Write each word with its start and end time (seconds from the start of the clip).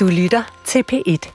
Du 0.00 0.06
lytter 0.06 0.42
til 0.64 0.84
P1. 0.92 1.30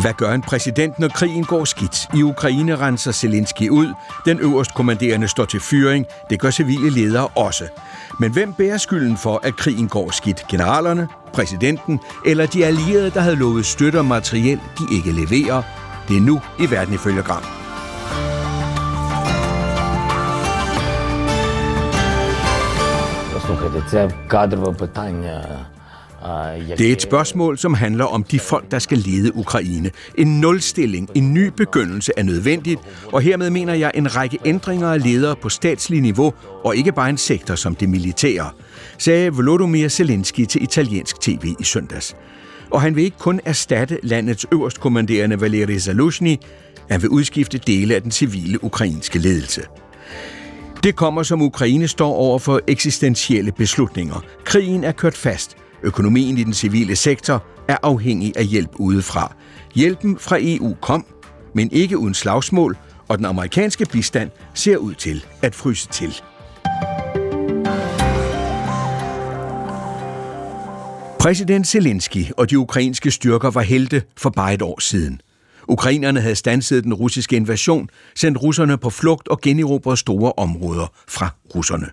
Hvad 0.00 0.12
gør 0.12 0.32
en 0.32 0.42
præsident, 0.42 0.98
når 0.98 1.08
krigen 1.08 1.44
går 1.44 1.64
skidt? 1.64 2.08
I 2.14 2.22
Ukraine 2.22 2.76
renser 2.76 3.12
Zelensky 3.12 3.68
ud. 3.68 3.94
Den 4.24 4.40
øverst 4.40 4.74
kommanderende 4.74 5.28
står 5.28 5.44
til 5.44 5.60
fyring. 5.60 6.06
Det 6.30 6.40
gør 6.40 6.50
civile 6.50 6.90
ledere 6.90 7.26
også. 7.26 7.64
Men 8.20 8.32
hvem 8.32 8.52
bærer 8.52 8.76
skylden 8.76 9.16
for, 9.16 9.40
at 9.42 9.56
krigen 9.56 9.88
går 9.88 10.10
skidt? 10.10 10.46
Generalerne, 10.50 11.08
præsidenten 11.32 12.00
eller 12.26 12.46
de 12.46 12.66
allierede, 12.66 13.10
der 13.10 13.20
havde 13.20 13.36
lovet 13.36 13.66
støtte 13.66 13.98
og 13.98 14.04
materiel, 14.04 14.60
de 14.78 14.96
ikke 14.96 15.12
leverer? 15.12 15.62
Det 16.08 16.16
er 16.16 16.20
nu 16.20 16.40
i 16.60 16.70
Verden 16.70 16.94
ifølge 16.94 17.22
Gram. 17.22 17.42
Послухайте, 23.32 23.80
це 23.90 24.08
кадрове 24.28 24.74
питання. 24.74 25.66
det 26.77 26.87
er 26.87 26.91
et 26.91 27.01
spørgsmål, 27.01 27.57
som 27.57 27.73
handler 27.73 28.05
om 28.05 28.23
de 28.23 28.39
folk, 28.39 28.71
der 28.71 28.79
skal 28.79 28.97
lede 28.97 29.35
Ukraine. 29.35 29.91
En 30.17 30.41
nulstilling, 30.41 31.09
en 31.15 31.33
ny 31.33 31.47
begyndelse 31.47 32.11
er 32.17 32.23
nødvendigt, 32.23 32.81
og 33.13 33.21
hermed 33.21 33.49
mener 33.49 33.73
jeg 33.73 33.91
en 33.95 34.15
række 34.15 34.37
ændringer 34.45 34.87
af 34.87 35.03
ledere 35.03 35.35
på 35.35 35.49
statslig 35.49 36.01
niveau, 36.01 36.33
og 36.63 36.75
ikke 36.75 36.91
bare 36.91 37.09
en 37.09 37.17
sektor 37.17 37.55
som 37.55 37.75
det 37.75 37.89
militære, 37.89 38.49
sagde 38.97 39.33
Volodymyr 39.33 39.87
Zelensky 39.87 40.45
til 40.45 40.63
italiensk 40.63 41.21
tv 41.21 41.53
i 41.59 41.63
søndags. 41.63 42.15
Og 42.71 42.81
han 42.81 42.95
vil 42.95 43.03
ikke 43.03 43.17
kun 43.17 43.39
erstatte 43.45 43.99
landets 44.03 44.45
øverstkommanderende 44.51 45.41
Valery 45.41 45.77
Zaluzhny, 45.77 46.37
han 46.89 47.01
vil 47.01 47.09
udskifte 47.09 47.57
dele 47.57 47.95
af 47.95 48.01
den 48.01 48.11
civile 48.11 48.63
ukrainske 48.63 49.19
ledelse. 49.19 49.61
Det 50.83 50.95
kommer, 50.95 51.23
som 51.23 51.41
Ukraine 51.41 51.87
står 51.87 52.13
over 52.13 52.39
for 52.39 52.61
eksistentielle 52.67 53.51
beslutninger. 53.51 54.23
Krigen 54.43 54.83
er 54.83 54.91
kørt 54.91 55.17
fast. 55.17 55.57
Økonomien 55.83 56.37
i 56.37 56.43
den 56.43 56.53
civile 56.53 56.95
sektor 56.95 57.43
er 57.67 57.77
afhængig 57.83 58.33
af 58.37 58.45
hjælp 58.45 58.69
udefra. 58.75 59.35
Hjælpen 59.75 60.19
fra 60.19 60.37
EU 60.39 60.75
kom, 60.81 61.05
men 61.55 61.71
ikke 61.71 61.97
uden 61.97 62.13
slagsmål, 62.13 62.77
og 63.07 63.17
den 63.17 63.25
amerikanske 63.25 63.85
bistand 63.85 64.29
ser 64.53 64.77
ud 64.77 64.93
til 64.93 65.25
at 65.41 65.55
fryse 65.55 65.87
til. 65.87 66.21
Præsident 71.19 71.67
Zelensky 71.67 72.31
og 72.37 72.49
de 72.49 72.59
ukrainske 72.59 73.11
styrker 73.11 73.51
var 73.51 73.61
helte 73.61 74.03
for 74.17 74.29
bare 74.29 74.53
et 74.53 74.61
år 74.61 74.79
siden. 74.79 75.21
Ukrainerne 75.67 76.21
havde 76.21 76.35
stanset 76.35 76.83
den 76.83 76.93
russiske 76.93 77.35
invasion, 77.35 77.89
sendt 78.15 78.41
russerne 78.41 78.77
på 78.77 78.89
flugt 78.89 79.27
og 79.27 79.41
generobret 79.41 79.99
store 79.99 80.33
områder 80.37 80.93
fra 81.07 81.29
russerne. 81.55 81.87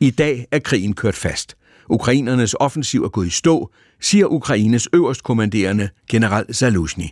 I 0.00 0.10
dag 0.10 0.46
er 0.50 0.58
krigen 0.58 0.94
kørt 0.94 1.14
fast. 1.14 1.56
Ukrainernes 1.92 2.54
offensiv 2.54 3.04
er 3.04 3.08
gået 3.08 3.26
i 3.26 3.30
stå, 3.30 3.70
siger 4.00 4.26
Ukraines 4.26 4.88
øverstkommanderende 4.92 5.88
general 6.10 6.54
Zaluzhny. 6.54 7.04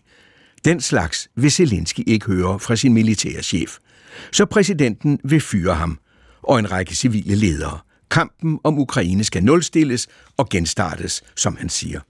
Den 0.64 0.80
slags 0.80 1.28
vil 1.36 1.50
Zelensky 1.50 2.00
ikke 2.06 2.26
høre 2.26 2.60
fra 2.60 2.76
sin 2.76 2.92
militære 2.92 3.42
chef. 3.42 3.76
Så 4.32 4.46
præsidenten 4.46 5.18
vil 5.24 5.40
fyre 5.40 5.74
ham 5.74 5.98
og 6.42 6.58
en 6.58 6.72
række 6.72 6.94
civile 6.94 7.34
ledere. 7.34 7.78
Kampen 8.10 8.58
om 8.64 8.78
Ukraine 8.78 9.24
skal 9.24 9.44
nulstilles 9.44 10.08
og 10.36 10.48
genstartes, 10.48 11.22
som 11.36 11.56
han 11.56 11.68
siger. 11.68 12.00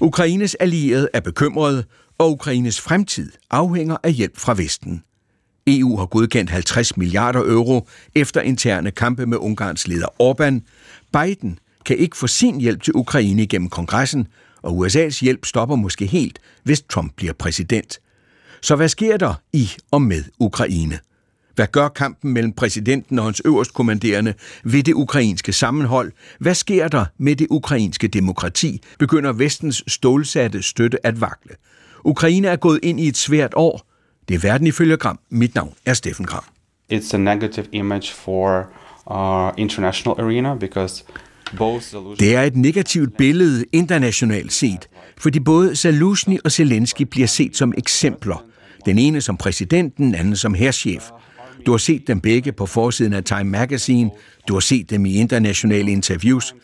Ukraines 0.00 0.54
allierede 0.54 1.08
er 1.14 1.20
bekymrede, 1.20 1.84
og 2.18 2.30
Ukraines 2.30 2.80
fremtid 2.80 3.32
afhænger 3.50 3.96
af 4.02 4.12
hjælp 4.12 4.38
fra 4.38 4.54
Vesten. 4.54 5.02
EU 5.66 5.96
har 5.96 6.06
godkendt 6.06 6.50
50 6.50 6.96
milliarder 6.96 7.40
euro 7.40 7.88
efter 8.14 8.40
interne 8.40 8.90
kampe 8.90 9.26
med 9.26 9.38
Ungarns 9.38 9.88
leder 9.88 10.06
Orbán. 10.22 10.60
Biden 11.12 11.58
kan 11.84 11.96
ikke 11.96 12.16
få 12.16 12.26
sin 12.26 12.60
hjælp 12.60 12.82
til 12.82 12.94
Ukraine 12.94 13.46
gennem 13.46 13.68
kongressen, 13.68 14.26
og 14.62 14.86
USA's 14.86 15.20
hjælp 15.20 15.46
stopper 15.46 15.76
måske 15.76 16.06
helt, 16.06 16.38
hvis 16.62 16.82
Trump 16.82 17.12
bliver 17.16 17.32
præsident. 17.32 17.98
Så 18.62 18.76
hvad 18.76 18.88
sker 18.88 19.16
der 19.16 19.34
i 19.52 19.70
og 19.90 20.02
med 20.02 20.24
Ukraine? 20.38 20.98
Hvad 21.54 21.66
gør 21.66 21.88
kampen 21.88 22.32
mellem 22.32 22.52
præsidenten 22.52 23.18
og 23.18 23.24
hans 23.24 23.42
øverstkommanderende 23.44 24.34
ved 24.64 24.82
det 24.82 24.94
ukrainske 24.94 25.52
sammenhold? 25.52 26.12
Hvad 26.38 26.54
sker 26.54 26.88
der 26.88 27.04
med 27.18 27.36
det 27.36 27.46
ukrainske 27.50 28.08
demokrati? 28.08 28.82
Begynder 28.98 29.32
vestens 29.32 29.84
stålsatte 29.86 30.62
støtte 30.62 31.06
at 31.06 31.20
vakle? 31.20 31.54
Ukraine 32.04 32.48
er 32.48 32.56
gået 32.56 32.80
ind 32.82 33.00
i 33.00 33.08
et 33.08 33.16
svært 33.16 33.52
år. 33.56 33.86
Det 34.28 34.34
er 34.34 34.38
verden 34.38 34.66
ifølge 34.66 34.96
Gram. 34.96 35.18
Mit 35.30 35.54
navn 35.54 35.74
er 35.86 35.94
Steffen 35.94 36.26
Gram. 36.26 36.44
It's 36.92 37.14
a 37.14 37.18
negative 37.18 37.66
image 37.72 38.12
for 38.12 38.66
uh, 39.10 39.50
international 39.56 40.20
arena 40.24 40.54
because 40.54 41.04
det 42.20 42.34
er 42.34 42.42
et 42.42 42.56
negativt 42.56 43.16
billede 43.16 43.64
internationalt 43.72 44.52
set, 44.52 44.88
fordi 45.18 45.40
både 45.40 45.76
Zaluzny 45.76 46.38
og 46.44 46.52
Zelensky 46.52 47.02
bliver 47.02 47.26
set 47.26 47.56
som 47.56 47.72
eksempler. 47.78 48.44
Den 48.86 48.98
ene 48.98 49.20
som 49.20 49.36
præsidenten, 49.36 50.06
den 50.06 50.14
anden 50.14 50.36
som 50.36 50.54
herrchef. 50.54 51.02
Du 51.66 51.70
har 51.70 51.78
set 51.78 52.06
dem 52.06 52.20
begge 52.20 52.52
på 52.52 52.66
forsiden 52.66 53.12
af 53.12 53.24
Time 53.24 53.44
Magazine, 53.44 54.10
du 54.48 54.52
har 54.52 54.60
set 54.60 54.90
dem 54.90 55.06
i 55.06 55.14
internationale 55.14 55.90
interviews. 55.90 56.54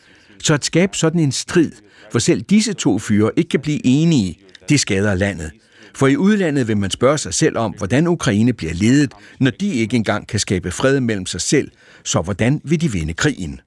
Så 0.43 0.53
at 0.53 0.65
skabe 0.65 0.97
sådan 0.97 1.21
en 1.21 1.31
strid, 1.31 1.71
hvor 2.11 2.19
selv 2.19 2.41
disse 2.41 2.73
to 2.73 2.99
fyre 2.99 3.31
ikke 3.37 3.49
kan 3.49 3.59
blive 3.59 3.85
enige, 3.85 4.39
det 4.69 4.79
skader 4.79 5.15
landet. 5.15 5.51
For 5.95 6.07
i 6.07 6.17
udlandet 6.17 6.67
vil 6.67 6.77
man 6.77 6.91
spørge 6.91 7.17
sig 7.17 7.33
selv 7.33 7.57
om, 7.57 7.73
hvordan 7.77 8.07
Ukraine 8.07 8.53
bliver 8.53 8.73
ledet, 8.73 9.13
når 9.39 9.51
de 9.51 9.73
ikke 9.73 9.95
engang 9.95 10.27
kan 10.27 10.39
skabe 10.39 10.71
fred 10.71 10.99
mellem 10.99 11.25
sig 11.25 11.41
selv. 11.41 11.71
Så 12.05 12.21
hvordan 12.21 12.61
vil 12.63 12.81
de 12.81 12.91
vinde 12.91 13.13
krigen? 13.13 13.61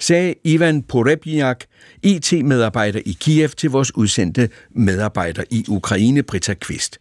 Sagde 0.00 0.34
Ivan 0.44 0.82
Porebniak, 0.82 1.64
IT-medarbejder 2.02 2.98
e 2.98 3.02
i 3.02 3.16
Kiev, 3.20 3.48
til 3.48 3.70
vores 3.70 3.96
udsendte 3.96 4.48
medarbejder 4.74 5.44
i 5.50 5.64
Ukraine, 5.68 6.22
Britta 6.22 6.54
Kvist. 6.54 6.98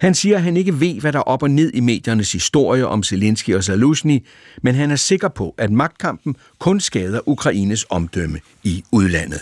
Han 0.00 0.14
siger, 0.14 0.36
at 0.36 0.42
han 0.42 0.56
ikke 0.56 0.80
ved, 0.80 1.00
hvad 1.00 1.12
der 1.12 1.18
er 1.18 1.22
op 1.22 1.42
og 1.42 1.50
ned 1.50 1.70
i 1.74 1.80
mediernes 1.80 2.32
historie 2.32 2.86
om 2.86 3.02
Zelensky 3.02 3.54
og 3.54 3.64
Zaluzny, 3.64 4.26
men 4.62 4.74
han 4.74 4.90
er 4.90 4.96
sikker 4.96 5.28
på, 5.28 5.54
at 5.58 5.72
magtkampen 5.72 6.36
kun 6.58 6.80
skader 6.80 7.20
Ukraines 7.28 7.86
omdømme 7.90 8.40
i 8.64 8.84
udlandet. 8.92 9.40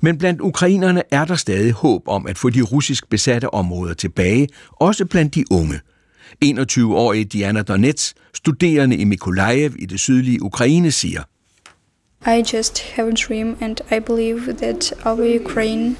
Men 0.00 0.18
blandt 0.18 0.40
ukrainerne 0.40 1.02
er 1.10 1.24
der 1.24 1.34
stadig 1.34 1.72
håb 1.72 2.08
om 2.08 2.26
at 2.26 2.38
få 2.38 2.50
de 2.50 2.62
russisk 2.62 3.10
besatte 3.10 3.54
områder 3.54 3.94
tilbage, 3.94 4.48
også 4.70 5.04
blandt 5.04 5.34
de 5.34 5.44
unge. 5.50 5.80
21-årige 6.44 7.24
Diana 7.24 7.62
Donets, 7.62 8.14
studerende 8.34 8.96
i 8.96 9.04
Mykolaiv 9.04 9.74
i 9.78 9.86
det 9.86 10.00
sydlige 10.00 10.42
Ukraine, 10.42 10.90
siger, 10.90 11.22
i 12.26 12.42
just 12.54 12.78
have 12.78 13.08
a 13.08 13.12
dream, 13.12 13.56
and 13.60 13.80
I 13.90 13.98
believe 13.98 14.56
that 14.56 14.92
our 15.04 15.40
Ukraine 15.40 15.96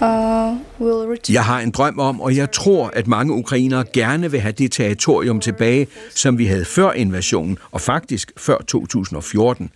uh, 0.00 0.56
will 0.80 1.06
return. 1.06 1.34
Jeg 1.34 1.44
har 1.44 1.60
en 1.60 1.70
drøm 1.70 1.98
om, 1.98 2.20
og 2.20 2.36
jeg 2.36 2.52
tror, 2.52 2.90
at 2.92 3.06
mange 3.06 3.32
ukrainere 3.32 3.84
gerne 3.92 4.30
vil 4.30 4.40
have 4.40 4.52
det 4.52 4.72
territorium 4.72 5.40
tilbage, 5.40 5.86
som 6.14 6.38
vi 6.38 6.46
havde 6.46 6.64
før 6.64 6.92
invasionen, 6.92 7.58
og 7.70 7.80
faktisk 7.80 8.32
før 8.36 8.58
2014. 8.58 9.70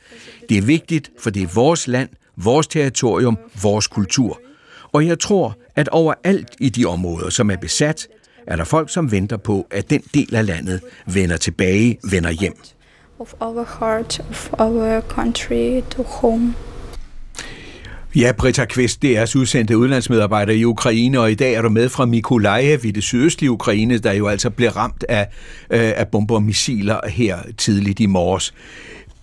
Det 0.49 0.59
er 0.59 0.63
vigtigt, 0.63 1.11
for 1.19 1.31
det 1.31 1.43
er 1.43 1.47
vores 1.55 1.89
land, 1.89 2.09
vores 2.37 2.67
territorium, 2.67 3.39
vores 3.63 3.87
kultur. 3.87 4.41
Og 4.93 5.07
jeg 5.07 5.19
tror, 5.19 5.57
at 5.77 5.89
overalt 5.89 6.49
i 6.61 6.69
de 6.69 6.85
områder, 6.85 7.31
som 7.31 7.51
er 7.51 7.57
besat, 7.57 8.09
er 8.47 8.57
der 8.57 8.65
folk, 8.65 8.91
som 8.91 9.13
venter 9.13 9.37
på, 9.37 9.67
at 9.71 9.91
den 9.91 10.03
del 10.15 10.35
af 10.35 10.47
landet 10.47 10.81
vender 11.07 11.37
tilbage, 11.37 11.99
vender 12.11 12.31
hjem 12.31 12.57
of 13.25 13.35
our 13.41 13.65
heart, 13.79 14.21
of 14.31 14.51
our 14.59 15.01
country 15.01 15.83
to 15.91 16.03
home. 16.03 16.55
Ja, 18.15 18.33
Britta 18.33 18.65
Kvist, 18.65 19.03
det 19.03 19.19
er 19.19 19.35
udsendte 19.37 19.79
udlandsmedarbejder 19.79 20.53
i 20.53 20.65
Ukraine, 20.65 21.21
og 21.21 21.31
i 21.31 21.35
dag 21.35 21.55
er 21.55 21.63
du 21.63 21.69
med 21.69 21.89
fra 21.89 22.07
Mikolajev 22.07 22.85
i 22.85 22.91
det 22.91 23.03
sydøstlige 23.03 23.51
Ukraine, 23.51 23.99
der 23.99 24.13
jo 24.13 24.27
altså 24.27 24.51
blev 24.51 24.71
ramt 24.71 25.05
af, 25.09 25.29
øh, 25.71 25.93
af 25.97 26.09
bomber 26.09 26.35
og 26.35 26.43
missiler 26.43 27.01
her 27.09 27.39
tidligt 27.59 28.01
i 28.01 28.07
morges. 28.07 28.55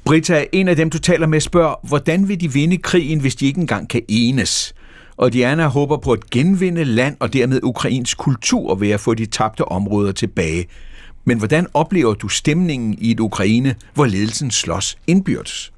Britta, 0.05 0.45
en 0.51 0.67
af 0.67 0.75
dem, 0.75 0.89
du 0.89 0.99
taler 0.99 1.27
med, 1.27 1.39
spørger, 1.39 1.87
hvordan 1.87 2.27
vil 2.27 2.41
de 2.41 2.53
vinde 2.53 2.77
krigen, 2.77 3.19
hvis 3.19 3.35
de 3.35 3.45
ikke 3.45 3.61
engang 3.61 3.89
kan 3.89 4.01
enes? 4.07 4.73
Og 5.17 5.33
Diana 5.33 5.67
håber 5.67 5.97
på 5.97 6.11
at 6.11 6.29
genvinde 6.29 6.83
land 6.83 7.15
og 7.19 7.33
dermed 7.33 7.59
ukrainsk 7.63 8.17
kultur 8.17 8.75
ved 8.75 8.89
at 8.89 8.99
få 8.99 9.13
de 9.13 9.25
tabte 9.25 9.65
områder 9.65 10.11
tilbage. 10.11 10.67
Men 11.23 11.37
hvordan 11.37 11.67
oplever 11.73 12.13
du 12.13 12.27
stemningen 12.27 12.97
i 12.97 13.11
et 13.11 13.19
Ukraine, 13.19 13.75
hvor 13.93 14.05
ledelsen 14.05 14.51
slås 14.51 14.97
indbyrdes? 15.07 15.73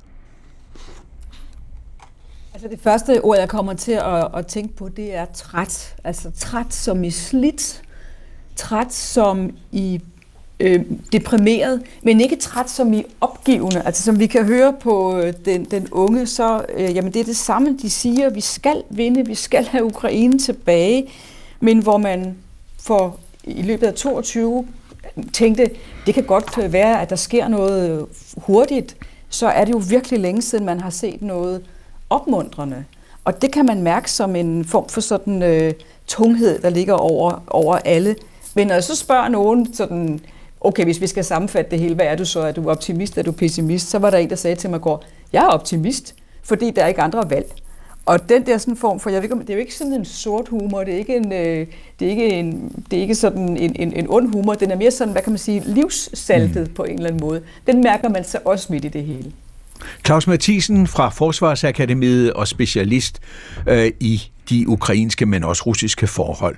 Altså 2.53 2.67
det 2.67 2.79
første 2.79 3.21
ord, 3.21 3.37
jeg 3.37 3.49
kommer 3.49 3.73
til 3.73 3.91
at, 3.91 4.27
at 4.35 4.47
tænke 4.47 4.75
på, 4.75 4.89
det 4.89 5.15
er 5.15 5.25
træt. 5.25 5.95
Altså 6.03 6.31
træt 6.37 6.73
som 6.73 7.03
i 7.03 7.11
slidt, 7.11 7.81
træt 8.55 8.93
som 8.93 9.51
i 9.71 10.01
øh, 10.59 10.85
deprimeret, 11.11 11.81
men 12.03 12.21
ikke 12.21 12.35
træt 12.35 12.69
som 12.69 12.93
i 12.93 13.03
opgivende. 13.21 13.81
Altså 13.81 14.03
som 14.03 14.19
vi 14.19 14.27
kan 14.27 14.45
høre 14.45 14.73
på 14.79 15.17
øh, 15.17 15.33
den, 15.45 15.65
den 15.65 15.87
unge, 15.91 16.27
så 16.27 16.65
øh, 16.77 16.95
jamen 16.95 17.13
det 17.13 17.19
er 17.19 17.23
det 17.25 17.37
samme, 17.37 17.77
de 17.81 17.89
siger, 17.89 18.29
vi 18.29 18.41
skal 18.41 18.83
vinde, 18.89 19.25
vi 19.25 19.35
skal 19.35 19.65
have 19.65 19.83
Ukraine 19.83 20.39
tilbage, 20.39 21.09
men 21.59 21.79
hvor 21.79 21.97
man 21.97 22.37
for 22.79 23.19
i 23.43 23.61
løbet 23.61 23.87
af 23.87 23.93
22 23.93 24.67
tænkte, 25.33 25.69
det 26.05 26.13
kan 26.13 26.23
godt 26.23 26.57
øh, 26.63 26.73
være, 26.73 27.01
at 27.01 27.09
der 27.09 27.15
sker 27.15 27.47
noget 27.47 27.91
øh, 27.91 28.07
hurtigt, 28.37 28.95
så 29.29 29.47
er 29.47 29.65
det 29.65 29.71
jo 29.71 29.81
virkelig 29.89 30.19
længe 30.19 30.41
siden, 30.41 30.65
man 30.65 30.79
har 30.79 30.89
set 30.89 31.21
noget 31.21 31.61
opmuntrende. 32.09 32.85
Og 33.25 33.41
det 33.41 33.51
kan 33.51 33.65
man 33.65 33.81
mærke 33.81 34.11
som 34.11 34.35
en 34.35 34.65
form 34.65 34.89
for 34.89 35.01
sådan 35.01 35.43
øh, 35.43 35.73
tunghed, 36.07 36.59
der 36.59 36.69
ligger 36.69 36.93
over, 36.93 37.43
over 37.47 37.75
alle. 37.75 38.15
Men 38.55 38.67
når 38.67 38.73
jeg 38.73 38.83
så 38.83 38.95
spørger 38.95 39.27
nogen 39.27 39.73
sådan, 39.73 40.19
okay, 40.61 40.83
hvis 40.83 41.01
vi 41.01 41.07
skal 41.07 41.23
sammenfatte 41.23 41.71
det 41.71 41.79
hele, 41.79 41.95
hvad 41.95 42.05
er 42.05 42.15
du 42.15 42.25
så? 42.25 42.39
Er 42.39 42.51
du 42.51 42.69
optimist? 42.69 43.17
Er 43.17 43.23
du 43.23 43.31
pessimist? 43.31 43.89
Så 43.89 43.99
var 43.99 44.09
der 44.09 44.17
en, 44.17 44.29
der 44.29 44.35
sagde 44.35 44.55
til 44.55 44.69
mig 44.69 44.81
går, 44.81 45.03
jeg 45.33 45.43
er 45.43 45.47
optimist, 45.47 46.15
fordi 46.43 46.71
der 46.71 46.83
er 46.83 46.87
ikke 46.87 47.01
andre 47.01 47.29
valg. 47.29 47.51
Og 48.05 48.29
den 48.29 48.45
der 48.45 48.57
sådan 48.57 48.75
form 48.75 48.99
for, 48.99 49.09
jeg 49.09 49.21
ved 49.21 49.29
ikke, 49.29 49.39
det 49.39 49.49
er 49.49 49.53
jo 49.53 49.59
ikke 49.59 49.75
sådan 49.75 49.93
en 49.93 50.05
sort 50.05 50.47
humor, 50.47 50.83
det 50.83 50.93
er 50.93 50.97
ikke, 50.97 51.15
en, 51.15 51.33
øh, 51.33 51.67
det 51.99 52.05
er 52.05 52.09
ikke, 52.09 52.29
en, 52.29 52.71
det 52.91 52.97
er 52.97 53.01
ikke 53.01 53.15
sådan 53.15 53.57
en, 53.57 53.75
en, 53.75 53.93
en 53.93 54.05
ond 54.09 54.31
humor, 54.31 54.53
den 54.53 54.71
er 54.71 54.75
mere 54.75 54.91
sådan, 54.91 55.11
hvad 55.11 55.21
kan 55.21 55.31
man 55.31 55.37
sige, 55.37 55.63
livssaltet 55.65 56.67
mm. 56.67 56.73
på 56.73 56.83
en 56.83 56.93
eller 56.93 57.07
anden 57.07 57.21
måde. 57.21 57.41
Den 57.67 57.83
mærker 57.83 58.09
man 58.09 58.23
så 58.23 58.39
også 58.45 58.73
midt 58.73 58.85
i 58.85 58.87
det 58.87 59.03
hele. 59.03 59.31
Claus 60.05 60.27
Mathisen 60.27 60.87
fra 60.87 61.09
Forsvarsakademiet 61.09 62.33
og 62.33 62.47
specialist 62.47 63.19
øh, 63.67 63.91
i 63.99 64.21
de 64.49 64.69
ukrainske, 64.69 65.25
men 65.25 65.43
også 65.43 65.63
russiske 65.65 66.07
forhold. 66.07 66.55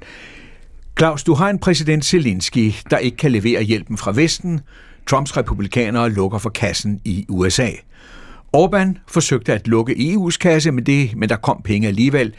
Claus, 0.97 1.23
du 1.23 1.33
har 1.33 1.49
en 1.49 1.59
præsident 1.59 2.05
Zelensky, 2.05 2.73
der 2.89 2.97
ikke 2.97 3.17
kan 3.17 3.31
levere 3.31 3.61
hjælpen 3.61 3.97
fra 3.97 4.11
Vesten. 4.15 4.61
Trumps 5.07 5.37
republikanere 5.37 6.09
lukker 6.09 6.37
for 6.37 6.49
kassen 6.49 7.01
i 7.05 7.25
USA. 7.29 7.69
Orbán 8.55 8.97
forsøgte 9.07 9.53
at 9.53 9.67
lukke 9.67 9.93
EU's 9.93 10.37
kasse, 10.37 10.71
men, 10.71 10.85
det, 10.85 11.15
men 11.17 11.29
der 11.29 11.35
kom 11.35 11.61
penge 11.63 11.87
alligevel. 11.87 12.35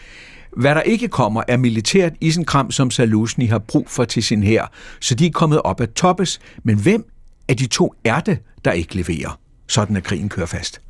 Hvad 0.57 0.75
der 0.75 0.83
ikke 0.83 1.09
kommer, 1.09 1.43
er 1.49 1.57
militært 1.57 2.13
isenkram, 2.21 2.71
som 2.71 2.91
Salusni 2.91 3.47
har 3.47 3.59
brug 3.59 3.91
for 3.91 4.05
til 4.05 4.23
sin 4.23 4.43
hær, 4.43 4.73
så 5.01 5.15
de 5.15 5.27
er 5.27 5.31
kommet 5.31 5.63
op 5.63 5.81
at 5.81 5.93
toppes. 5.93 6.41
Men 6.63 6.79
hvem 6.79 7.05
af 7.49 7.57
de 7.57 7.67
to 7.67 7.95
er 8.05 8.21
det, 8.21 8.39
der 8.65 8.73
ikke 8.73 8.95
leverer? 8.95 9.39
Sådan 9.69 9.97
at 9.97 10.05
krigen 10.05 10.29
kører 10.29 10.47
fast. 10.47 10.81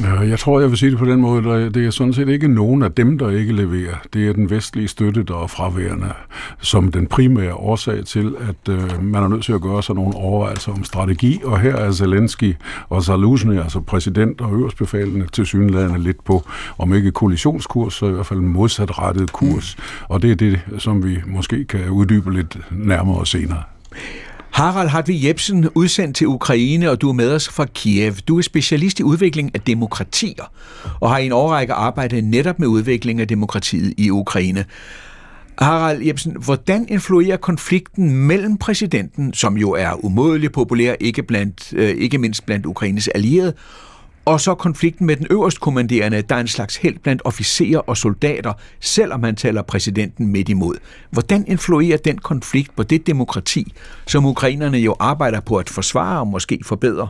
Jeg 0.00 0.38
tror, 0.38 0.60
jeg 0.60 0.70
vil 0.70 0.78
sige 0.78 0.90
det 0.90 0.98
på 0.98 1.04
den 1.04 1.20
måde, 1.20 1.52
at 1.54 1.74
det 1.74 1.86
er 1.86 1.90
sådan 1.90 2.12
set 2.12 2.28
ikke 2.28 2.48
nogen 2.48 2.82
af 2.82 2.92
dem, 2.92 3.18
der 3.18 3.30
ikke 3.30 3.52
leverer. 3.52 3.94
Det 4.12 4.28
er 4.28 4.32
den 4.32 4.50
vestlige 4.50 4.88
støtte, 4.88 5.22
der 5.22 5.42
er 5.42 5.46
fraværende, 5.46 6.12
som 6.60 6.92
den 6.92 7.06
primære 7.06 7.54
årsag 7.54 8.04
til, 8.04 8.34
at 8.48 8.74
øh, 8.74 9.02
man 9.02 9.22
er 9.22 9.28
nødt 9.28 9.44
til 9.44 9.52
at 9.52 9.60
gøre 9.60 9.82
sig 9.82 9.94
nogle 9.94 10.14
overvejelser 10.14 10.72
om 10.72 10.84
strategi. 10.84 11.40
Og 11.44 11.60
her 11.60 11.76
er 11.76 11.92
Zelensky 11.92 12.54
og 12.88 13.02
Zaluzny, 13.04 13.60
altså 13.60 13.80
præsident 13.80 14.40
og 14.40 14.52
øverstbefalende, 14.52 15.26
til 15.32 15.46
synlædende 15.46 15.98
lidt 15.98 16.24
på, 16.24 16.44
om 16.78 16.94
ikke 16.94 17.12
koalitionskurs, 17.12 17.94
så 17.94 18.06
i 18.06 18.10
hvert 18.10 18.26
fald 18.26 18.40
modsatrettet 18.40 19.32
kurs. 19.32 19.76
Mm. 19.78 19.82
Og 20.08 20.22
det 20.22 20.30
er 20.30 20.34
det, 20.34 20.60
som 20.78 21.04
vi 21.04 21.18
måske 21.26 21.64
kan 21.64 21.90
uddybe 21.90 22.32
lidt 22.32 22.58
nærmere 22.70 23.26
senere. 23.26 23.62
Harald 24.52 24.88
Hartvig 24.88 25.24
Jebsen, 25.24 25.68
udsendt 25.74 26.16
til 26.16 26.26
Ukraine, 26.26 26.90
og 26.90 27.00
du 27.00 27.08
er 27.08 27.12
med 27.12 27.34
os 27.34 27.48
fra 27.48 27.64
Kiev. 27.64 28.14
Du 28.14 28.38
er 28.38 28.42
specialist 28.42 29.00
i 29.00 29.02
udvikling 29.02 29.50
af 29.54 29.60
demokratier, 29.60 30.52
og 31.00 31.10
har 31.10 31.18
i 31.18 31.26
en 31.26 31.32
årrække 31.32 31.72
arbejdet 31.72 32.24
netop 32.24 32.58
med 32.58 32.68
udvikling 32.68 33.20
af 33.20 33.28
demokratiet 33.28 33.94
i 33.98 34.10
Ukraine. 34.10 34.64
Harald 35.58 36.02
Jebsen, 36.02 36.36
hvordan 36.44 36.86
influerer 36.88 37.36
konflikten 37.36 38.26
mellem 38.26 38.56
præsidenten, 38.56 39.34
som 39.34 39.56
jo 39.56 39.70
er 39.70 40.04
umådelig 40.04 40.52
populær, 40.52 40.94
ikke, 41.00 41.22
blandt, 41.22 41.72
øh, 41.76 41.88
ikke 41.88 42.18
mindst 42.18 42.46
blandt 42.46 42.66
Ukraines 42.66 43.08
allierede, 43.08 43.54
og 44.24 44.40
så 44.40 44.54
konflikten 44.54 45.06
med 45.06 45.16
den 45.16 45.26
øverstkommanderende, 45.30 46.22
der 46.22 46.34
er 46.34 46.40
en 46.40 46.48
slags 46.48 46.76
held 46.76 46.98
blandt 46.98 47.22
officerer 47.24 47.78
og 47.78 47.96
soldater, 47.96 48.52
selvom 48.80 49.22
han 49.22 49.36
taler 49.36 49.62
præsidenten 49.62 50.26
midt 50.26 50.48
imod. 50.48 50.76
Hvordan 51.10 51.44
influerer 51.48 51.96
den 51.96 52.18
konflikt 52.18 52.76
på 52.76 52.82
det 52.82 53.06
demokrati, 53.06 53.72
som 54.06 54.26
ukrainerne 54.26 54.78
jo 54.78 54.96
arbejder 54.98 55.40
på 55.40 55.56
at 55.56 55.70
forsvare 55.70 56.20
og 56.20 56.26
måske 56.26 56.60
forbedre? 56.64 57.08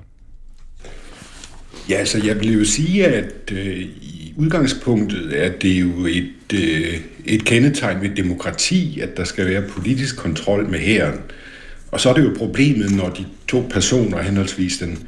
Ja, 1.88 1.94
altså 1.94 2.18
jeg 2.24 2.40
vil 2.40 2.52
jo 2.58 2.64
sige, 2.64 3.06
at 3.06 3.52
øh, 3.52 3.80
i 4.02 4.34
udgangspunktet 4.36 5.44
er 5.44 5.52
det 5.58 5.80
jo 5.80 6.06
et, 6.06 6.52
øh, 6.54 7.00
et 7.24 7.44
kendetegn 7.44 8.00
ved 8.00 8.10
demokrati, 8.16 9.00
at 9.00 9.16
der 9.16 9.24
skal 9.24 9.46
være 9.46 9.62
politisk 9.68 10.16
kontrol 10.16 10.68
med 10.68 10.78
hæren. 10.78 11.18
Og 11.90 12.00
så 12.00 12.08
er 12.10 12.14
det 12.14 12.24
jo 12.24 12.34
problemet, 12.36 12.96
når 12.96 13.08
de 13.08 13.24
to 13.48 13.68
personer, 13.70 14.22
henholdsvis 14.22 14.78
den 14.78 14.98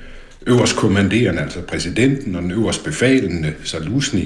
kommanderende, 0.76 1.42
altså 1.42 1.60
præsidenten 1.60 2.36
og 2.36 2.42
den 2.42 2.50
øverst 2.50 2.84
befalende, 2.84 3.52
Saluzny, 3.64 4.24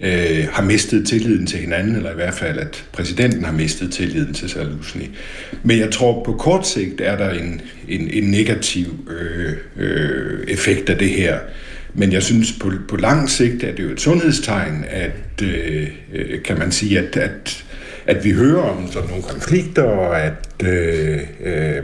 øh, 0.00 0.46
har 0.52 0.62
mistet 0.62 1.08
tilliden 1.08 1.46
til 1.46 1.58
hinanden, 1.58 1.96
eller 1.96 2.10
i 2.10 2.14
hvert 2.14 2.34
fald, 2.34 2.58
at 2.58 2.84
præsidenten 2.92 3.44
har 3.44 3.52
mistet 3.52 3.92
tilliden 3.92 4.34
til 4.34 4.48
Salusni. 4.48 5.10
Men 5.62 5.78
jeg 5.78 5.90
tror, 5.90 6.24
på 6.24 6.32
kort 6.32 6.68
sigt 6.68 7.00
er 7.00 7.16
der 7.16 7.30
en, 7.30 7.60
en, 7.88 8.10
en 8.10 8.30
negativ 8.30 8.86
øh, 9.10 9.52
øh, 9.76 10.44
effekt 10.48 10.90
af 10.90 10.98
det 10.98 11.10
her. 11.10 11.38
Men 11.94 12.12
jeg 12.12 12.22
synes, 12.22 12.52
på, 12.52 12.72
på 12.88 12.96
lang 12.96 13.30
sigt 13.30 13.64
er 13.64 13.74
det 13.74 13.82
jo 13.82 13.90
et 13.90 14.00
sundhedstegn, 14.00 14.84
at, 14.90 15.42
øh, 15.42 15.88
øh 16.12 16.42
kan 16.42 16.58
man 16.58 16.72
sige, 16.72 16.98
at, 16.98 17.16
at 17.16 17.64
at 18.08 18.24
vi 18.24 18.32
hører 18.32 18.62
om 18.62 18.92
sådan 18.92 19.08
nogle 19.08 19.24
konflikter, 19.24 19.82
og 19.82 20.20
at, 20.20 20.32
øh, 20.64 21.18
øh, 21.44 21.82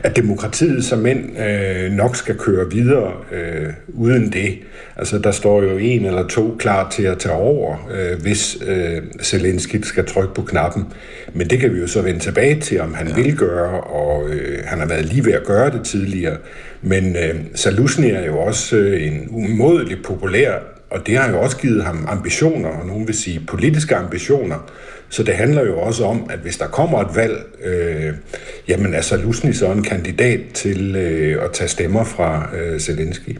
at 0.00 0.16
demokratiet 0.16 0.84
som 0.84 0.98
mænd 0.98 1.38
øh, 1.40 1.92
nok 1.92 2.16
skal 2.16 2.38
køre 2.38 2.70
videre 2.70 3.12
øh, 3.32 3.72
uden 3.88 4.32
det. 4.32 4.58
Altså, 4.96 5.18
der 5.18 5.30
står 5.30 5.62
jo 5.62 5.78
en 5.78 6.04
eller 6.04 6.26
to 6.26 6.56
klar 6.58 6.90
til 6.90 7.02
at 7.02 7.18
tage 7.18 7.34
over, 7.34 7.90
øh, 7.94 8.22
hvis 8.22 8.58
øh, 8.66 9.02
Zelensky 9.22 9.82
skal 9.82 10.06
trykke 10.06 10.34
på 10.34 10.42
knappen. 10.42 10.84
Men 11.32 11.50
det 11.50 11.60
kan 11.60 11.74
vi 11.74 11.80
jo 11.80 11.86
så 11.86 12.02
vende 12.02 12.20
tilbage 12.20 12.60
til, 12.60 12.80
om 12.80 12.94
han 12.94 13.08
ja. 13.08 13.14
vil 13.14 13.36
gøre, 13.36 13.80
og 13.80 14.28
øh, 14.30 14.58
han 14.64 14.78
har 14.78 14.86
været 14.86 15.04
lige 15.04 15.24
ved 15.24 15.32
at 15.32 15.44
gøre 15.44 15.70
det 15.70 15.84
tidligere. 15.84 16.36
Men 16.82 17.16
øh, 17.16 17.34
Saluzny 17.54 18.10
er 18.14 18.26
jo 18.26 18.38
også 18.38 18.76
øh, 18.76 19.06
en 19.06 19.28
umådelig 19.30 19.98
populær, 20.04 20.52
og 20.90 21.06
det 21.06 21.16
har 21.16 21.30
jo 21.30 21.40
også 21.40 21.56
givet 21.56 21.84
ham 21.84 22.06
ambitioner, 22.08 22.68
og 22.68 22.86
nogen 22.86 23.06
vil 23.06 23.14
sige 23.14 23.40
politiske 23.46 23.96
ambitioner, 23.96 24.70
så 25.10 25.22
det 25.22 25.34
handler 25.34 25.64
jo 25.64 25.80
også 25.80 26.04
om, 26.04 26.26
at 26.30 26.38
hvis 26.38 26.56
der 26.56 26.66
kommer 26.66 27.00
et 27.00 27.16
valg, 27.16 27.46
øh, 27.64 28.14
jamen 28.68 28.94
er 28.94 29.00
Salusny 29.00 29.52
så 29.52 29.72
en 29.72 29.82
kandidat 29.82 30.40
til 30.54 30.96
øh, 30.96 31.44
at 31.44 31.52
tage 31.52 31.68
stemmer 31.68 32.04
fra 32.04 32.56
øh, 32.56 32.80
Zelensky. 32.80 33.38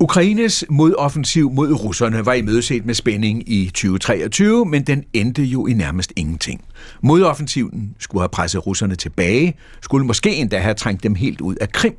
Ukraines 0.00 0.64
modoffensiv 0.68 1.50
mod 1.50 1.72
russerne 1.72 2.26
var 2.26 2.32
imødeset 2.32 2.86
med 2.86 2.94
spænding 2.94 3.52
i 3.52 3.66
2023, 3.66 4.66
men 4.66 4.82
den 4.82 5.04
endte 5.12 5.42
jo 5.42 5.66
i 5.66 5.72
nærmest 5.72 6.12
ingenting. 6.16 6.64
Modoffensiven 7.00 7.94
skulle 7.98 8.22
have 8.22 8.28
presset 8.28 8.66
russerne 8.66 8.94
tilbage, 8.94 9.56
skulle 9.82 10.06
måske 10.06 10.34
endda 10.34 10.58
have 10.58 10.74
trængt 10.74 11.02
dem 11.02 11.14
helt 11.14 11.40
ud 11.40 11.54
af 11.54 11.72
Krim. 11.72 11.96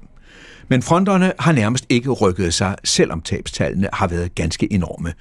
Men 0.67 0.81
fronterne 0.81 1.33
har 1.39 1.51
nærmest 1.51 1.85
ikke 1.89 2.09
rykket 2.09 2.53
sig, 2.53 2.75
selvom 2.83 3.21
tabstallene 3.21 3.89
har 3.93 4.07
været 4.07 4.35
ganske 4.35 4.73
enorme. 4.73 5.13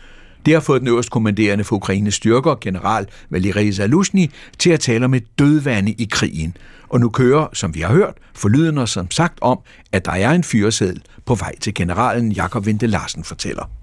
Det 0.47 0.55
har 0.55 0.61
fået 0.61 0.81
den 0.81 0.89
øverst 0.89 1.11
kommanderende 1.11 1.65
for 1.65 1.77
Ukraines 1.77 2.15
styrker, 2.15 2.55
general 2.61 3.07
Valery 3.31 3.73
Zaluzny, 3.73 4.31
til 4.59 4.71
at 4.71 4.81
tale 4.81 5.05
om 5.05 5.15
et 5.15 5.39
dødvande 5.39 5.93
i 5.93 6.09
krigen. 6.11 6.57
Og 6.89 7.01
nu 7.01 7.09
kører, 7.09 7.47
som 7.53 7.75
vi 7.75 7.81
har 7.81 7.93
hørt, 7.93 8.15
forlydende 8.35 8.87
som 8.87 9.11
sagt 9.11 9.39
om, 9.41 9.59
at 9.93 10.05
der 10.05 10.13
er 10.13 10.31
en 10.31 10.45
fyreseddel 10.45 11.03
på 11.25 11.35
vej 11.35 11.59
til 11.61 11.75
generalen 11.75 12.33
Jakob 12.33 12.67
Vinde 12.67 12.87
Larsen 12.87 13.25
fortæller. 13.25 13.76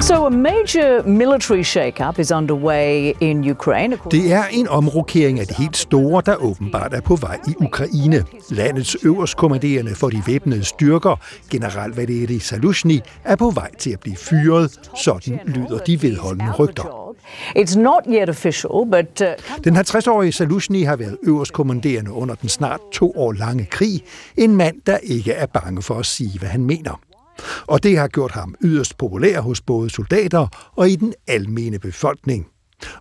So 0.00 0.26
a 0.26 0.30
major 0.30 1.02
military 1.02 1.62
shake-up 1.62 2.18
is 2.18 2.32
underway 2.32 3.12
in 3.20 3.50
Ukraine. 3.50 3.98
Det 4.10 4.32
er 4.32 4.44
en 4.50 4.68
omrokering 4.68 5.40
af 5.40 5.46
det 5.46 5.56
helt 5.56 5.76
store, 5.76 6.22
der 6.26 6.36
åbenbart 6.36 6.94
er 6.94 7.00
på 7.00 7.16
vej 7.16 7.38
i 7.48 7.54
Ukraine. 7.60 8.24
Landets 8.50 8.96
øverst 9.04 9.36
kommanderende 9.36 9.94
for 9.94 10.08
de 10.08 10.22
væbnede 10.26 10.64
styrker, 10.64 11.16
general 11.50 11.90
Valery 11.90 12.38
Saluzhny, 12.38 13.00
er 13.24 13.36
på 13.36 13.50
vej 13.50 13.70
til 13.78 13.90
at 13.90 14.00
blive 14.00 14.16
fyret. 14.16 14.90
Sådan 15.04 15.40
lyder 15.46 15.78
de 15.78 16.02
vedholdende 16.02 16.52
rygter. 16.52 17.14
It's 17.56 17.78
not 17.78 18.02
yet 18.08 18.28
official, 18.28 18.86
but, 18.90 19.20
uh... 19.20 19.64
Den 19.64 19.76
50-årige 19.76 20.32
Saluzhny 20.32 20.86
har 20.86 20.96
været 20.96 21.16
øverst 21.22 21.52
kommanderende 21.52 22.12
under 22.12 22.34
den 22.34 22.48
snart 22.48 22.80
to 22.92 23.12
år 23.16 23.32
lange 23.32 23.64
krig. 23.64 24.02
En 24.36 24.56
mand, 24.56 24.76
der 24.86 24.96
ikke 25.02 25.32
er 25.32 25.46
bange 25.46 25.82
for 25.82 25.94
at 25.94 26.06
sige, 26.06 26.38
hvad 26.38 26.48
han 26.48 26.64
mener. 26.64 27.00
Og 27.66 27.82
det 27.82 27.98
har 27.98 28.08
gjort 28.08 28.30
ham 28.32 28.54
yderst 28.64 28.98
populær 28.98 29.40
hos 29.40 29.60
både 29.60 29.90
soldater 29.90 30.70
og 30.76 30.90
i 30.90 30.96
den 30.96 31.14
almene 31.26 31.78
befolkning. 31.78 32.46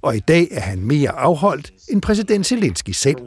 Og 0.01 0.15
i 0.15 0.19
dag 0.19 0.47
er 0.51 0.59
han 0.59 0.79
mere 0.79 1.09
afholdt 1.09 1.71
end 1.89 2.01
præsident 2.01 2.45
Zelensky 2.45 2.91
selv. 2.91 3.17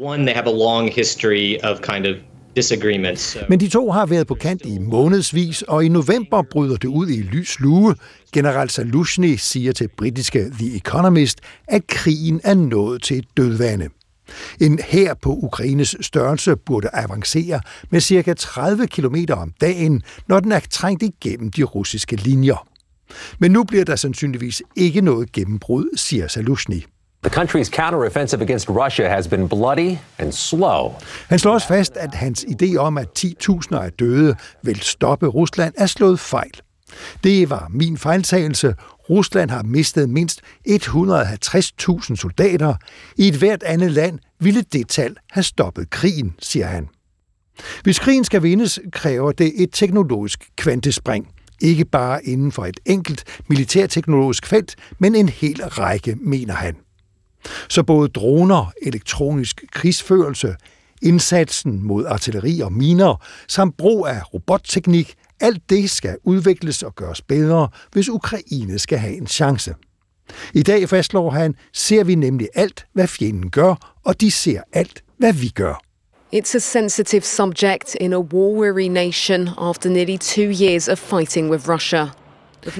Men 3.48 3.60
de 3.60 3.68
to 3.68 3.90
har 3.90 4.06
været 4.06 4.26
på 4.26 4.34
kant 4.34 4.62
i 4.64 4.78
månedsvis, 4.78 5.62
og 5.62 5.84
i 5.84 5.88
november 5.88 6.42
bryder 6.50 6.76
det 6.76 6.88
ud 6.88 7.08
i 7.08 7.22
lys 7.22 7.60
lue. 7.60 7.94
General 8.32 8.70
Saluzhny 8.70 9.34
siger 9.38 9.72
til 9.72 9.88
britiske 9.96 10.50
The 10.58 10.76
Economist, 10.76 11.40
at 11.68 11.86
krigen 11.86 12.40
er 12.44 12.54
nået 12.54 13.02
til 13.02 13.18
et 13.18 13.26
dødvande. 13.36 13.88
En 14.60 14.78
her 14.88 15.14
på 15.14 15.30
Ukraines 15.42 15.96
størrelse 16.00 16.56
burde 16.56 16.88
avancere 16.92 17.60
med 17.90 18.00
ca. 18.00 18.34
30 18.34 18.86
km 18.86 19.16
om 19.32 19.52
dagen, 19.60 20.02
når 20.28 20.40
den 20.40 20.52
er 20.52 20.60
trængt 20.70 21.02
igennem 21.02 21.50
de 21.50 21.62
russiske 21.62 22.16
linjer. 22.16 22.66
Men 23.38 23.50
nu 23.50 23.64
bliver 23.64 23.84
der 23.84 23.96
sandsynligvis 23.96 24.62
ikke 24.76 25.00
noget 25.00 25.32
gennembrud, 25.32 25.96
siger 25.96 26.28
Saluzhny. 26.28 26.84
The 27.24 27.40
country's 27.40 27.70
counteroffensive 27.70 28.42
against 28.42 28.68
Russia 28.68 29.08
has 29.08 29.28
been 29.28 29.48
bloody 29.48 29.96
and 30.18 30.32
slow. 30.32 30.92
Han 31.28 31.38
slår 31.38 31.52
også 31.52 31.66
fast, 31.66 31.96
at 31.96 32.14
hans 32.14 32.44
idé 32.44 32.76
om, 32.76 32.98
at 32.98 33.08
10.000 33.18 33.76
er 33.76 33.90
døde, 33.98 34.36
vil 34.62 34.80
stoppe 34.80 35.26
Rusland, 35.26 35.74
er 35.78 35.86
slået 35.86 36.20
fejl. 36.20 36.60
Det 37.24 37.50
var 37.50 37.66
min 37.70 37.98
fejltagelse. 37.98 38.74
Rusland 39.10 39.50
har 39.50 39.62
mistet 39.62 40.10
mindst 40.10 40.40
150.000 40.68 42.16
soldater. 42.16 42.74
I 43.16 43.28
et 43.28 43.34
hvert 43.34 43.62
andet 43.62 43.92
land 43.92 44.18
ville 44.40 44.62
det 44.72 44.88
tal 44.88 45.16
have 45.30 45.44
stoppet 45.44 45.90
krigen, 45.90 46.34
siger 46.38 46.66
han. 46.66 46.88
Hvis 47.82 47.98
krigen 47.98 48.24
skal 48.24 48.42
vindes, 48.42 48.78
kræver 48.92 49.32
det 49.32 49.62
et 49.62 49.68
teknologisk 49.72 50.50
kvantespring. 50.56 51.28
Ikke 51.60 51.84
bare 51.84 52.24
inden 52.24 52.52
for 52.52 52.66
et 52.66 52.80
enkelt 52.86 53.24
militærteknologisk 53.48 54.46
felt, 54.46 54.76
men 54.98 55.14
en 55.14 55.28
hel 55.28 55.64
række, 55.64 56.16
mener 56.20 56.54
han. 56.54 56.76
Så 57.68 57.82
både 57.82 58.08
droner, 58.08 58.72
elektronisk 58.82 59.64
krigsførelse, 59.72 60.54
indsatsen 61.02 61.82
mod 61.82 62.06
artilleri 62.06 62.60
og 62.60 62.72
miner, 62.72 63.24
samt 63.48 63.76
brug 63.76 64.06
af 64.06 64.34
robotteknik, 64.34 65.14
alt 65.42 65.70
det 65.70 65.90
skal 65.90 66.16
udvikles 66.24 66.82
og 66.82 66.94
gøres 66.94 67.22
bedre, 67.22 67.68
hvis 67.92 68.08
Ukraine 68.08 68.78
skal 68.78 68.98
have 68.98 69.16
en 69.16 69.26
chance. 69.26 69.74
I 70.54 70.62
dag 70.62 70.88
fastslår 70.88 71.30
han, 71.30 71.54
ser 71.72 72.04
vi 72.04 72.14
nemlig 72.14 72.48
alt, 72.54 72.86
hvad 72.92 73.06
fjenden 73.06 73.50
gør, 73.50 73.98
og 74.04 74.20
de 74.20 74.30
ser 74.30 74.60
alt, 74.72 75.02
hvad 75.18 75.32
vi 75.32 75.48
gør. 75.48 75.82
It's 76.34 76.56
a 76.56 76.58
sensitive 76.58 77.22
subject 77.22 77.96
in 78.00 78.12
a 78.12 78.18
war-weary 78.18 78.88
nation 78.88 79.48
after 79.58 79.90
nearly 79.90 80.16
two 80.16 80.50
years 80.62 80.88
of 80.88 80.98
fighting 80.98 81.50
with 81.50 81.68
Russia. 81.68 82.06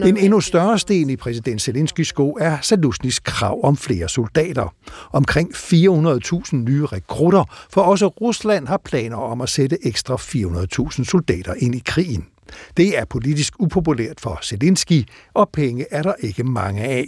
En 0.04 0.16
endnu 0.16 0.40
større 0.40 0.78
sten 0.78 1.10
i 1.10 1.16
præsident 1.16 1.62
Zelenskis 1.62 2.08
sko 2.08 2.36
er 2.40 2.58
Salusnis 2.62 3.18
krav 3.18 3.64
om 3.64 3.76
flere 3.76 4.08
soldater. 4.08 4.74
Omkring 5.12 5.54
400.000 5.54 6.56
nye 6.56 6.86
rekrutter, 6.86 7.44
for 7.70 7.80
også 7.80 8.06
Rusland 8.06 8.68
har 8.68 8.80
planer 8.84 9.16
om 9.16 9.40
at 9.40 9.48
sætte 9.48 9.86
ekstra 9.86 10.14
400.000 10.14 11.04
soldater 11.04 11.54
ind 11.54 11.74
i 11.74 11.82
krigen. 11.86 12.26
Det 12.76 12.98
er 12.98 13.04
politisk 13.04 13.54
upopulært 13.58 14.20
for 14.20 14.38
Zelensky, 14.42 15.02
og 15.34 15.50
penge 15.50 15.86
er 15.90 16.02
der 16.02 16.14
ikke 16.20 16.44
mange 16.44 16.82
af. 16.82 17.06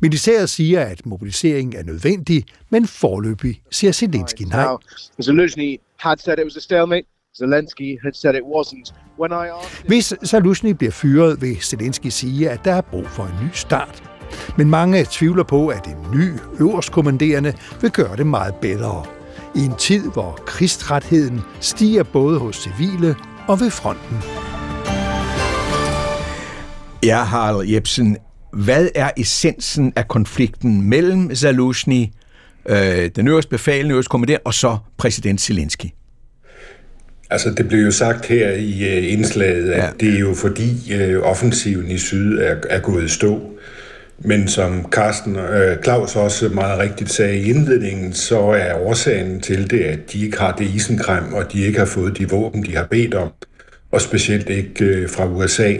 Militæret 0.00 0.50
siger, 0.50 0.80
at 0.80 1.06
mobiliseringen 1.06 1.76
er 1.76 1.82
nødvendig, 1.82 2.44
men 2.70 2.86
forløbig 2.86 3.62
siger 3.70 3.92
Zelensky 3.92 4.42
nej. 4.42 4.66
Zelensky 5.22 5.80
had 5.96 6.16
said 6.16 6.38
it 6.38 6.44
was 6.44 6.56
a 6.56 6.60
stalemate. 6.60 7.06
Zelensky 7.38 7.98
had 8.02 8.12
said 8.12 8.34
it 8.34 8.42
wasn't. 8.42 8.94
When 9.18 9.30
I 9.32 9.34
asked... 9.34 9.86
Hvis 9.86 10.14
Zelensky 10.24 10.66
bliver 10.66 10.92
fyret, 10.92 11.40
vil 11.40 11.56
Zelensky 11.62 12.06
sige, 12.06 12.50
at 12.50 12.64
der 12.64 12.74
er 12.74 12.80
brug 12.80 13.06
for 13.06 13.24
en 13.24 13.46
ny 13.46 13.48
start. 13.52 14.02
Men 14.58 14.70
mange 14.70 15.06
tvivler 15.10 15.44
på, 15.44 15.68
at 15.68 15.86
en 15.86 16.18
ny 16.18 16.32
øverstkommanderende 16.60 17.54
vil 17.80 17.90
gøre 17.90 18.16
det 18.16 18.26
meget 18.26 18.54
bedre. 18.54 19.06
I 19.54 19.58
en 19.58 19.76
tid, 19.78 20.10
hvor 20.10 20.32
krigstrætheden 20.46 21.40
stiger 21.60 22.02
både 22.02 22.38
hos 22.38 22.56
civile 22.56 23.16
og 23.48 23.60
ved 23.60 23.70
fronten. 23.70 24.16
Ja, 27.04 27.24
Harald 27.24 27.68
Jebsen, 27.68 28.16
hvad 28.52 28.88
er 28.94 29.10
essensen 29.16 29.92
af 29.96 30.08
konflikten 30.08 30.82
mellem 30.82 31.34
Zaluzhny, 31.34 32.06
øh, 32.68 33.10
den 33.16 33.28
øverste 33.28 33.50
befalende, 33.50 33.92
øverste 33.92 34.08
kommanderende, 34.08 34.42
og 34.44 34.54
så 34.54 34.78
præsident 34.96 35.40
Zelensky? 35.40 35.86
Altså, 37.30 37.50
det 37.50 37.68
blev 37.68 37.84
jo 37.84 37.90
sagt 37.90 38.26
her 38.26 38.50
i 38.50 38.98
uh, 38.98 39.12
indslaget, 39.12 39.70
at 39.70 39.84
ja. 39.84 39.90
det 40.00 40.14
er 40.14 40.18
jo 40.18 40.34
fordi 40.34 40.94
uh, 40.94 41.22
offensiven 41.22 41.90
i 41.90 41.98
syd 41.98 42.38
er, 42.38 42.56
er 42.70 42.80
gået 42.80 43.04
i 43.04 43.08
stå. 43.08 43.50
Men 44.18 44.48
som 44.48 44.86
Carsten 44.90 45.36
uh, 45.36 45.82
Claus 45.84 46.16
også 46.16 46.48
meget 46.48 46.78
rigtigt 46.78 47.10
sagde 47.10 47.38
i 47.38 47.50
indledningen, 47.50 48.12
så 48.12 48.40
er 48.40 48.74
årsagen 48.74 49.40
til 49.40 49.70
det, 49.70 49.80
at 49.80 50.12
de 50.12 50.24
ikke 50.24 50.38
har 50.38 50.52
det 50.52 50.64
isenkrem, 50.64 51.32
og 51.32 51.52
de 51.52 51.60
ikke 51.60 51.78
har 51.78 51.86
fået 51.86 52.18
de 52.18 52.28
våben, 52.28 52.64
de 52.64 52.76
har 52.76 52.86
bedt 52.90 53.14
om, 53.14 53.28
og 53.90 54.00
specielt 54.00 54.50
ikke 54.50 54.84
øh, 54.84 55.08
fra 55.08 55.26
USA. 55.26 55.74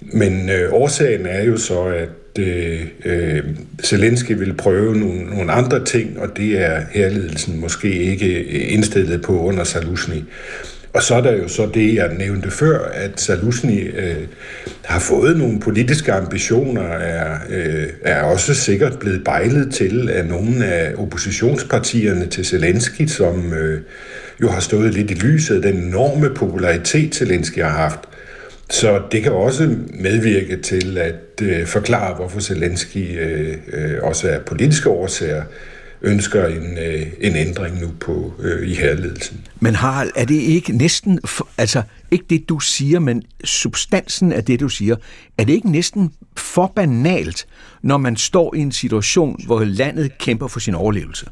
Men 0.00 0.50
øh, 0.50 0.72
årsagen 0.72 1.26
er 1.26 1.44
jo 1.44 1.56
så, 1.56 1.82
at 1.82 2.38
øh, 2.38 2.80
øh, 3.04 3.44
Zelensky 3.84 4.32
vil 4.32 4.54
prøve 4.54 4.96
nogle, 4.96 5.24
nogle 5.24 5.52
andre 5.52 5.84
ting, 5.84 6.18
og 6.18 6.36
det 6.36 6.58
er 6.58 6.82
herledelsen 6.90 7.60
måske 7.60 7.92
ikke 7.92 8.34
øh, 8.34 8.72
indstillet 8.72 9.22
på 9.22 9.40
under 9.40 9.64
Salusny. 9.64 10.22
Og 10.94 11.02
så 11.02 11.14
er 11.14 11.20
der 11.20 11.32
jo 11.32 11.48
så 11.48 11.70
det, 11.74 11.94
jeg 11.94 12.14
nævnte 12.18 12.50
før, 12.50 12.84
at 12.92 13.20
Salusni 13.20 13.78
øh, 13.78 14.26
har 14.84 15.00
fået 15.00 15.36
nogle 15.36 15.60
politiske 15.60 16.12
ambitioner, 16.12 16.82
er, 16.82 17.38
øh, 17.50 17.86
er 18.02 18.22
også 18.22 18.54
sikkert 18.54 18.98
blevet 18.98 19.24
bejlet 19.24 19.74
til 19.74 20.10
af 20.10 20.26
nogle 20.26 20.66
af 20.66 20.94
oppositionspartierne 20.96 22.26
til 22.26 22.44
Zelensky, 22.44 23.06
som 23.06 23.52
øh, 23.52 23.80
jo 24.42 24.48
har 24.48 24.60
stået 24.60 24.94
lidt 24.94 25.10
i 25.10 25.14
lyset 25.14 25.54
af 25.56 25.62
den 25.72 25.82
enorme 25.82 26.30
popularitet, 26.30 27.14
Zelensky 27.14 27.62
har 27.62 27.68
haft. 27.68 28.00
Så 28.70 29.02
det 29.12 29.22
kan 29.22 29.32
også 29.32 29.76
medvirke 29.94 30.56
til 30.56 30.98
at 30.98 31.42
øh, 31.42 31.66
forklare, 31.66 32.14
hvorfor 32.14 32.40
Zelensky 32.40 33.20
øh, 33.20 33.56
øh, 33.72 33.94
også 34.02 34.28
af 34.28 34.40
politiske 34.40 34.88
årsager 34.88 35.42
ønsker 36.02 36.46
en, 36.46 36.78
øh, 36.78 37.06
en 37.20 37.36
ændring 37.36 37.80
nu 37.80 37.90
på 38.00 38.32
øh, 38.38 38.68
i 38.68 38.74
herledelsen. 38.74 39.40
Men 39.60 39.74
Harald, 39.74 40.10
er 40.16 40.24
det 40.24 40.34
ikke 40.34 40.72
næsten, 40.72 41.20
altså 41.58 41.82
ikke 42.10 42.24
det 42.30 42.48
du 42.48 42.58
siger, 42.58 42.98
men 42.98 43.22
substansen 43.44 44.32
af 44.32 44.44
det 44.44 44.60
du 44.60 44.68
siger, 44.68 44.96
er 45.38 45.44
det 45.44 45.52
ikke 45.52 45.70
næsten 45.70 46.12
for 46.36 46.72
banalt, 46.76 47.46
når 47.82 47.96
man 47.96 48.16
står 48.16 48.54
i 48.54 48.58
en 48.58 48.72
situation, 48.72 49.40
hvor 49.46 49.64
landet 49.64 50.18
kæmper 50.18 50.48
for 50.48 50.60
sin 50.60 50.74
overlevelse? 50.74 51.26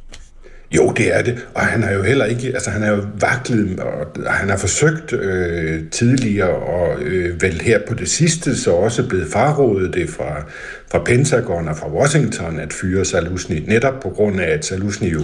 Jo, 0.76 0.93
det 0.97 1.17
er 1.17 1.23
det. 1.23 1.47
Og 1.55 1.61
han 1.61 1.83
har 1.83 1.93
jo 1.93 2.02
heller 2.02 2.25
ikke, 2.25 2.49
altså 2.49 2.71
han 2.71 2.83
har 2.83 2.91
jo 2.91 3.02
vaklet, 3.21 3.81
og 3.81 4.33
han 4.33 4.49
har 4.49 4.57
forsøgt 4.57 5.12
øh, 5.12 5.81
tidligere, 5.91 6.50
og 6.50 7.02
øh, 7.02 7.43
vel 7.43 7.61
her 7.61 7.79
på 7.88 7.95
det 7.95 8.09
sidste, 8.09 8.57
så 8.57 8.73
også 8.73 9.09
blevet 9.09 9.33
farrådet 9.33 9.95
det 9.95 10.11
fra, 10.11 10.45
fra 10.91 10.99
Pentagon 11.05 11.69
og 11.69 11.76
fra 11.76 11.93
Washington 11.93 12.61
at 12.61 12.73
fyre 12.73 13.05
Salusni, 13.05 13.64
netop 13.67 14.00
på 14.00 14.09
grund 14.09 14.41
af, 14.41 14.50
at 14.50 14.64
Salusni 14.64 15.09
jo 15.09 15.21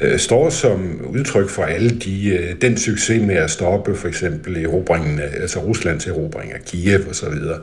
øh, 0.00 0.18
står 0.18 0.50
som 0.50 1.00
udtryk 1.08 1.48
for 1.48 1.62
alle 1.62 1.90
de, 1.90 2.28
øh, 2.28 2.54
den 2.60 2.76
succes 2.76 3.22
med 3.22 3.34
at 3.34 3.50
stoppe 3.50 3.96
for 3.96 4.08
eksempel 4.08 4.64
erobringen, 4.64 5.20
altså 5.40 5.60
Ruslands 5.60 6.06
erobring 6.06 6.52
af 6.52 6.60
Kiev 6.66 7.00
og 7.08 7.14
så 7.14 7.30
videre. 7.30 7.58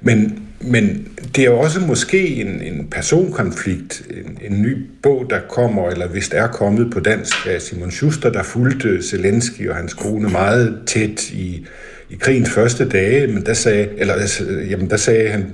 Men, 0.00 0.42
men 0.60 1.08
det 1.36 1.44
er 1.44 1.50
jo 1.50 1.58
også 1.58 1.80
måske 1.80 2.26
en, 2.26 2.62
en 2.62 2.88
personkonflikt, 2.90 4.02
en, 4.10 4.38
en 4.52 4.62
ny 4.62 4.76
bog, 5.02 5.26
der 5.30 5.40
kommer, 5.48 5.90
eller 5.90 6.08
hvis 6.08 6.28
der 6.28 6.42
er 6.42 6.48
kommet 6.48 6.92
på 6.92 7.00
dansk 7.00 7.46
af 7.46 7.62
Simon 7.62 7.90
Schuster, 7.90 8.30
der 8.30 8.42
fulgte 8.42 9.02
Zelensky 9.02 9.68
og 9.68 9.76
hans 9.76 9.94
kone 9.94 10.28
meget 10.28 10.78
tæt 10.86 11.30
i, 11.30 11.66
i 12.10 12.14
krigens 12.20 12.50
første 12.50 12.88
dage, 12.88 13.26
men 13.26 13.46
der 13.46 13.54
sagde, 13.54 13.88
eller, 13.96 14.14
jamen 14.70 14.90
der 14.90 14.96
sagde 14.96 15.28
han, 15.28 15.52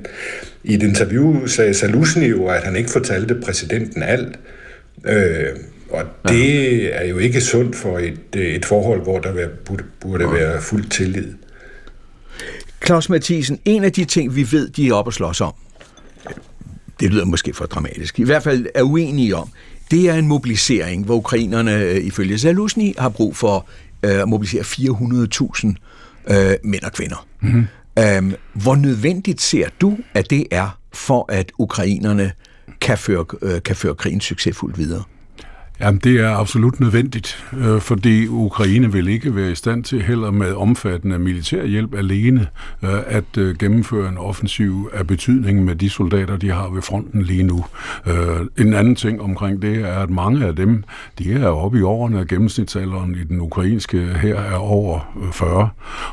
i 0.65 0.75
et 0.75 0.83
interview 0.83 1.47
sagde 1.47 1.75
Salusny 1.75 2.31
jo, 2.31 2.47
at 2.47 2.63
han 2.63 2.77
ikke 2.77 2.91
fortalte 2.91 3.35
præsidenten 3.35 4.03
alt. 4.03 4.39
Øh, 5.07 5.57
og 5.91 6.05
det 6.29 6.97
er 7.01 7.05
jo 7.05 7.19
ikke 7.19 7.41
sundt 7.41 7.77
for 7.77 7.99
et, 7.99 8.37
et 8.37 8.65
forhold, 8.65 9.03
hvor 9.03 9.19
der 9.19 9.49
burde, 9.65 9.85
burde 10.01 10.33
være 10.33 10.61
fuld 10.63 10.85
tillid. 10.85 11.35
Claus 12.87 13.09
Mathisen, 13.09 13.59
en 13.65 13.85
af 13.85 13.93
de 13.93 14.05
ting, 14.05 14.37
vi 14.37 14.47
ved, 14.53 14.69
de 14.69 14.89
er 14.89 14.95
oppe 14.95 15.09
at 15.09 15.15
slås 15.15 15.41
om, 15.41 15.55
det 17.01 17.11
lyder 17.11 17.25
måske 17.25 17.55
for 17.55 17.67
dramatisk, 17.67 18.19
i 18.19 18.25
hvert 18.25 18.43
fald 18.43 18.67
er 18.75 18.83
uenige 18.83 19.37
om, 19.37 19.49
det 19.91 20.09
er 20.09 20.15
en 20.15 20.27
mobilisering, 20.27 21.05
hvor 21.05 21.15
ukrainerne 21.15 21.75
øh, 21.75 22.05
ifølge 22.05 22.39
Zaluzny 22.39 22.95
har 22.99 23.09
brug 23.09 23.37
for 23.37 23.67
øh, 24.03 24.21
at 24.21 24.29
mobilisere 24.29 24.63
400.000 24.63 26.35
øh, 26.35 26.55
mænd 26.65 26.83
og 26.83 26.93
kvinder. 26.93 27.27
Mm-hmm. 27.41 27.67
Øhm, 27.99 28.35
hvor 28.53 28.75
nødvendigt 28.75 29.41
ser 29.41 29.69
du, 29.81 29.99
at 30.15 30.31
det 30.31 30.47
er, 30.51 30.79
for 30.93 31.33
at 31.33 31.53
ukrainerne 31.59 32.33
kan 32.81 32.99
føre, 32.99 33.25
øh, 33.43 33.63
kan 33.63 33.77
føre 33.77 33.95
krigen 33.95 34.21
succesfuldt 34.21 34.79
videre? 34.79 35.03
Jamen, 35.81 36.01
det 36.05 36.21
er 36.21 36.37
absolut 36.37 36.81
nødvendigt, 36.81 37.45
øh, 37.57 37.81
fordi 37.81 38.27
Ukraine 38.27 38.93
vil 38.93 39.09
ikke 39.09 39.37
være 39.37 39.51
i 39.51 39.55
stand 39.55 39.85
til 39.85 40.03
heller 40.03 40.31
med 40.31 40.53
omfattende 40.53 41.19
militærhjælp 41.19 41.95
alene 41.95 42.47
øh, 42.83 42.91
at 43.07 43.39
øh, 43.39 43.57
gennemføre 43.57 44.09
en 44.09 44.19
offensiv 44.19 44.91
af 44.93 45.07
betydning 45.07 45.65
med 45.65 45.77
de 45.77 45.91
soldater, 45.91 46.37
de 46.37 46.51
har 46.51 46.69
ved 46.69 46.83
fronten 46.83 47.23
lige 47.23 47.43
nu. 47.43 47.65
Øh, 48.07 48.67
en 48.67 48.75
anden 48.75 48.95
ting 48.95 49.21
omkring 49.23 49.63
det 49.63 49.81
er, 49.81 49.99
at 49.99 50.11
mange 50.11 50.47
af 50.47 50.57
dem, 50.57 50.85
de 51.19 51.33
er 51.33 51.47
oppe 51.47 51.79
i 51.79 51.83
årene, 51.83 52.27
gennemsnitsalderen 52.29 53.15
i 53.15 53.25
den 53.25 53.41
ukrainske 53.41 53.99
her 53.99 54.35
er 54.35 54.57
over 54.57 55.15
øh, 55.23 55.33
40, 55.33 55.69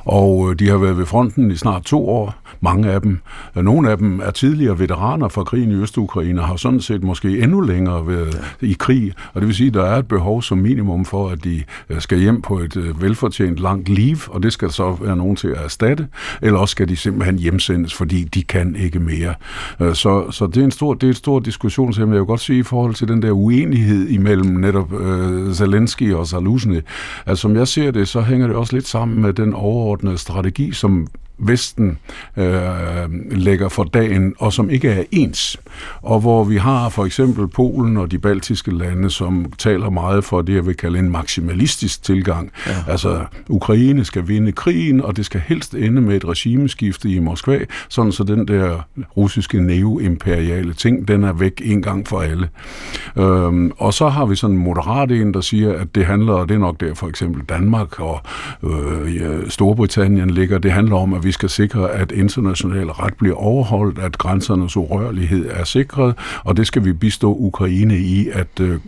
og 0.05 0.49
øh, 0.49 0.59
de 0.59 0.69
har 0.69 0.77
været 0.77 0.97
ved 0.97 1.05
fronten 1.05 1.51
i 1.51 1.55
snart 1.55 1.83
to 1.83 2.09
år, 2.09 2.35
mange 2.61 2.91
af 2.91 3.01
dem. 3.01 3.19
Nogle 3.55 3.91
af 3.91 3.97
dem 3.97 4.19
er 4.19 4.31
tidligere 4.31 4.79
veteraner 4.79 5.27
fra 5.27 5.43
krigen 5.43 5.71
i 5.71 5.75
Øst-Ukraine, 5.75 6.41
har 6.41 6.55
sådan 6.55 6.81
set 6.81 7.03
måske 7.03 7.39
endnu 7.39 7.61
længere 7.61 8.07
været 8.07 8.41
i 8.61 8.75
krig, 8.79 9.13
og 9.33 9.41
det 9.41 9.47
vil 9.51 9.55
sige, 9.55 9.67
at 9.67 9.73
der 9.73 9.83
er 9.83 9.97
et 9.97 10.07
behov 10.07 10.41
som 10.41 10.57
minimum 10.57 11.05
for, 11.05 11.29
at 11.29 11.43
de 11.43 11.63
øh, 11.89 12.01
skal 12.01 12.19
hjem 12.19 12.41
på 12.41 12.59
et 12.59 12.77
øh, 12.77 13.01
velfortjent 13.01 13.59
langt 13.59 13.89
liv, 13.89 14.17
og 14.27 14.43
det 14.43 14.53
skal 14.53 14.71
så 14.71 14.97
være 15.01 15.17
nogen 15.17 15.35
til 15.35 15.47
at 15.47 15.63
erstatte, 15.63 16.07
eller 16.41 16.59
også 16.59 16.71
skal 16.71 16.89
de 16.89 16.95
simpelthen 16.95 17.39
hjemsendes, 17.39 17.93
fordi 17.93 18.23
de 18.23 18.43
kan 18.43 18.75
ikke 18.75 18.99
mere. 18.99 19.33
Øh, 19.79 19.95
så, 19.95 20.31
så 20.31 20.47
det 20.47 20.57
er 20.57 20.63
en 20.63 20.71
stor, 20.71 20.93
det 20.93 21.03
er 21.03 21.07
en 21.07 21.13
stor 21.13 21.39
diskussion, 21.39 21.93
som 21.93 22.09
jeg 22.09 22.19
vil 22.19 22.25
godt 22.25 22.39
sige 22.39 22.59
i 22.59 22.63
forhold 22.63 22.95
til 22.95 23.07
den 23.07 23.21
der 23.21 23.31
uenighed 23.31 24.07
imellem 24.07 24.55
netop 24.55 25.01
øh, 25.01 25.53
Zelensky 25.53 26.13
og 26.13 26.27
Zaluzny. 26.27 26.79
Altså, 27.25 27.41
som 27.41 27.55
jeg 27.55 27.67
ser 27.67 27.91
det, 27.91 28.07
så 28.07 28.21
hænger 28.21 28.47
det 28.47 28.55
også 28.55 28.75
lidt 28.75 28.87
sammen 28.87 29.21
med 29.21 29.33
den 29.33 29.53
overordnede 29.53 30.17
strategi, 30.17 30.71
som 30.71 31.07
Vesten 31.37 31.97
øh, 32.37 32.51
lægger 33.31 33.69
for 33.69 33.83
dagen, 33.83 34.33
og 34.39 34.53
som 34.53 34.69
ikke 34.69 34.89
er 34.89 35.03
ens. 35.11 35.57
Og 36.01 36.19
hvor 36.19 36.43
vi 36.43 36.57
har 36.57 36.89
for 36.89 37.05
eksempel 37.05 37.47
Polen 37.47 37.97
og 37.97 38.11
de 38.11 38.19
baltiske 38.19 38.77
lande, 38.77 39.09
som 39.09 39.53
taler 39.57 39.89
meget 39.89 40.23
for 40.23 40.41
det, 40.41 40.53
jeg 40.53 40.65
vil 40.65 40.77
kalde 40.77 40.99
en 40.99 41.11
maksimalistisk 41.11 42.03
tilgang. 42.03 42.51
Ja. 42.67 42.71
Altså, 42.87 43.25
Ukraine 43.49 44.05
skal 44.05 44.27
vinde 44.27 44.51
krigen, 44.51 45.01
og 45.01 45.17
det 45.17 45.25
skal 45.25 45.41
helst 45.47 45.73
ende 45.73 46.01
med 46.01 46.15
et 46.15 46.25
regimeskifte 46.27 47.09
i 47.09 47.19
Moskva, 47.19 47.59
sådan 47.89 48.11
så 48.11 48.23
den 48.23 48.47
der 48.47 48.87
russiske 49.17 49.61
neo-imperiale 49.61 50.73
ting, 50.73 51.07
den 51.07 51.23
er 51.23 51.33
væk 51.33 51.61
en 51.65 51.81
gang 51.81 52.07
for 52.07 52.19
alle. 52.19 52.49
Øhm, 53.17 53.71
og 53.77 53.93
så 53.93 54.09
har 54.09 54.25
vi 54.25 54.35
sådan 54.35 54.55
en 54.55 54.63
moderat 54.63 55.11
en, 55.11 55.33
der 55.33 55.41
siger, 55.41 55.73
at 55.73 55.95
det 55.95 56.05
handler, 56.05 56.33
og 56.33 56.49
det 56.49 56.55
er 56.55 56.59
nok 56.59 56.79
der 56.79 56.93
for 56.93 57.07
eksempel 57.07 57.41
Danmark 57.49 57.99
og 57.99 58.21
øh, 58.63 59.49
Storbritannien 59.49 60.29
ligger, 60.29 60.57
det 60.57 60.71
handler 60.71 60.95
om, 60.95 61.13
at 61.13 61.20
vi 61.23 61.31
skal 61.31 61.49
sikre, 61.49 61.91
at 61.91 62.11
international 62.11 62.87
ret 62.87 63.13
bliver 63.13 63.35
overholdt, 63.35 63.99
at 63.99 64.17
grænsernes 64.17 64.77
urørlighed 64.77 65.49
er 65.49 65.63
sikret, 65.63 66.15
og 66.43 66.57
det 66.57 66.67
skal 66.67 66.85
vi 66.85 66.93
bistå 66.93 67.35
Ukraine 67.35 67.97
i 67.97 68.29
at 68.29 68.59
øh, 68.61 68.79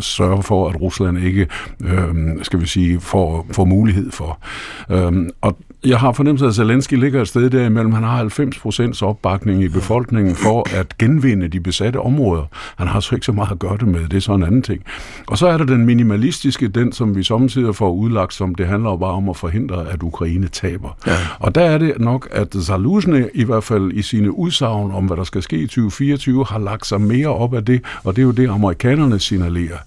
sørge 0.00 0.42
for, 0.42 0.68
at 0.68 0.80
Rusland 0.80 1.18
ikke, 1.18 1.48
øh, 1.84 2.14
skal 2.42 2.60
vi 2.60 2.66
sige, 2.66 3.00
får, 3.00 3.46
får 3.52 3.64
mulighed 3.64 4.10
for. 4.10 4.38
Øh, 4.90 5.12
og 5.40 5.56
jeg 5.84 5.98
har 5.98 6.12
fornemmelse 6.12 6.44
af, 6.44 6.48
at 6.48 6.54
Zelensky 6.54 6.94
ligger 6.94 7.22
et 7.22 7.28
sted 7.28 7.50
derimellem. 7.50 7.92
Han 7.92 8.02
har 8.02 8.16
90 8.16 8.58
procents 8.58 9.02
opbakning 9.02 9.62
i 9.62 9.68
befolkningen 9.68 10.34
for 10.34 10.76
at 10.78 10.98
genvinde 10.98 11.48
de 11.48 11.60
besatte 11.60 12.00
områder. 12.00 12.42
Han 12.76 12.86
har 12.86 13.00
så 13.00 13.14
ikke 13.14 13.26
så 13.26 13.32
meget 13.32 13.50
at 13.50 13.58
gøre 13.58 13.76
det 13.76 13.88
med. 13.88 14.00
Det 14.00 14.16
er 14.16 14.20
så 14.20 14.32
en 14.34 14.42
anden 14.42 14.62
ting. 14.62 14.82
Og 15.26 15.38
så 15.38 15.46
er 15.46 15.58
der 15.58 15.64
den 15.64 15.86
minimalistiske, 15.86 16.68
den 16.68 16.92
som 16.92 17.16
vi 17.16 17.22
samtidig 17.22 17.74
får 17.74 17.92
udlagt, 17.92 18.34
som 18.34 18.54
det 18.54 18.66
handler 18.66 18.96
bare 18.96 19.12
om 19.12 19.28
at 19.28 19.36
forhindre, 19.36 19.90
at 19.90 20.02
Ukraine 20.02 20.48
taber. 20.48 20.96
Ja. 21.06 21.16
Og 21.38 21.54
der 21.54 21.62
er 21.62 21.78
det 21.78 21.94
nok, 22.00 22.28
at 22.30 22.54
Zaluzny 22.62 23.24
i 23.34 23.44
hvert 23.44 23.64
fald 23.64 23.92
i 23.92 24.02
sine 24.02 24.38
udsagn 24.38 24.90
om, 24.92 25.04
hvad 25.04 25.16
der 25.16 25.24
skal 25.24 25.42
ske 25.42 25.56
i 25.56 25.66
2024, 25.66 26.44
har 26.44 26.58
lagt 26.58 26.86
sig 26.86 27.00
mere 27.00 27.28
op 27.28 27.54
af 27.54 27.64
det, 27.64 27.80
og 28.04 28.16
det 28.16 28.22
er 28.22 28.26
jo 28.26 28.32
det, 28.32 28.48
amerikanerne 28.48 29.18
signalerer. 29.18 29.78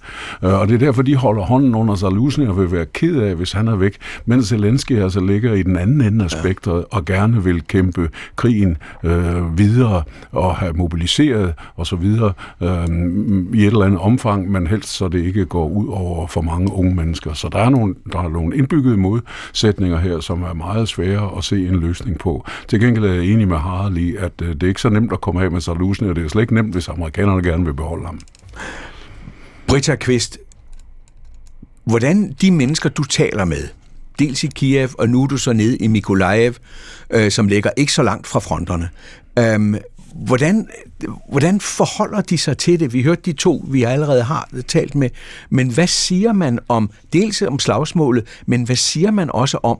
Øh, 0.43 0.59
og 0.59 0.67
det 0.67 0.73
er 0.73 0.79
derfor, 0.79 1.01
de 1.01 1.15
holder 1.15 1.43
hånden 1.43 1.75
under 1.75 1.95
Zaluzny 1.95 2.47
og 2.47 2.57
vil 2.57 2.71
være 2.71 2.85
ked 2.85 3.21
af, 3.21 3.35
hvis 3.35 3.51
han 3.51 3.67
er 3.67 3.75
væk, 3.75 3.97
mens 4.25 4.47
Zelensky 4.47 5.01
altså 5.01 5.19
ligger 5.19 5.53
i 5.53 5.63
den 5.63 5.77
anden 5.77 5.86
ende 5.87 6.23
af 6.23 6.31
spektret 6.31 6.85
og 6.91 7.05
gerne 7.05 7.43
vil 7.43 7.67
kæmpe 7.67 8.09
krigen 8.35 8.77
øh, 9.03 9.57
videre 9.57 10.03
og 10.31 10.55
have 10.55 10.73
mobiliseret 10.73 11.53
og 11.75 11.87
så 11.87 11.95
videre 11.95 12.33
øh, 12.61 12.87
i 13.53 13.61
et 13.61 13.67
eller 13.67 13.85
andet 13.85 13.99
omfang, 13.99 14.51
men 14.51 14.67
helst 14.67 14.89
så 14.89 15.07
det 15.07 15.23
ikke 15.23 15.45
går 15.45 15.67
ud 15.67 15.87
over 15.87 16.27
for 16.27 16.41
mange 16.41 16.71
unge 16.73 16.95
mennesker. 16.95 17.33
Så 17.33 17.49
der 17.49 17.59
er 17.59 17.69
nogle, 17.69 17.95
der 18.11 18.19
er 18.19 18.29
nogle 18.29 18.57
indbyggede 18.57 18.97
modsætninger 18.97 19.99
her, 19.99 20.19
som 20.19 20.43
er 20.43 20.53
meget 20.53 20.87
svære 20.87 21.37
at 21.37 21.43
se 21.43 21.67
en 21.67 21.79
løsning 21.79 22.19
på. 22.19 22.45
Til 22.67 22.79
gengæld 22.79 23.05
er 23.05 23.13
jeg 23.13 23.23
enig 23.25 23.47
med 23.47 23.57
Harald 23.57 23.97
i, 23.97 24.15
at 24.15 24.31
øh, 24.41 24.53
det 24.53 24.63
er 24.63 24.67
ikke 24.67 24.81
så 24.81 24.89
nemt 24.89 25.13
at 25.13 25.21
komme 25.21 25.43
af 25.43 25.51
med 25.51 25.61
Salusny, 25.61 26.07
og 26.07 26.15
det 26.15 26.25
er 26.25 26.29
slet 26.29 26.41
ikke 26.41 26.53
nemt, 26.53 26.73
hvis 26.73 26.87
amerikanerne 26.87 27.43
gerne 27.43 27.65
vil 27.65 27.73
beholde 27.73 28.05
ham. 28.05 28.19
Britta 29.67 29.95
Kvist, 29.95 30.37
hvordan 31.83 32.35
de 32.41 32.51
mennesker, 32.51 32.89
du 32.89 33.03
taler 33.03 33.45
med, 33.45 33.67
dels 34.19 34.43
i 34.43 34.47
Kiev, 34.47 34.89
og 34.97 35.09
nu 35.09 35.23
er 35.23 35.27
du 35.27 35.37
så 35.37 35.53
nede 35.53 35.77
i 35.77 35.87
Mikolajev, 35.87 36.53
øh, 37.09 37.31
som 37.31 37.47
ligger 37.47 37.69
ikke 37.77 37.93
så 37.93 38.03
langt 38.03 38.27
fra 38.27 38.39
fronterne. 38.39 38.89
Øhm, 39.39 39.75
hvordan, 40.15 40.67
hvordan 41.29 41.59
forholder 41.59 42.21
de 42.21 42.37
sig 42.37 42.57
til 42.57 42.79
det? 42.79 42.93
Vi 42.93 43.03
hørte 43.03 43.21
de 43.21 43.33
to, 43.33 43.65
vi 43.67 43.83
allerede 43.83 44.23
har 44.23 44.49
talt 44.67 44.95
med, 44.95 45.09
men 45.49 45.69
hvad 45.69 45.87
siger 45.87 46.33
man 46.33 46.59
om, 46.67 46.89
dels 47.13 47.41
om 47.41 47.59
slagsmålet, 47.59 48.27
men 48.45 48.63
hvad 48.63 48.75
siger 48.75 49.11
man 49.11 49.29
også 49.31 49.57
om, 49.63 49.79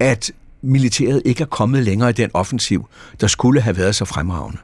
at 0.00 0.32
militæret 0.62 1.22
ikke 1.24 1.42
er 1.42 1.46
kommet 1.46 1.82
længere 1.82 2.10
i 2.10 2.12
den 2.12 2.30
offensiv, 2.34 2.88
der 3.20 3.26
skulle 3.26 3.60
have 3.60 3.76
været 3.76 3.94
så 3.94 4.04
fremragende? 4.04 4.58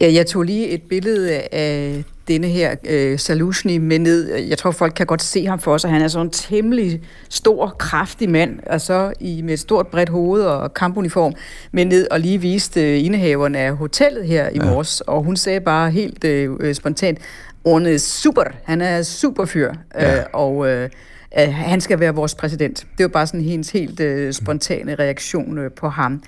Ja, 0.00 0.12
jeg 0.12 0.26
tog 0.26 0.42
lige 0.42 0.68
et 0.68 0.82
billede 0.82 1.32
af 1.52 2.04
denne 2.28 2.46
her 2.46 2.74
øh, 2.88 3.18
Salushny 3.18 3.78
med 3.78 3.98
ned. 3.98 4.34
Jeg 4.34 4.58
tror, 4.58 4.70
folk 4.70 4.92
kan 4.96 5.06
godt 5.06 5.22
se 5.22 5.46
ham 5.46 5.58
for 5.58 5.78
sig. 5.78 5.90
Han 5.90 6.02
er 6.02 6.08
sådan 6.08 6.26
en 6.26 6.30
temmelig 6.30 7.02
stor, 7.28 7.76
kraftig 7.78 8.30
mand, 8.30 8.60
altså 8.66 9.12
i, 9.20 9.42
med 9.42 9.54
et 9.54 9.60
stort 9.60 9.86
bredt 9.86 10.08
hoved 10.08 10.42
og 10.42 10.74
kampuniform, 10.74 11.34
med 11.72 11.84
ned 11.84 12.06
og 12.10 12.20
lige 12.20 12.40
viste 12.40 12.92
øh, 12.92 13.04
indehaveren 13.04 13.54
af 13.54 13.76
hotellet 13.76 14.26
her 14.26 14.48
i 14.48 14.56
ja. 14.56 14.64
morges, 14.64 15.00
og 15.00 15.22
hun 15.22 15.36
sagde 15.36 15.60
bare 15.60 15.90
helt 15.90 16.24
øh, 16.24 16.50
øh 16.60 16.74
spontant, 16.74 17.18
ordnet 17.64 18.00
super, 18.00 18.44
han 18.64 18.80
er 18.80 19.02
super 19.02 19.44
fyr, 19.44 19.72
ja. 19.94 20.18
øh, 20.18 20.24
og 20.32 20.68
øh, 20.68 20.90
øh, 21.38 21.54
han 21.54 21.80
skal 21.80 22.00
være 22.00 22.14
vores 22.14 22.34
præsident. 22.34 22.86
Det 22.98 23.04
var 23.04 23.08
bare 23.08 23.26
sådan 23.26 23.40
hendes 23.40 23.70
helt 23.70 24.00
øh, 24.00 24.32
spontane 24.32 24.94
reaktion 24.94 25.58
øh, 25.58 25.70
på 25.70 25.88
ham. 25.88 26.22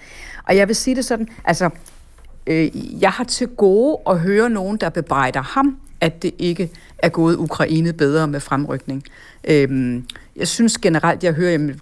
Og 0.48 0.56
jeg 0.56 0.68
vil 0.68 0.76
sige 0.76 0.96
det 0.96 1.04
sådan, 1.04 1.28
altså, 1.44 1.70
øh, 2.48 3.02
jeg 3.02 3.10
har 3.10 3.24
til 3.24 3.46
gode 3.48 3.98
at 4.06 4.20
høre 4.20 4.50
nogen, 4.50 4.76
der 4.76 4.88
bebrejder 4.88 5.42
ham 5.42 5.78
at 6.00 6.22
det 6.22 6.34
ikke 6.38 6.70
er 6.98 7.08
gået 7.08 7.36
Ukraine 7.36 7.92
bedre 7.92 8.28
med 8.28 8.40
fremrykning. 8.40 9.04
Øh, 9.48 10.02
jeg 10.36 10.48
synes 10.48 10.78
generelt, 10.78 11.24
jeg 11.24 11.32
hører, 11.32 11.50
jamen, 11.50 11.80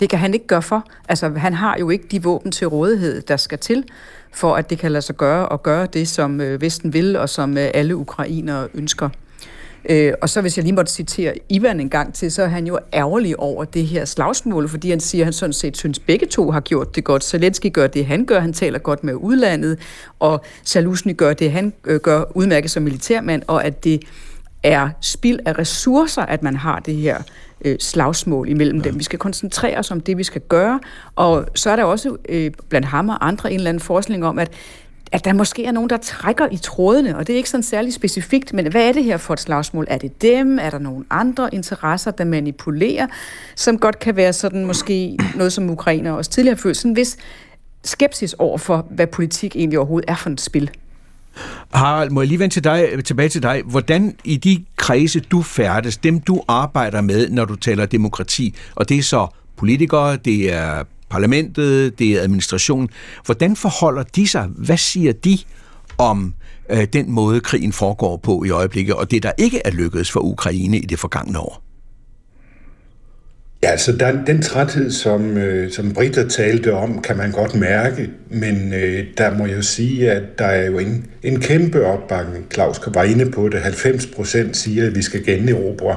det 0.00 0.10
kan 0.10 0.18
han 0.18 0.34
ikke 0.34 0.46
gøre 0.46 0.62
for. 0.62 0.86
Altså, 1.08 1.28
han 1.28 1.54
har 1.54 1.76
jo 1.78 1.90
ikke 1.90 2.06
de 2.10 2.22
våben 2.22 2.52
til 2.52 2.66
rådighed, 2.66 3.22
der 3.22 3.36
skal 3.36 3.58
til, 3.58 3.84
for 4.32 4.54
at 4.54 4.70
det 4.70 4.78
kan 4.78 4.92
lade 4.92 5.02
sig 5.02 5.16
gøre 5.16 5.48
og 5.48 5.62
gøre 5.62 5.86
det, 5.86 6.08
som 6.08 6.40
øh, 6.40 6.60
Vesten 6.60 6.92
vil, 6.92 7.16
og 7.16 7.28
som 7.28 7.58
øh, 7.58 7.70
alle 7.74 7.96
ukrainere 7.96 8.68
ønsker. 8.74 9.08
Øh, 9.88 10.12
og 10.22 10.28
så 10.28 10.40
hvis 10.40 10.56
jeg 10.56 10.64
lige 10.64 10.74
måtte 10.74 10.92
citere 10.92 11.34
Ivan 11.48 11.80
en 11.80 11.90
gang 11.90 12.14
til, 12.14 12.32
så 12.32 12.42
er 12.42 12.46
han 12.46 12.66
jo 12.66 12.78
ærgerlig 12.94 13.40
over 13.40 13.64
det 13.64 13.86
her 13.86 14.04
slagsmål, 14.04 14.68
fordi 14.68 14.90
han 14.90 15.00
siger, 15.00 15.22
at 15.22 15.26
han 15.26 15.32
sådan 15.32 15.52
set 15.52 15.76
synes, 15.76 15.98
at 15.98 16.04
begge 16.06 16.26
to 16.26 16.50
har 16.50 16.60
gjort 16.60 16.96
det 16.96 17.04
godt. 17.04 17.24
Zelensky 17.24 17.72
gør 17.72 17.86
det, 17.86 18.06
han 18.06 18.24
gør, 18.24 18.40
han 18.40 18.52
taler 18.52 18.78
godt 18.78 19.04
med 19.04 19.14
udlandet, 19.14 19.78
og 20.18 20.44
Salusny 20.64 21.16
gør 21.16 21.32
det, 21.32 21.52
han 21.52 21.72
øh, 21.84 22.00
gør 22.00 22.36
udmærket 22.36 22.70
som 22.70 22.82
militærmand, 22.82 23.42
og 23.46 23.64
at 23.64 23.84
det 23.84 24.02
er 24.62 24.88
spild 25.00 25.38
af 25.46 25.58
ressourcer, 25.58 26.22
at 26.22 26.42
man 26.42 26.56
har 26.56 26.78
det 26.78 26.94
her 26.94 27.22
øh, 27.64 27.78
slagsmål 27.78 28.48
imellem 28.48 28.78
ja. 28.78 28.88
dem. 28.88 28.98
Vi 28.98 29.04
skal 29.04 29.18
koncentrere 29.18 29.78
os 29.78 29.90
om 29.90 30.00
det, 30.00 30.18
vi 30.18 30.24
skal 30.24 30.40
gøre, 30.40 30.80
og 31.16 31.46
så 31.54 31.70
er 31.70 31.76
der 31.76 31.84
også 31.84 32.16
øh, 32.28 32.50
blandt 32.68 32.86
ham 32.86 33.08
og 33.08 33.26
andre 33.28 33.52
en 33.52 33.56
eller 33.56 33.68
anden 33.68 33.80
forskning 33.80 34.26
om, 34.26 34.38
at 34.38 34.50
at 35.12 35.24
der 35.24 35.32
måske 35.32 35.64
er 35.64 35.72
nogen, 35.72 35.90
der 35.90 35.96
trækker 35.96 36.48
i 36.52 36.56
trådene, 36.56 37.16
og 37.16 37.26
det 37.26 37.32
er 37.32 37.36
ikke 37.36 37.50
sådan 37.50 37.62
særlig 37.62 37.94
specifikt, 37.94 38.52
men 38.52 38.70
hvad 38.70 38.88
er 38.88 38.92
det 38.92 39.04
her 39.04 39.16
for 39.16 39.34
et 39.34 39.40
slagsmål? 39.40 39.86
Er 39.88 39.98
det 39.98 40.22
dem? 40.22 40.58
Er 40.58 40.70
der 40.70 40.78
nogle 40.78 41.04
andre 41.10 41.54
interesser, 41.54 42.10
der 42.10 42.24
manipulerer, 42.24 43.06
som 43.56 43.78
godt 43.78 43.98
kan 43.98 44.16
være 44.16 44.32
sådan 44.32 44.64
måske 44.64 45.18
noget, 45.34 45.52
som 45.52 45.70
Ukrainer 45.70 46.12
også 46.12 46.30
tidligere 46.30 46.54
har 46.54 46.60
følt, 46.60 46.76
sådan 46.76 46.92
hvis 46.92 47.16
skepsis 47.84 48.32
over 48.32 48.58
for, 48.58 48.86
hvad 48.90 49.06
politik 49.06 49.56
egentlig 49.56 49.78
overhovedet 49.78 50.10
er 50.10 50.14
for 50.14 50.30
et 50.30 50.40
spil. 50.40 50.70
Harald, 51.72 52.10
må 52.10 52.20
jeg 52.20 52.28
lige 52.28 52.38
vende 52.38 52.54
til 52.54 52.64
dig, 52.64 53.04
tilbage 53.04 53.28
til 53.28 53.42
dig. 53.42 53.62
Hvordan 53.64 54.16
i 54.24 54.36
de 54.36 54.64
kredse, 54.76 55.20
du 55.20 55.42
færdes, 55.42 55.96
dem 55.96 56.20
du 56.20 56.42
arbejder 56.48 57.00
med, 57.00 57.30
når 57.30 57.44
du 57.44 57.56
taler 57.56 57.86
demokrati, 57.86 58.54
og 58.74 58.88
det 58.88 58.98
er 58.98 59.02
så 59.02 59.26
politikere, 59.56 60.16
det 60.16 60.52
er 60.52 60.84
parlamentet, 61.10 61.98
det 61.98 62.12
er 62.12 62.22
administration. 62.22 62.88
Hvordan 63.24 63.56
forholder 63.56 64.02
de 64.02 64.28
sig? 64.28 64.48
Hvad 64.56 64.76
siger 64.76 65.12
de 65.12 65.38
om 65.98 66.34
øh, 66.70 66.86
den 66.92 67.10
måde, 67.10 67.40
krigen 67.40 67.72
foregår 67.72 68.16
på 68.16 68.44
i 68.44 68.50
øjeblikket, 68.50 68.94
og 68.94 69.10
det, 69.10 69.22
der 69.22 69.32
ikke 69.38 69.62
er 69.64 69.70
lykkedes 69.70 70.10
for 70.10 70.20
Ukraine 70.20 70.78
i 70.78 70.86
det 70.86 70.98
forgangne 70.98 71.38
år? 71.38 71.62
Ja, 73.62 73.70
altså 73.70 73.92
den, 73.92 74.26
den 74.26 74.42
træthed, 74.42 74.90
som, 74.90 75.36
øh, 75.36 75.70
som 75.72 75.92
Britter 75.92 76.28
talte 76.28 76.74
om, 76.74 77.02
kan 77.02 77.16
man 77.16 77.32
godt 77.32 77.54
mærke, 77.54 78.10
men 78.30 78.72
øh, 78.74 79.04
der 79.18 79.38
må 79.38 79.46
jeg 79.46 79.56
jo 79.56 79.62
sige, 79.62 80.10
at 80.10 80.22
der 80.38 80.44
er 80.44 80.66
jo 80.66 80.78
en, 80.78 81.06
en 81.22 81.40
kæmpe 81.40 81.86
opbakning. 81.86 82.46
Claus 82.54 82.80
var 82.94 83.04
inde 83.04 83.30
på 83.30 83.48
det. 83.48 83.60
90 83.60 84.06
procent 84.06 84.56
siger, 84.56 84.86
at 84.86 84.94
vi 84.94 85.02
skal 85.02 85.24
generobre 85.24 85.96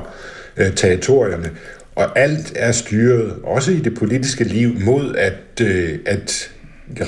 øh, 0.57 0.75
territorierne. 0.75 1.51
Og 1.95 2.19
alt 2.19 2.53
er 2.55 2.71
styret, 2.71 3.33
også 3.43 3.71
i 3.71 3.79
det 3.79 3.97
politiske 3.97 4.43
liv, 4.43 4.79
mod 4.79 5.15
at, 5.15 5.61
øh, 5.61 5.99
at 6.05 6.51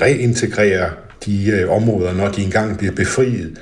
reintegrere 0.02 0.90
de 1.26 1.50
øh, 1.50 1.70
områder, 1.70 2.14
når 2.14 2.28
de 2.28 2.42
engang 2.42 2.78
bliver 2.78 2.92
befriet. 2.92 3.58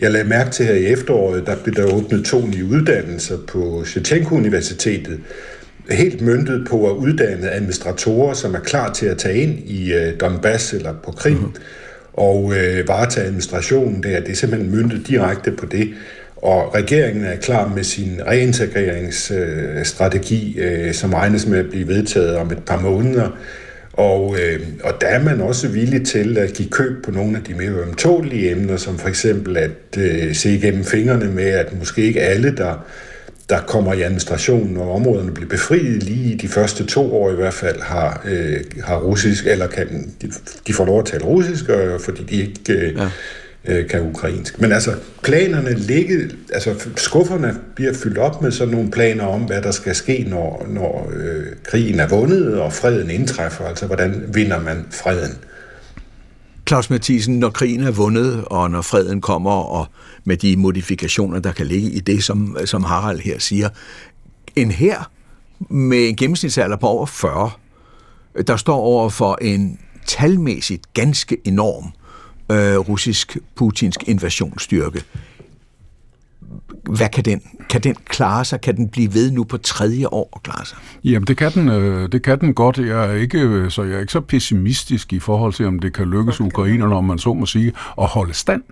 Jeg 0.00 0.10
lagde 0.10 0.28
mærke 0.28 0.50
til 0.50 0.66
her 0.66 0.74
i 0.74 0.86
efteråret, 0.86 1.46
der 1.46 1.56
blev 1.56 1.74
der 1.74 1.94
åbnet 1.94 2.24
to 2.24 2.46
nye 2.46 2.64
uddannelser 2.64 3.38
på 3.48 3.84
Shevchenko 3.84 4.34
Universitetet, 4.34 5.20
helt 5.90 6.20
myndet 6.20 6.66
på 6.68 6.90
at 6.90 6.96
uddanne 6.96 7.50
administratorer, 7.50 8.34
som 8.34 8.54
er 8.54 8.60
klar 8.60 8.92
til 8.92 9.06
at 9.06 9.18
tage 9.18 9.36
ind 9.36 9.58
i 9.58 9.92
øh, 9.92 10.20
Donbass 10.20 10.72
eller 10.72 10.94
på 11.04 11.12
Krim, 11.12 11.36
mm-hmm. 11.36 11.54
og 12.12 12.52
øh, 12.56 12.88
varetage 12.88 13.26
administrationen 13.26 14.02
der. 14.02 14.20
Det 14.20 14.30
er 14.30 14.36
simpelthen 14.36 14.70
myndet 14.70 15.06
direkte 15.06 15.52
på 15.52 15.66
det. 15.66 15.88
Og 16.42 16.74
regeringen 16.74 17.24
er 17.24 17.36
klar 17.36 17.72
med 17.74 17.84
sin 17.84 18.20
reintegreringsstrategi, 18.26 20.58
øh, 20.58 20.94
som 20.94 21.14
regnes 21.14 21.46
med 21.46 21.58
at 21.58 21.70
blive 21.70 21.88
vedtaget 21.88 22.36
om 22.36 22.50
et 22.50 22.64
par 22.66 22.80
måneder. 22.80 23.30
Og, 23.92 24.36
øh, 24.40 24.60
og 24.84 25.00
der 25.00 25.06
er 25.06 25.22
man 25.22 25.40
også 25.40 25.68
villig 25.68 26.06
til 26.06 26.38
at 26.38 26.52
give 26.52 26.68
køb 26.68 27.04
på 27.04 27.10
nogle 27.10 27.36
af 27.36 27.44
de 27.44 27.54
mere 27.54 27.70
ømtålige 27.70 28.50
emner, 28.50 28.76
som 28.76 28.98
for 28.98 29.08
eksempel 29.08 29.56
at 29.56 29.70
øh, 29.98 30.34
se 30.34 30.50
igennem 30.50 30.84
fingrene 30.84 31.32
med, 31.32 31.48
at 31.48 31.78
måske 31.78 32.02
ikke 32.02 32.20
alle, 32.20 32.56
der 32.56 32.86
der 33.48 33.60
kommer 33.60 33.94
i 33.94 34.02
administrationen, 34.02 34.74
når 34.74 34.94
områderne 34.94 35.32
bliver 35.32 35.48
befriet, 35.48 36.02
lige 36.02 36.32
i 36.32 36.36
de 36.36 36.48
første 36.48 36.86
to 36.86 37.16
år 37.16 37.30
i 37.30 37.34
hvert 37.34 37.54
fald, 37.54 37.80
har, 37.80 38.22
øh, 38.24 38.60
har 38.84 38.96
russisk, 38.96 39.46
eller 39.46 39.66
kan, 39.66 40.14
de, 40.22 40.30
de 40.66 40.72
får 40.72 40.84
lov 40.84 40.98
at 40.98 41.06
tale 41.06 41.24
russisk, 41.24 41.70
øh, 41.70 42.00
fordi 42.00 42.24
de 42.24 42.36
ikke 42.36 42.72
øh, 42.72 42.96
ja 42.96 43.10
øh, 43.64 43.88
kan 43.88 44.10
ukrainsk. 44.10 44.60
Men 44.60 44.72
altså, 44.72 44.94
planerne 45.22 45.74
ligger, 45.74 46.18
altså 46.52 46.74
skufferne 46.96 47.58
bliver 47.74 47.94
fyldt 47.94 48.18
op 48.18 48.42
med 48.42 48.52
sådan 48.52 48.74
nogle 48.74 48.90
planer 48.90 49.24
om, 49.24 49.42
hvad 49.42 49.62
der 49.62 49.70
skal 49.70 49.94
ske, 49.94 50.26
når, 50.28 50.66
når 50.68 51.10
øh, 51.16 51.46
krigen 51.64 52.00
er 52.00 52.08
vundet, 52.08 52.60
og 52.60 52.72
freden 52.72 53.10
indtræffer, 53.10 53.64
altså 53.64 53.86
hvordan 53.86 54.24
vinder 54.34 54.60
man 54.60 54.86
freden. 54.90 55.38
Claus 56.68 56.90
Mathisen, 56.90 57.38
når 57.38 57.50
krigen 57.50 57.80
er 57.80 57.90
vundet, 57.90 58.44
og 58.46 58.70
når 58.70 58.82
freden 58.82 59.20
kommer, 59.20 59.50
og 59.50 59.86
med 60.24 60.36
de 60.36 60.56
modifikationer, 60.56 61.40
der 61.40 61.52
kan 61.52 61.66
ligge 61.66 61.90
i 61.90 62.00
det, 62.00 62.24
som, 62.24 62.56
som 62.64 62.84
Harald 62.84 63.20
her 63.20 63.38
siger, 63.38 63.68
en 64.56 64.70
her 64.70 65.10
med 65.70 66.08
en 66.08 66.16
gennemsnitsalder 66.16 66.76
på 66.76 66.86
over 66.86 67.06
40, 67.06 67.50
der 68.46 68.56
står 68.56 68.76
over 68.76 69.08
for 69.08 69.38
en 69.42 69.78
talmæssigt 70.06 70.94
ganske 70.94 71.36
enorm 71.44 71.92
øh, 72.50 72.78
russisk-putinsk 72.78 74.08
invasionsstyrke. 74.08 75.02
Hvad 76.82 77.08
kan 77.08 77.24
den, 77.24 77.42
kan 77.70 77.80
den 77.80 77.94
klare 78.04 78.44
sig? 78.44 78.60
Kan 78.60 78.76
den 78.76 78.88
blive 78.88 79.14
ved 79.14 79.30
nu 79.30 79.44
på 79.44 79.56
tredje 79.56 80.06
år 80.08 80.30
at 80.36 80.42
klare 80.42 80.66
sig? 80.66 80.78
Jamen, 81.04 81.26
det 81.26 81.36
kan 81.36 81.52
den, 81.52 81.68
øh, 81.68 82.12
det 82.12 82.22
kan 82.22 82.40
den 82.40 82.54
godt. 82.54 82.78
Jeg 82.78 83.10
er, 83.10 83.12
ikke, 83.12 83.70
så 83.70 83.82
jeg 83.82 83.96
er 83.96 84.00
ikke 84.00 84.12
så 84.12 84.20
pessimistisk 84.20 85.12
i 85.12 85.18
forhold 85.18 85.52
til, 85.52 85.66
om 85.66 85.78
det 85.78 85.92
kan 85.92 86.06
lykkes 86.06 86.40
ukrainerne, 86.40 86.94
om 86.94 87.04
man 87.04 87.18
så 87.18 87.34
må 87.34 87.46
sige, 87.46 87.72
at 88.00 88.06
holde 88.06 88.34
stand. 88.34 88.62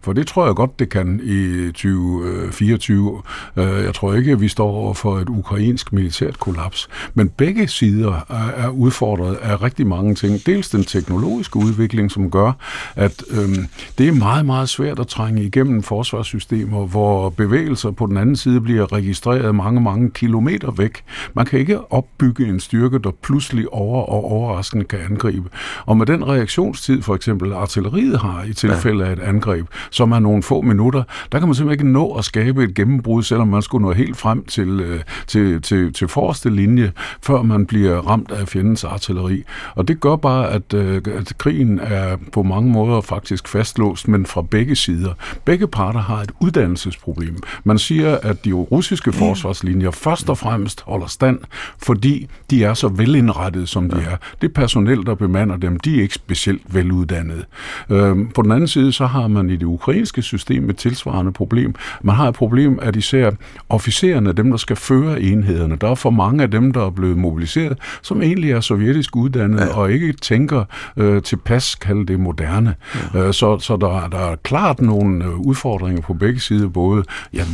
For 0.00 0.12
det 0.12 0.26
tror 0.26 0.46
jeg 0.46 0.54
godt, 0.54 0.78
det 0.78 0.88
kan 0.88 1.20
i 1.22 1.66
2024. 1.66 3.22
Øh, 3.56 3.84
jeg 3.84 3.94
tror 3.94 4.14
ikke, 4.14 4.32
at 4.32 4.40
vi 4.40 4.48
står 4.48 4.70
over 4.70 4.94
for 4.94 5.18
et 5.18 5.28
ukrainsk 5.28 5.92
militært 5.92 6.40
kollaps. 6.40 6.88
Men 7.14 7.28
begge 7.28 7.68
sider 7.68 8.26
er 8.56 8.68
udfordret 8.68 9.34
af 9.34 9.62
rigtig 9.62 9.86
mange 9.86 10.14
ting. 10.14 10.46
Dels 10.46 10.68
den 10.68 10.84
teknologiske 10.84 11.56
udvikling, 11.56 12.10
som 12.10 12.30
gør, 12.30 12.52
at 12.96 13.24
øhm, 13.30 13.66
det 13.98 14.08
er 14.08 14.12
meget, 14.12 14.46
meget 14.46 14.68
svært 14.68 14.98
at 14.98 15.06
trænge 15.06 15.42
igennem 15.44 15.82
forsvarssystemer, 15.82 16.86
hvor 16.86 17.30
bevægelser 17.30 17.90
på 17.90 18.06
den 18.06 18.16
anden 18.16 18.36
side 18.44 18.60
bliver 18.60 18.92
registreret 18.92 19.54
mange, 19.54 19.80
mange 19.80 20.10
kilometer 20.10 20.70
væk. 20.70 21.04
Man 21.34 21.46
kan 21.46 21.58
ikke 21.58 21.92
opbygge 21.92 22.46
en 22.46 22.60
styrke, 22.60 22.98
der 22.98 23.10
pludselig 23.22 23.72
over 23.72 24.02
og 24.02 24.24
overraskende 24.32 24.84
kan 24.84 24.98
angribe. 25.10 25.48
Og 25.86 25.96
med 25.96 26.06
den 26.06 26.28
reaktionstid, 26.28 27.02
for 27.02 27.14
eksempel 27.14 27.52
artilleriet 27.52 28.18
har 28.20 28.44
i 28.44 28.52
tilfælde 28.52 29.06
af 29.06 29.12
et 29.12 29.20
angreb, 29.20 29.66
som 29.90 30.12
er 30.12 30.18
nogle 30.18 30.42
få 30.42 30.60
minutter, 30.60 31.02
der 31.32 31.38
kan 31.38 31.48
man 31.48 31.54
simpelthen 31.54 31.86
ikke 31.86 31.92
nå 31.92 32.12
at 32.12 32.24
skabe 32.24 32.64
et 32.64 32.74
gennembrud, 32.74 33.22
selvom 33.22 33.48
man 33.48 33.62
skulle 33.62 33.86
nå 33.86 33.92
helt 33.92 34.16
frem 34.16 34.44
til, 34.44 34.80
øh, 34.80 35.00
til, 35.26 35.62
til, 35.62 35.92
til 35.92 36.08
forreste 36.08 36.50
linje, 36.50 36.92
før 37.22 37.42
man 37.42 37.66
bliver 37.66 37.96
ramt 37.98 38.30
af 38.30 38.48
fjendens 38.48 38.84
artilleri. 38.84 39.44
Og 39.74 39.88
det 39.88 40.00
gør 40.00 40.16
bare, 40.16 40.50
at, 40.50 40.74
øh, 40.74 41.02
at 41.14 41.32
krigen 41.38 41.78
er 41.78 42.16
på 42.32 42.42
mange 42.42 42.70
måder 42.70 43.00
faktisk 43.00 43.48
fastlåst, 43.48 44.08
men 44.08 44.26
fra 44.26 44.42
begge 44.42 44.76
sider. 44.76 45.12
Begge 45.44 45.66
parter 45.66 46.00
har 46.00 46.20
et 46.20 46.30
uddannelsesproblem. 46.40 47.36
Man 47.64 47.78
siger, 47.78 48.18
at 48.22 48.33
de 48.44 48.52
russiske 48.52 49.12
forsvarslinjer 49.12 49.90
først 49.90 50.30
og 50.30 50.38
fremmest 50.38 50.82
holder 50.82 51.06
stand, 51.06 51.38
fordi 51.82 52.28
de 52.50 52.64
er 52.64 52.74
så 52.74 52.88
velindrettede, 52.88 53.66
som 53.66 53.90
de 53.90 53.96
er. 53.96 54.16
Det 54.40 54.54
personel, 54.54 55.06
der 55.06 55.14
bemander 55.14 55.56
dem, 55.56 55.80
de 55.80 55.98
er 55.98 56.02
ikke 56.02 56.14
specielt 56.14 56.74
veluddannede. 56.74 57.44
Øh, 57.90 58.16
på 58.34 58.42
den 58.42 58.52
anden 58.52 58.68
side, 58.68 58.92
så 58.92 59.06
har 59.06 59.28
man 59.28 59.50
i 59.50 59.56
det 59.56 59.66
ukrainske 59.66 60.22
system 60.22 60.70
et 60.70 60.76
tilsvarende 60.76 61.32
problem. 61.32 61.74
Man 62.02 62.14
har 62.16 62.28
et 62.28 62.34
problem, 62.34 62.78
at 62.82 62.96
især 62.96 63.30
officererne, 63.68 64.32
dem 64.32 64.50
der 64.50 64.56
skal 64.56 64.76
føre 64.76 65.20
enhederne, 65.20 65.76
der 65.76 65.90
er 65.90 65.94
for 65.94 66.10
mange 66.10 66.42
af 66.42 66.50
dem, 66.50 66.72
der 66.72 66.86
er 66.86 66.90
blevet 66.90 67.16
mobiliseret, 67.16 67.78
som 68.02 68.22
egentlig 68.22 68.50
er 68.50 68.60
sovjetisk 68.60 69.16
uddannet 69.16 69.60
ja. 69.60 69.76
og 69.76 69.92
ikke 69.92 70.12
tænker 70.12 70.64
øh, 70.96 71.22
tilpas, 71.22 71.74
kalde 71.74 72.06
det 72.06 72.20
moderne. 72.20 72.74
Ja. 73.14 73.18
Øh, 73.18 73.34
så 73.34 73.58
så 73.58 73.76
der, 73.76 74.08
der 74.08 74.18
er 74.18 74.36
klart 74.36 74.80
nogle 74.80 75.24
øh, 75.24 75.40
udfordringer 75.40 76.02
på 76.02 76.14
begge 76.14 76.40
sider, 76.40 76.68
både 76.68 77.04
ja, 77.34 77.44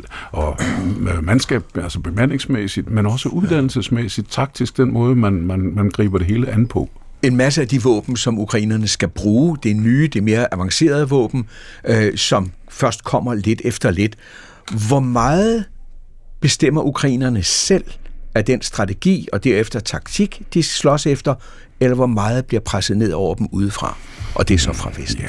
materielt 0.00 0.06
og 0.32 1.16
øh, 1.16 1.24
mandskab, 1.24 1.62
altså 1.74 2.00
bemandingsmæssigt, 2.00 2.90
men 2.90 3.06
også 3.06 3.28
uddannelsesmæssigt, 3.28 4.30
taktisk, 4.30 4.76
den 4.76 4.92
måde, 4.92 5.16
man, 5.16 5.32
man, 5.32 5.72
man 5.74 5.90
griber 5.90 6.18
det 6.18 6.26
hele 6.26 6.50
an 6.50 6.66
på 6.66 6.90
en 7.22 7.36
masse 7.36 7.60
af 7.60 7.68
de 7.68 7.82
våben, 7.82 8.16
som 8.16 8.38
ukrainerne 8.38 8.88
skal 8.88 9.08
bruge, 9.08 9.58
det 9.62 9.76
nye, 9.76 10.08
det 10.12 10.22
mere 10.22 10.54
avancerede 10.54 11.08
våben, 11.08 11.46
øh, 11.84 12.16
som 12.16 12.50
først 12.68 13.04
kommer 13.04 13.34
lidt 13.34 13.60
efter 13.64 13.90
lidt. 13.90 14.16
Hvor 14.88 15.00
meget 15.00 15.64
bestemmer 16.40 16.82
ukrainerne 16.82 17.42
selv 17.42 17.84
af 18.34 18.44
den 18.44 18.62
strategi 18.62 19.28
og 19.32 19.44
derefter 19.44 19.80
taktik, 19.80 20.42
de 20.54 20.62
slås 20.62 21.06
efter, 21.06 21.34
eller 21.80 21.94
hvor 21.94 22.06
meget 22.06 22.46
bliver 22.46 22.60
presset 22.60 22.96
ned 22.96 23.12
over 23.12 23.34
dem 23.34 23.48
udefra? 23.52 23.96
Og 24.34 24.48
det 24.48 24.54
er 24.54 24.58
så 24.58 24.72
fra 24.72 24.90
Vesten. 24.96 25.24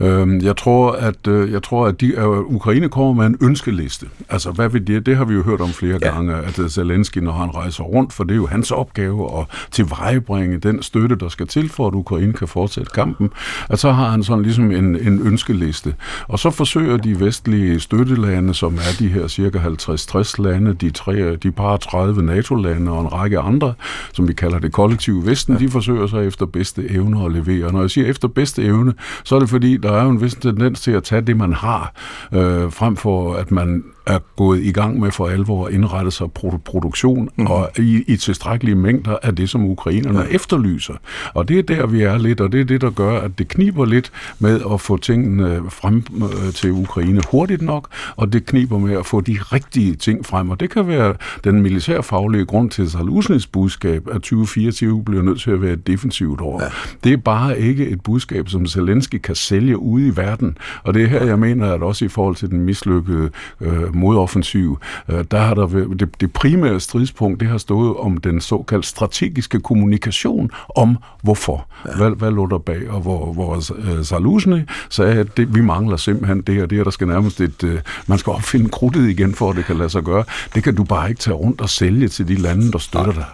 Ja, 0.00 0.06
øh, 0.06 0.44
jeg 0.44 0.56
tror, 0.56 0.92
at 0.92 1.26
øh, 1.28 1.52
jeg 1.52 1.62
tror, 1.62 1.86
at 1.86 2.00
de, 2.00 2.06
øh, 2.06 2.26
Ukraine 2.26 2.88
kommer 2.88 3.12
med 3.12 3.26
en 3.26 3.46
ønskeliste. 3.48 4.06
Altså, 4.28 4.50
hvad 4.50 4.68
vil 4.68 4.86
det? 4.86 5.06
Det 5.06 5.16
har 5.16 5.24
vi 5.24 5.34
jo 5.34 5.42
hørt 5.42 5.60
om 5.60 5.68
flere 5.68 5.98
ja. 6.02 6.08
gange, 6.08 6.34
at 6.34 6.58
øh, 6.58 6.68
Zelensky, 6.68 7.18
når 7.18 7.32
han 7.32 7.54
rejser 7.54 7.84
rundt, 7.84 8.12
for 8.12 8.24
det 8.24 8.32
er 8.32 8.36
jo 8.36 8.46
hans 8.46 8.70
opgave 8.70 9.38
at 9.38 9.46
tilvejebringe 9.70 10.58
den 10.58 10.82
støtte, 10.82 11.16
der 11.16 11.28
skal 11.28 11.46
til, 11.46 11.68
for 11.68 11.86
at 11.86 11.94
Ukraine 11.94 12.32
kan 12.32 12.48
fortsætte 12.48 12.90
kampen, 12.94 13.30
at 13.70 13.78
så 13.78 13.92
har 13.92 14.10
han 14.10 14.22
sådan 14.22 14.42
ligesom 14.42 14.70
en, 14.70 14.96
en 14.96 15.26
ønskeliste. 15.26 15.94
Og 16.28 16.38
så 16.38 16.50
forsøger 16.50 16.96
de 16.96 17.20
vestlige 17.20 17.80
støttelande, 17.80 18.54
som 18.54 18.74
er 18.74 18.96
de 18.98 19.08
her 19.08 19.28
cirka 19.28 19.58
50-60 19.58 20.42
lande, 20.42 20.74
de, 20.74 20.90
tre, 20.90 21.36
de 21.36 21.50
par 21.50 21.76
30 21.76 22.22
NATO-lande 22.22 22.92
og 22.92 23.00
en 23.00 23.12
række 23.12 23.38
andre, 23.38 23.74
som 24.12 24.28
vi 24.28 24.32
kalder 24.32 24.58
det 24.58 24.72
kollektive 24.72 25.26
Vesten, 25.26 25.54
ja. 25.54 25.60
de 25.60 25.68
forsøger 25.68 26.06
sig 26.06 26.26
efter 26.26 26.46
bedste 26.46 26.90
evner 26.90 27.26
at 27.26 27.32
levere. 27.32 27.72
Når 27.72 27.80
jeg 27.80 27.90
siger 27.90 28.06
efter 28.06 28.28
bedste 28.36 28.62
evne, 28.62 28.94
så 29.24 29.36
er 29.36 29.40
det 29.40 29.48
fordi, 29.48 29.76
der 29.76 29.92
er 29.92 30.04
jo 30.04 30.10
en 30.10 30.22
vis 30.22 30.34
tendens 30.34 30.80
til 30.80 30.92
at 30.92 31.04
tage 31.04 31.22
det, 31.22 31.36
man 31.36 31.52
har, 31.52 31.92
øh, 32.32 32.72
frem 32.72 32.96
for 32.96 33.34
at 33.34 33.50
man 33.50 33.84
er 34.06 34.18
gået 34.36 34.62
i 34.62 34.72
gang 34.72 35.00
med 35.00 35.10
for 35.10 35.28
alvor 35.28 35.66
at 35.66 35.72
indrette 35.72 36.10
sig 36.10 36.32
produktion 36.64 37.28
mm. 37.36 37.46
og 37.46 37.70
i, 37.78 38.04
i 38.06 38.16
tilstrækkelige 38.16 38.74
mængder 38.74 39.16
af 39.22 39.36
det, 39.36 39.50
som 39.50 39.64
ukrainerne 39.64 40.20
ja. 40.20 40.26
efterlyser. 40.26 40.94
Og 41.34 41.48
det 41.48 41.58
er 41.58 41.62
der, 41.62 41.86
vi 41.86 42.02
er 42.02 42.18
lidt, 42.18 42.40
og 42.40 42.52
det 42.52 42.60
er 42.60 42.64
det, 42.64 42.80
der 42.80 42.90
gør, 42.90 43.20
at 43.20 43.38
det 43.38 43.48
kniber 43.48 43.84
lidt 43.84 44.12
med 44.38 44.60
at 44.72 44.80
få 44.80 44.96
tingene 44.96 45.62
frem 45.70 46.04
øh, 46.16 46.52
til 46.52 46.70
Ukraine 46.70 47.20
hurtigt 47.30 47.62
nok, 47.62 47.88
og 48.16 48.32
det 48.32 48.46
kniber 48.46 48.78
med 48.78 48.96
at 48.96 49.06
få 49.06 49.20
de 49.20 49.38
rigtige 49.40 49.94
ting 49.94 50.26
frem. 50.26 50.50
Og 50.50 50.60
det 50.60 50.70
kan 50.70 50.88
være 50.88 51.14
den 51.44 51.62
militærfaglige 51.62 52.44
grund 52.44 52.70
til 52.70 52.90
Salusnys 52.90 53.46
budskab, 53.46 54.08
at 54.08 54.14
2024 54.14 55.04
bliver 55.04 55.22
nødt 55.22 55.40
til 55.40 55.50
at 55.50 55.62
være 55.62 55.72
et 55.72 55.86
defensivt 55.86 56.40
år. 56.40 56.62
Ja. 56.62 56.68
Det 57.04 57.12
er 57.12 57.16
bare 57.16 57.60
ikke 57.60 57.88
et 57.88 58.00
budskab, 58.00 58.48
som 58.48 58.66
Zelensky 58.66 59.16
kan 59.16 59.34
sælge 59.34 59.78
ude 59.78 60.06
i 60.06 60.16
verden. 60.16 60.58
Og 60.82 60.94
det 60.94 61.02
er 61.02 61.06
her, 61.06 61.24
jeg 61.24 61.38
mener, 61.38 61.72
at 61.72 61.82
også 61.82 62.04
i 62.04 62.08
forhold 62.08 62.36
til 62.36 62.50
den 62.50 62.60
mislykkede 62.60 63.30
øh, 63.60 63.95
modoffensiv, 63.96 64.78
øh, 65.08 65.24
der 65.30 65.38
har 65.38 65.54
der 65.54 65.66
det, 65.66 66.20
det 66.20 66.32
primære 66.32 66.80
stridspunkt, 66.80 67.40
det 67.40 67.48
har 67.48 67.58
stået 67.58 67.96
om 67.96 68.16
den 68.16 68.40
såkaldt 68.40 68.86
strategiske 68.86 69.60
kommunikation 69.60 70.50
om 70.76 70.96
hvorfor. 71.22 71.66
Ja. 71.86 71.96
Hvad, 71.96 72.10
hvad 72.10 72.30
lå 72.30 72.46
der 72.46 72.58
bag, 72.58 72.90
og 72.90 73.00
hvor, 73.00 73.32
hvor 73.32 73.56
uh, 73.56 74.04
Salusny 74.04 74.60
sagde, 74.90 75.12
at 75.12 75.36
det, 75.36 75.54
vi 75.54 75.60
mangler 75.60 75.96
simpelthen 75.96 76.40
det 76.40 76.62
og 76.62 76.70
det, 76.70 76.78
og 76.78 76.84
der 76.84 76.90
skal 76.90 77.06
nærmest 77.06 77.40
et, 77.40 77.62
uh, 77.62 77.74
man 78.06 78.18
skal 78.18 78.30
opfinde 78.30 78.68
krudtet 78.68 79.08
igen, 79.08 79.34
for 79.34 79.50
at 79.50 79.56
det 79.56 79.64
kan 79.64 79.76
lade 79.76 79.90
sig 79.90 80.02
gøre. 80.02 80.24
Det 80.54 80.62
kan 80.62 80.74
du 80.74 80.84
bare 80.84 81.08
ikke 81.08 81.20
tage 81.20 81.34
rundt 81.34 81.60
og 81.60 81.70
sælge 81.70 82.08
til 82.08 82.28
de 82.28 82.34
lande, 82.34 82.72
der 82.72 82.78
støtter 82.78 83.12
dig. 83.12 83.24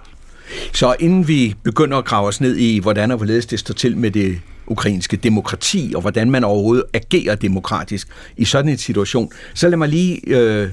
Så 0.72 0.94
inden 1.00 1.28
vi 1.28 1.54
begynder 1.62 1.98
at 1.98 2.04
grave 2.04 2.28
os 2.28 2.40
ned 2.40 2.56
i, 2.56 2.78
hvordan 2.78 3.10
og 3.10 3.16
hvorledes 3.16 3.46
det 3.46 3.58
står 3.58 3.74
til 3.74 3.96
med 3.96 4.10
det 4.10 4.40
ukrainske 4.66 5.16
demokrati, 5.16 5.92
og 5.94 6.00
hvordan 6.00 6.30
man 6.30 6.44
overhovedet 6.44 6.84
agerer 6.92 7.34
demokratisk 7.34 8.08
i 8.36 8.44
sådan 8.44 8.68
en 8.68 8.78
situation. 8.78 9.30
Så 9.54 9.68
lad 9.68 9.76
mig 9.76 9.88
lige 9.88 10.20
øh, 10.26 10.68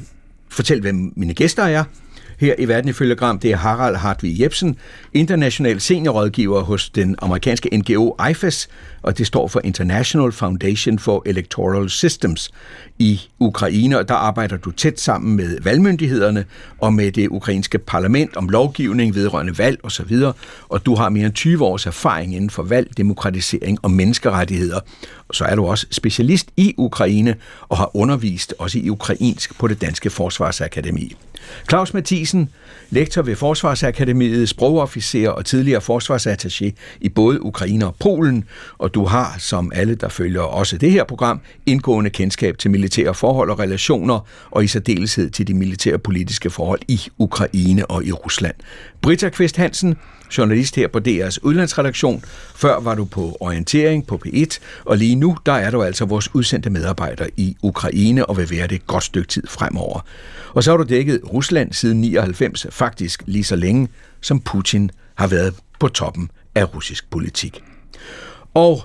fortælle, 0.49 0.81
hvem 0.81 1.13
mine 1.15 1.33
gæster 1.33 1.63
er. 1.63 1.83
Her 2.39 2.55
i 2.57 2.67
Verden 2.67 2.89
ifølge 2.89 3.15
Gram, 3.15 3.39
det 3.39 3.51
er 3.51 3.55
Harald 3.55 3.95
Hartvig 3.95 4.41
Jebsen, 4.41 4.75
international 5.13 5.81
seniorrådgiver 5.81 6.61
hos 6.61 6.89
den 6.89 7.15
amerikanske 7.21 7.77
NGO 7.77 8.15
IFES, 8.29 8.69
og 9.01 9.17
det 9.17 9.27
står 9.27 9.47
for 9.47 9.61
International 9.63 10.31
Foundation 10.31 10.99
for 10.99 11.23
Electoral 11.25 11.89
Systems 11.89 12.51
i 12.99 13.21
Ukraine, 13.39 13.97
og 13.99 14.09
der 14.09 14.15
arbejder 14.15 14.57
du 14.57 14.71
tæt 14.71 14.99
sammen 14.99 15.35
med 15.35 15.57
valgmyndighederne 15.61 16.45
og 16.77 16.93
med 16.93 17.11
det 17.11 17.27
ukrainske 17.27 17.77
parlament 17.77 18.37
om 18.37 18.49
lovgivning 18.49 19.15
vedrørende 19.15 19.57
valg 19.57 19.79
osv., 19.83 20.17
og 20.69 20.85
du 20.85 20.95
har 20.95 21.09
mere 21.09 21.25
end 21.25 21.33
20 21.33 21.65
års 21.65 21.85
erfaring 21.85 22.35
inden 22.35 22.49
for 22.49 22.63
valg, 22.63 22.97
demokratisering 22.97 23.79
og 23.81 23.91
menneskerettigheder. 23.91 24.79
så 25.33 25.45
er 25.45 25.55
du 25.55 25.65
også 25.65 25.85
specialist 25.91 26.47
i 26.57 26.73
Ukraine 26.77 27.35
og 27.69 27.77
har 27.77 27.95
undervist 27.95 28.53
også 28.59 28.79
i 28.79 28.89
ukrainsk 28.89 29.59
på 29.59 29.67
det 29.67 29.81
Danske 29.81 30.09
Forsvarsakademi. 30.09 31.15
Claus 31.69 31.93
Mathisen, 31.93 32.49
lektor 32.89 33.21
ved 33.21 33.35
Forsvarsakademiet, 33.35 34.49
sprogofficer 34.49 35.29
og 35.29 35.45
tidligere 35.45 35.81
forsvarsattaché 35.81 36.71
i 37.01 37.09
både 37.09 37.45
Ukraine 37.45 37.87
og 37.87 37.95
Polen, 37.99 38.43
og 38.77 38.93
du 38.93 39.05
har, 39.05 39.35
som 39.39 39.71
alle, 39.75 39.95
der 39.95 40.09
følger 40.09 40.41
også 40.41 40.77
det 40.77 40.91
her 40.91 41.03
program, 41.03 41.41
indgående 41.65 42.09
kendskab 42.09 42.57
til 42.57 42.71
militære 42.71 43.13
forhold 43.13 43.49
og 43.49 43.59
relationer, 43.59 44.19
og 44.51 44.63
i 44.63 44.67
særdeleshed 44.67 45.29
til 45.29 45.47
de 45.47 45.53
militære 45.53 45.97
politiske 45.97 46.49
forhold 46.49 46.79
i 46.87 47.01
Ukraine 47.17 47.85
og 47.85 48.05
i 48.05 48.11
Rusland. 48.11 48.55
Britta 49.01 49.29
Kvist 49.29 49.57
Hansen, 49.57 49.97
journalist 50.37 50.75
her 50.75 50.87
på 50.87 50.99
DR's 51.07 51.37
udlandsredaktion. 51.41 52.23
Før 52.55 52.79
var 52.79 52.95
du 52.95 53.05
på 53.05 53.37
orientering 53.39 54.07
på 54.07 54.21
P1, 54.25 54.57
og 54.85 54.97
lige 54.97 55.15
nu 55.15 55.37
der 55.45 55.53
er 55.53 55.71
du 55.71 55.83
altså 55.83 56.05
vores 56.05 56.35
udsendte 56.35 56.69
medarbejder 56.69 57.27
i 57.37 57.55
Ukraine 57.61 58.25
og 58.25 58.37
vil 58.37 58.51
være 58.51 58.67
det 58.67 58.75
et 58.75 58.87
godt 58.87 59.03
stykke 59.03 59.27
tid 59.27 59.43
fremover. 59.47 60.05
Og 60.53 60.63
så 60.63 60.71
har 60.71 60.77
du 60.77 60.83
dækket 60.83 61.21
Rusland 61.33 61.73
siden 61.73 62.01
99, 62.01 62.67
faktisk 62.69 63.23
lige 63.25 63.43
så 63.43 63.55
længe 63.55 63.87
som 64.21 64.39
Putin 64.39 64.91
har 65.15 65.27
været 65.27 65.53
på 65.79 65.87
toppen 65.87 66.31
af 66.55 66.75
russisk 66.75 67.09
politik. 67.09 67.63
Og 68.53 68.81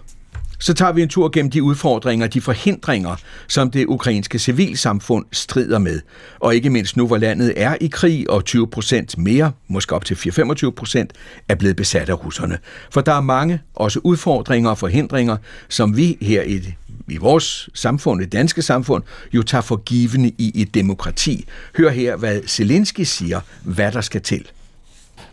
så 0.59 0.75
tager 0.75 0.93
vi 0.93 1.03
en 1.03 1.09
tur 1.09 1.31
gennem 1.33 1.51
de 1.51 1.63
udfordringer, 1.63 2.27
de 2.27 2.41
forhindringer, 2.41 3.17
som 3.49 3.71
det 3.71 3.87
ukrainske 3.87 4.39
civilsamfund 4.39 5.25
strider 5.33 5.79
med. 5.79 6.01
Og 6.41 6.55
ikke 6.55 6.71
mindst 6.71 6.97
nu, 6.97 7.07
hvor 7.07 7.17
landet 7.17 7.53
er 7.57 7.77
i 7.81 7.87
krig, 7.87 8.31
og 8.31 8.45
20 8.45 8.69
procent 8.69 9.19
mere, 9.19 9.53
måske 9.69 9.95
op 9.95 10.05
til 10.05 10.15
4-25 10.15 10.71
procent, 10.71 11.13
er 11.49 11.55
blevet 11.55 11.77
besat 11.77 12.09
af 12.09 12.25
russerne. 12.25 12.59
For 12.91 13.01
der 13.01 13.13
er 13.13 13.21
mange, 13.21 13.61
også 13.75 14.01
udfordringer 14.03 14.71
og 14.71 14.79
forhindringer, 14.79 15.37
som 15.69 15.97
vi 15.97 16.19
her 16.21 16.43
i 16.43 16.59
i 17.08 17.18
vores 17.18 17.70
samfund, 17.74 18.20
det 18.20 18.32
danske 18.32 18.62
samfund, 18.62 19.04
jo 19.34 19.44
tager 19.44 19.62
for 19.62 19.76
givende 19.76 20.32
i 20.38 20.62
et 20.62 20.74
demokrati. 20.74 21.46
Hør 21.78 21.90
her, 21.90 22.16
hvad 22.16 22.42
Zelensky 22.48 23.02
siger, 23.02 23.40
hvad 23.64 23.92
der 23.92 24.02
skal 24.02 24.22
til. 24.22 24.48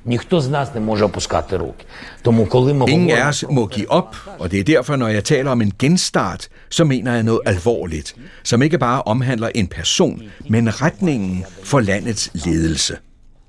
Ніхто 0.05 0.41
з 0.41 0.49
нас 0.49 0.75
не 0.75 0.81
може 0.81 1.05
опускати 1.05 1.57
руки. 1.57 1.85
Тому 2.23 2.47
коли 2.47 2.73
ми 2.73 2.85
Ingen 2.91 3.11
af 3.11 3.29
os 3.29 3.45
må 3.51 3.67
give 3.67 3.91
op, 3.91 4.17
og 4.39 4.51
det 4.51 4.61
er 4.61 4.65
derfor, 4.65 4.97
når 4.97 5.09
jeg 5.09 5.25
taler 5.25 5.51
om 5.51 5.61
en 5.63 5.73
genstart, 5.79 6.49
så 6.71 6.85
mener 6.85 7.15
jeg 7.15 7.23
noget 7.23 7.41
alvorligt, 7.47 8.17
som 8.43 8.63
ikke 8.63 8.79
bare 8.79 9.03
omhandler 9.03 9.49
en 9.55 9.67
person, 9.67 10.23
men 10.49 10.83
retningen 10.83 11.45
for 11.65 11.81
landets 11.81 12.31
ledelse. 12.47 12.97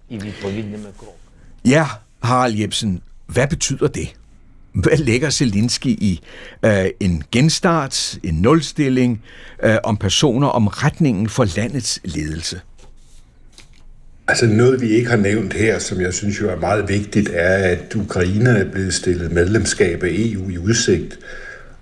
і 0.10 0.18
відповідними 0.18 0.90
кроками. 0.98 1.18
Ja, 1.66 1.86
Harald 2.20 2.56
Jebsen, 2.56 3.02
hvad 3.26 3.48
betyder 3.48 3.88
det? 3.88 4.08
Hvad 4.75 4.97
lægger 4.97 5.31
Zelensky 5.31 5.87
i 5.87 6.21
øh, 6.65 6.85
en 7.01 7.23
genstart, 7.33 8.19
en 8.23 8.35
nulstilling, 8.35 9.23
øh, 9.65 9.77
om 9.85 9.97
personer, 9.97 10.49
om 10.49 10.67
retningen 10.67 11.29
for 11.29 11.57
landets 11.57 12.01
ledelse? 12.05 12.61
Altså 14.29 14.47
noget, 14.47 14.81
vi 14.81 14.89
ikke 14.89 15.11
har 15.11 15.17
nævnt 15.17 15.53
her, 15.53 15.79
som 15.79 16.01
jeg 16.01 16.15
synes 16.15 16.41
jo 16.41 16.51
er 16.51 16.57
meget 16.57 16.89
vigtigt, 16.89 17.31
er, 17.33 17.77
at 17.77 17.95
Ukraine 17.95 18.51
er 18.51 18.71
blevet 18.71 18.95
stillet 18.95 19.33
medlemskab 19.33 20.03
af 20.03 20.09
EU 20.13 20.51
i 20.51 20.59
udsigt, 20.59 21.19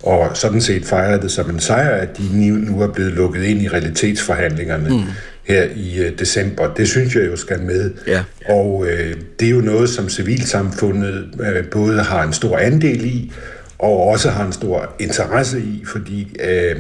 og 0.03 0.37
sådan 0.37 0.61
set 0.61 0.85
fejrer 0.85 1.21
det 1.21 1.31
som 1.31 1.51
en 1.51 1.61
sejr, 1.61 1.91
at 1.91 2.19
de 2.19 2.39
nu 2.39 2.83
er 2.83 2.93
blevet 2.93 3.13
lukket 3.13 3.45
ind 3.45 3.63
i 3.63 3.69
realitetsforhandlingerne 3.69 4.89
mm. 4.91 5.03
Her 5.51 5.65
i 5.77 6.01
uh, 6.01 6.19
december. 6.19 6.75
Det 6.75 6.89
synes 6.89 7.15
jeg 7.15 7.27
jo 7.27 7.37
skal 7.37 7.61
med. 7.63 7.91
Ja. 8.07 8.23
Og 8.49 8.87
øh, 8.89 9.17
det 9.41 9.47
er 9.47 9.53
jo 9.53 9.61
noget, 9.61 9.89
som 9.89 10.09
civilsamfundet 10.09 11.29
øh, 11.41 11.65
både 11.71 12.03
har 12.03 12.23
en 12.23 12.33
stor 12.33 12.59
andel 12.59 13.05
i, 13.05 13.33
og 13.79 14.09
også 14.09 14.31
har 14.31 14.47
en 14.47 14.53
stor 14.53 14.95
interesse 14.99 15.61
i, 15.61 15.85
fordi 15.87 16.37
øh, 16.41 16.77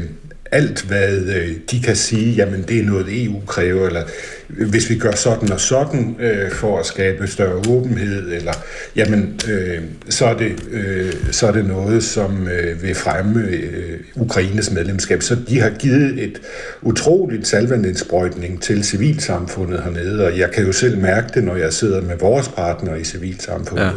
alt, 0.52 0.82
hvad 0.82 1.18
øh, 1.18 1.48
de 1.70 1.80
kan 1.80 1.96
sige, 1.96 2.34
jamen 2.34 2.64
det 2.68 2.78
er 2.78 2.84
noget 2.84 3.24
EU 3.24 3.40
kræver, 3.46 3.86
eller 3.86 4.02
hvis 4.48 4.90
vi 4.90 4.98
gør 4.98 5.12
sådan 5.12 5.52
og 5.52 5.60
sådan 5.60 6.16
øh, 6.20 6.50
for 6.50 6.78
at 6.78 6.86
skabe 6.86 7.26
større 7.26 7.62
åbenhed, 7.68 8.32
eller 8.32 8.52
jamen 8.96 9.40
øh, 9.50 9.78
så, 10.08 10.26
er 10.26 10.36
det, 10.36 10.52
øh, 10.70 11.12
så 11.30 11.46
er 11.46 11.52
det 11.52 11.64
noget, 11.64 12.04
som 12.04 12.48
øh, 12.48 12.82
vil 12.82 12.94
fremme 12.94 13.40
øh, 13.40 14.00
Ukraines 14.14 14.70
medlemskab. 14.70 15.22
Så 15.22 15.36
de 15.48 15.60
har 15.60 15.70
givet 15.70 16.22
et 16.22 16.40
utroligt 16.82 17.46
salvandindsprøjtning 17.46 18.62
til 18.62 18.84
civilsamfundet 18.84 19.82
hernede, 19.82 20.26
og 20.26 20.38
jeg 20.38 20.50
kan 20.50 20.66
jo 20.66 20.72
selv 20.72 20.98
mærke 20.98 21.28
det, 21.34 21.44
når 21.44 21.56
jeg 21.56 21.72
sidder 21.72 22.02
med 22.02 22.16
vores 22.18 22.48
partnere 22.48 23.00
i 23.00 23.04
civilsamfundet, 23.04 23.84
ja. 23.84 23.90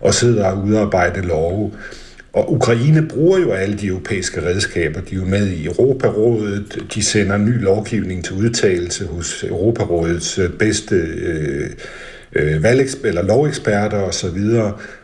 og 0.00 0.14
sidder 0.14 0.44
og 0.44 0.64
udarbejder 0.64 1.22
love, 1.22 1.72
og 2.34 2.52
Ukraine 2.52 3.08
bruger 3.08 3.38
jo 3.38 3.52
alle 3.52 3.78
de 3.78 3.86
europæiske 3.86 4.42
redskaber. 4.42 5.00
De 5.00 5.14
er 5.14 5.18
jo 5.18 5.24
med 5.24 5.48
i 5.48 5.66
Europarådet. 5.66 6.78
De 6.94 7.02
sender 7.02 7.36
ny 7.36 7.62
lovgivning 7.62 8.24
til 8.24 8.34
udtalelse 8.34 9.06
hos 9.06 9.44
Europarådets 9.44 10.38
øh, 10.38 10.50
bedste 10.50 10.94
øh, 10.96 11.70
øh, 12.32 12.62
valg- 12.62 13.04
eller 13.04 13.22
loveksperter 13.22 13.98
osv., 13.98 14.38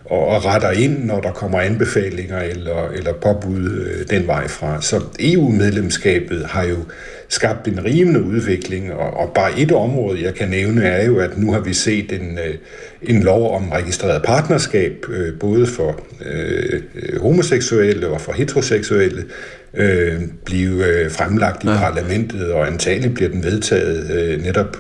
og, 0.05 0.29
og 0.29 0.45
retter 0.45 0.71
ind, 0.71 1.05
når 1.05 1.21
der 1.21 1.33
kommer 1.33 1.61
anbefalinger 1.61 2.41
eller, 2.41 2.89
eller 2.89 3.13
påbud 3.13 3.71
øh, 3.71 4.07
den 4.11 4.27
vej 4.27 4.49
fra. 4.49 4.83
Så 4.83 5.01
EU-medlemskabet 5.21 6.47
har 6.47 6.65
jo 6.65 6.77
skabt 7.31 7.69
en 7.69 7.85
rivende 7.85 8.23
udvikling, 8.23 8.93
og, 8.93 9.17
og 9.17 9.33
bare 9.35 9.59
et 9.59 9.73
område, 9.73 10.23
jeg 10.23 10.35
kan 10.35 10.49
nævne, 10.49 10.83
er 10.83 11.05
jo, 11.07 11.19
at 11.19 11.39
nu 11.39 11.53
har 11.53 11.61
vi 11.61 11.75
set 11.75 12.13
en, 12.13 12.39
øh, 12.39 12.55
en 13.03 13.23
lov 13.23 13.57
om 13.57 13.69
registreret 13.69 14.23
partnerskab, 14.23 15.05
øh, 15.09 15.39
både 15.39 15.67
for 15.67 16.01
øh, 16.25 16.81
homoseksuelle 17.21 18.09
og 18.09 18.21
for 18.21 18.33
heteroseksuelle, 18.33 19.25
øh, 19.75 20.21
blive 20.45 20.87
øh, 20.87 21.11
fremlagt 21.11 21.65
i 21.65 21.69
ja. 21.69 21.79
parlamentet, 21.79 22.53
og 22.53 22.67
antageligt 22.67 23.15
bliver 23.15 23.31
den 23.31 23.45
vedtaget 23.45 24.11
øh, 24.11 24.43
netop 24.43 24.77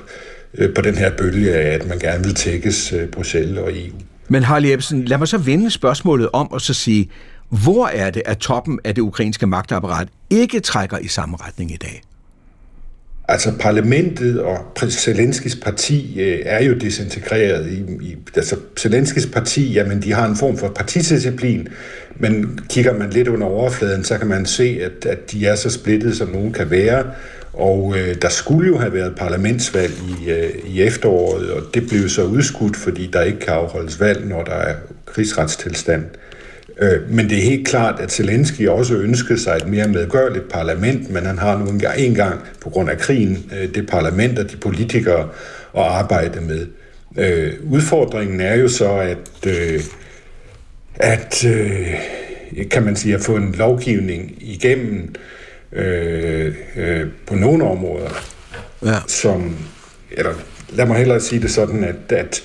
øh, 0.55 0.75
på 0.75 0.83
den 0.83 0.95
her 0.95 1.11
bølge 1.19 1.55
af, 1.55 1.75
at 1.75 1.89
man 1.89 1.99
gerne 1.99 2.25
vil 2.25 2.35
tækkes 2.35 2.93
øh, 2.93 3.09
Bruxelles 3.09 3.59
og 3.59 3.73
EU. 3.73 3.95
Men 4.29 4.43
Harald 4.43 4.67
Jebsen, 4.67 5.05
lad 5.05 5.19
mig 5.19 5.29
så 5.29 5.39
vende 5.39 5.71
spørgsmålet 5.71 6.29
om 6.33 6.53
og 6.53 6.61
så 6.61 6.75
sige, 6.75 7.11
hvor 7.49 7.87
er 7.87 8.11
det, 8.11 8.23
at 8.27 8.39
toppen 8.39 8.79
af 8.85 8.95
det 8.95 9.03
ukrainske 9.03 9.47
magtapparat 9.47 10.09
ikke 10.31 10.61
trækker 10.61 10.99
i 10.99 11.09
samme 11.09 11.37
retning 11.37 11.73
i 11.73 11.77
dag? 11.77 12.03
Altså 13.31 13.53
parlamentet 13.61 14.41
og 14.41 14.59
Zelenskis 14.91 15.57
parti 15.57 16.21
øh, 16.21 16.39
er 16.45 16.65
jo 16.65 16.75
desintegreret. 16.75 17.67
I, 17.67 18.05
i, 18.05 18.17
altså 18.37 18.57
Zelenskis 18.79 19.27
parti, 19.27 19.73
jamen 19.73 20.03
de 20.03 20.13
har 20.13 20.29
en 20.29 20.37
form 20.37 20.57
for 20.57 20.69
partidisciplin, 20.69 21.69
men 22.17 22.61
kigger 22.71 22.93
man 22.93 23.11
lidt 23.11 23.29
under 23.29 23.47
overfladen, 23.47 24.05
så 24.05 24.19
kan 24.19 24.27
man 24.27 24.47
se, 24.47 24.81
at, 24.83 25.07
at 25.07 25.33
de 25.33 25.47
er 25.47 25.55
så 25.55 25.71
splittet, 25.71 26.17
som 26.17 26.29
nogen 26.29 26.53
kan 26.53 26.71
være. 26.71 27.05
Og 27.53 27.95
øh, 27.99 28.15
der 28.23 28.29
skulle 28.29 28.69
jo 28.69 28.79
have 28.79 28.95
været 28.95 29.15
parlamentsvalg 29.17 29.93
i, 29.93 30.31
øh, 30.31 30.51
i 30.67 30.83
efteråret, 30.83 31.51
og 31.51 31.63
det 31.75 31.89
blev 31.89 32.09
så 32.09 32.23
udskudt, 32.25 32.77
fordi 32.77 33.11
der 33.13 33.23
ikke 33.23 33.39
kan 33.39 33.55
afholdes 33.55 34.01
valg, 34.01 34.29
når 34.29 34.45
der 34.45 34.55
er 34.55 34.75
krigsretstilstand. 35.07 36.03
Øh, 36.03 36.30
men 37.09 37.31
det 37.31 37.39
er 37.39 37.43
helt 37.43 37.69
klart, 37.69 38.01
at 38.01 38.13
Zelensky 38.13 38.69
også 38.69 38.95
ønskede 38.95 39.41
sig 39.41 39.57
et 39.57 39.69
mere 39.69 39.89
medgørligt 39.89 40.49
parlament, 40.49 41.11
men 41.11 41.27
han 41.27 41.39
har 41.39 41.59
nu 41.59 41.67
en 41.99 42.15
gang 42.15 42.41
på 42.61 42.71
grund 42.71 42.91
af 42.91 42.99
krigen 42.99 43.51
øh, 43.61 43.75
det 43.75 43.87
parlament 43.87 44.39
og 44.39 44.51
de 44.51 44.57
politikere 44.57 45.29
at 45.77 45.83
arbejde 45.83 46.41
med. 46.41 46.67
Øh, 47.19 47.53
udfordringen 47.71 48.41
er 48.41 48.55
jo 48.55 48.69
så, 48.69 48.93
at, 48.93 49.47
øh, 49.47 49.81
at 50.97 51.45
øh, 51.45 51.95
kan 52.71 52.83
man 52.83 52.97
sige, 52.97 53.15
at 53.15 53.21
få 53.21 53.37
en 53.37 53.55
lovgivning 53.59 54.35
igennem 54.41 55.15
øh, 55.73 56.55
øh, 56.77 57.07
på 57.27 57.35
nogle 57.35 57.65
områder, 57.65 58.11
ja. 58.85 58.97
som, 59.07 59.57
eller 60.11 60.33
lad 60.69 60.87
mig 60.87 60.97
hellere 60.97 61.21
sige 61.21 61.43
det 61.43 61.51
sådan, 61.51 61.85
at, 61.85 62.13
at 62.13 62.43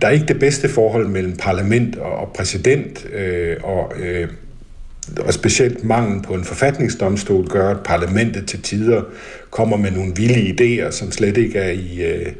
der 0.00 0.06
er 0.06 0.12
ikke 0.12 0.26
det 0.26 0.38
bedste 0.38 0.68
forhold 0.68 1.08
mellem 1.08 1.36
parlament 1.36 1.96
og, 1.96 2.12
og 2.12 2.32
præsident, 2.36 3.06
øh, 3.12 3.56
og, 3.62 3.92
øh, 4.00 4.28
og 5.20 5.34
specielt 5.34 5.84
mangel 5.84 6.22
på 6.22 6.34
en 6.34 6.44
forfatningsdomstol 6.44 7.48
gør, 7.48 7.70
at 7.70 7.80
parlamentet 7.84 8.46
til 8.46 8.62
tider 8.62 9.02
kommer 9.50 9.76
med 9.76 9.90
nogle 9.90 10.12
vilde 10.16 10.40
idéer, 10.40 10.90
som 10.90 11.12
slet 11.12 11.36
ikke 11.36 11.58
er 11.58 11.70
i, 11.70 12.02
øh, 12.02 12.32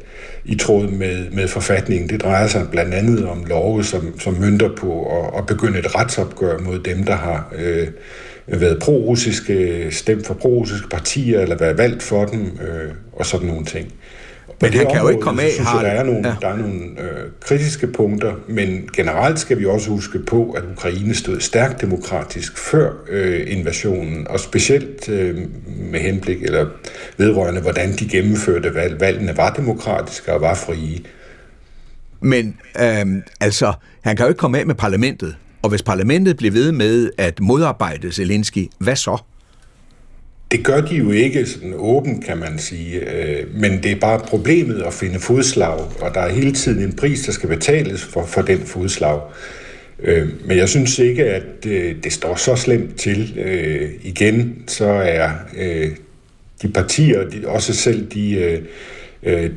i 0.45 0.55
tråd 0.55 0.87
med, 0.87 1.29
med 1.31 1.47
forfatningen. 1.47 2.09
Det 2.09 2.21
drejer 2.21 2.47
sig 2.47 2.67
blandt 2.71 2.93
andet 2.93 3.27
om 3.27 3.45
love, 3.45 3.83
som, 3.83 4.19
som 4.19 4.33
mønter 4.33 4.69
på 4.75 5.19
at, 5.21 5.37
at 5.37 5.45
begynde 5.45 5.79
et 5.79 5.95
retsopgør 5.95 6.59
mod 6.59 6.79
dem, 6.79 7.03
der 7.03 7.15
har 7.15 7.53
øh, 7.57 7.87
været 8.47 8.79
pro-russiske, 8.79 9.87
stemt 9.91 10.27
for 10.27 10.33
pro-russiske 10.33 10.89
partier, 10.89 11.39
eller 11.39 11.57
været 11.57 11.77
valgt 11.77 12.03
for 12.03 12.25
dem, 12.25 12.41
øh, 12.41 12.91
og 13.13 13.25
sådan 13.25 13.47
nogle 13.47 13.65
ting. 13.65 13.93
Men 14.61 14.73
han 14.73 14.87
kan 14.91 15.01
jo 15.01 15.07
ikke 15.09 15.21
komme 15.21 15.41
af, 15.41 15.49
har 15.59 15.81
der 15.81 15.89
er 15.89 16.03
nogle, 16.03 16.27
ja. 16.27 16.35
der 16.41 16.47
er 16.47 16.57
nogle 16.57 17.01
øh, 17.01 17.31
kritiske 17.41 17.87
punkter, 17.87 18.33
men 18.47 18.89
generelt 18.95 19.39
skal 19.39 19.59
vi 19.59 19.65
også 19.65 19.89
huske 19.89 20.19
på, 20.19 20.51
at 20.51 20.63
Ukraine 20.73 21.15
stod 21.15 21.39
stærkt 21.39 21.81
demokratisk 21.81 22.57
før 22.57 22.91
øh, 23.09 23.43
invasionen, 23.47 24.27
og 24.27 24.39
specielt 24.39 25.09
øh, 25.09 25.37
med 25.91 25.99
henblik 25.99 26.43
eller 26.43 26.65
vedrørende, 27.17 27.61
hvordan 27.61 27.95
de 27.95 28.07
gennemførte 28.07 28.75
valg. 28.75 28.99
Valgene 28.99 29.37
var 29.37 29.53
demokratiske 29.53 30.33
og 30.33 30.41
var 30.41 30.55
frie. 30.55 30.99
Men 32.19 32.57
øh, 32.81 33.05
altså, 33.39 33.73
han 34.01 34.15
kan 34.15 34.25
jo 34.25 34.29
ikke 34.29 34.39
komme 34.39 34.59
af 34.59 34.65
med 34.65 34.75
parlamentet, 34.75 35.35
Og 35.61 35.69
hvis 35.69 35.83
parlamentet 35.83 36.37
bliver 36.37 36.51
ved 36.51 36.71
med 36.71 37.11
at 37.17 37.39
modarbejde 37.39 38.11
Zelensky, 38.11 38.67
hvad 38.79 38.95
så? 38.95 39.17
Det 40.51 40.63
gør 40.63 40.81
de 40.81 40.95
jo 40.95 41.11
ikke 41.11 41.45
sådan 41.45 41.73
åbent, 41.75 42.25
kan 42.25 42.37
man 42.37 42.59
sige, 42.59 42.99
øh, 42.99 43.45
men 43.53 43.83
det 43.83 43.91
er 43.91 43.99
bare 43.99 44.19
problemet 44.19 44.81
at 44.81 44.93
finde 44.93 45.19
fodslag, 45.19 45.79
og 46.01 46.13
der 46.13 46.19
er 46.19 46.29
hele 46.29 46.51
tiden 46.51 46.83
en 46.83 46.93
pris, 46.93 47.21
der 47.21 47.31
skal 47.31 47.49
betales 47.49 48.03
for, 48.03 48.25
for 48.25 48.41
den 48.41 48.59
fodslag. 48.59 49.21
Øh, 50.03 50.27
men 50.45 50.57
jeg 50.57 50.69
synes 50.69 50.99
ikke, 50.99 51.25
at 51.25 51.65
øh, 51.67 51.95
det 52.03 52.13
står 52.13 52.35
så 52.35 52.55
slemt 52.55 52.95
til. 52.95 53.39
Igen, 54.03 54.63
så 54.67 54.85
er 54.85 55.29
de 56.61 56.67
partier, 56.67 57.23
også 57.45 57.73
selv 57.73 58.07
de, 58.07 58.61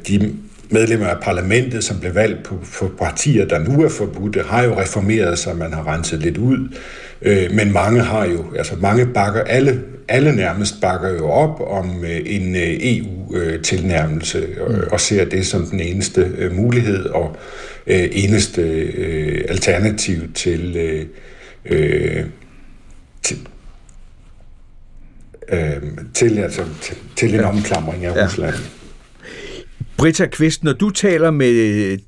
de 0.09 0.35
medlemmer 0.71 1.07
af 1.07 1.23
parlamentet, 1.23 1.85
som 1.85 2.01
blev 2.01 2.15
valgt 2.15 2.45
på, 2.45 2.59
på 2.79 2.91
partier, 2.99 3.45
der 3.45 3.59
nu 3.59 3.83
er 3.83 3.89
forbudte, 3.89 4.43
har 4.47 4.65
jo 4.65 4.81
reformeret 4.81 5.39
sig, 5.39 5.57
man 5.57 5.73
har 5.73 5.95
renset 5.95 6.21
lidt 6.21 6.39
ud. 6.39 6.77
Øh, 7.23 7.53
men 7.53 7.73
mange 7.73 8.01
har 8.01 8.25
jo, 8.25 8.45
altså 8.57 8.77
mange 8.81 9.07
bakker, 9.07 9.41
alle, 9.41 9.83
alle 10.09 10.37
nærmest 10.37 10.81
bakker 10.81 11.09
jo 11.09 11.31
op 11.31 11.61
om 11.61 12.05
øh, 12.05 12.21
en 12.27 12.57
øh, 12.57 12.77
EU-tilnærmelse 12.81 14.49
og, 14.61 14.73
mm. 14.73 14.81
og 14.93 15.01
ser 15.01 15.25
det 15.25 15.47
som 15.47 15.67
den 15.67 15.81
eneste 15.81 16.21
øh, 16.39 16.53
mulighed 16.53 17.05
og 17.05 17.37
øh, 17.87 18.09
eneste 18.13 18.63
øh, 18.63 19.45
alternativ 19.49 20.33
til, 20.33 20.77
øh, 20.77 21.07
øh, 21.65 22.25
til 23.23 23.49
øh, 25.53 25.83
til, 26.15 26.39
altså, 26.39 26.65
til, 26.83 26.97
til 27.17 27.35
en 27.35 27.45
omklamring 27.45 28.05
af 28.05 28.17
ja. 28.17 28.27
Rusland. 28.27 28.55
Britta 29.97 30.27
Kvist, 30.27 30.65
når 30.65 30.73
du 30.73 30.91
taler 30.91 31.31
med 31.31 31.99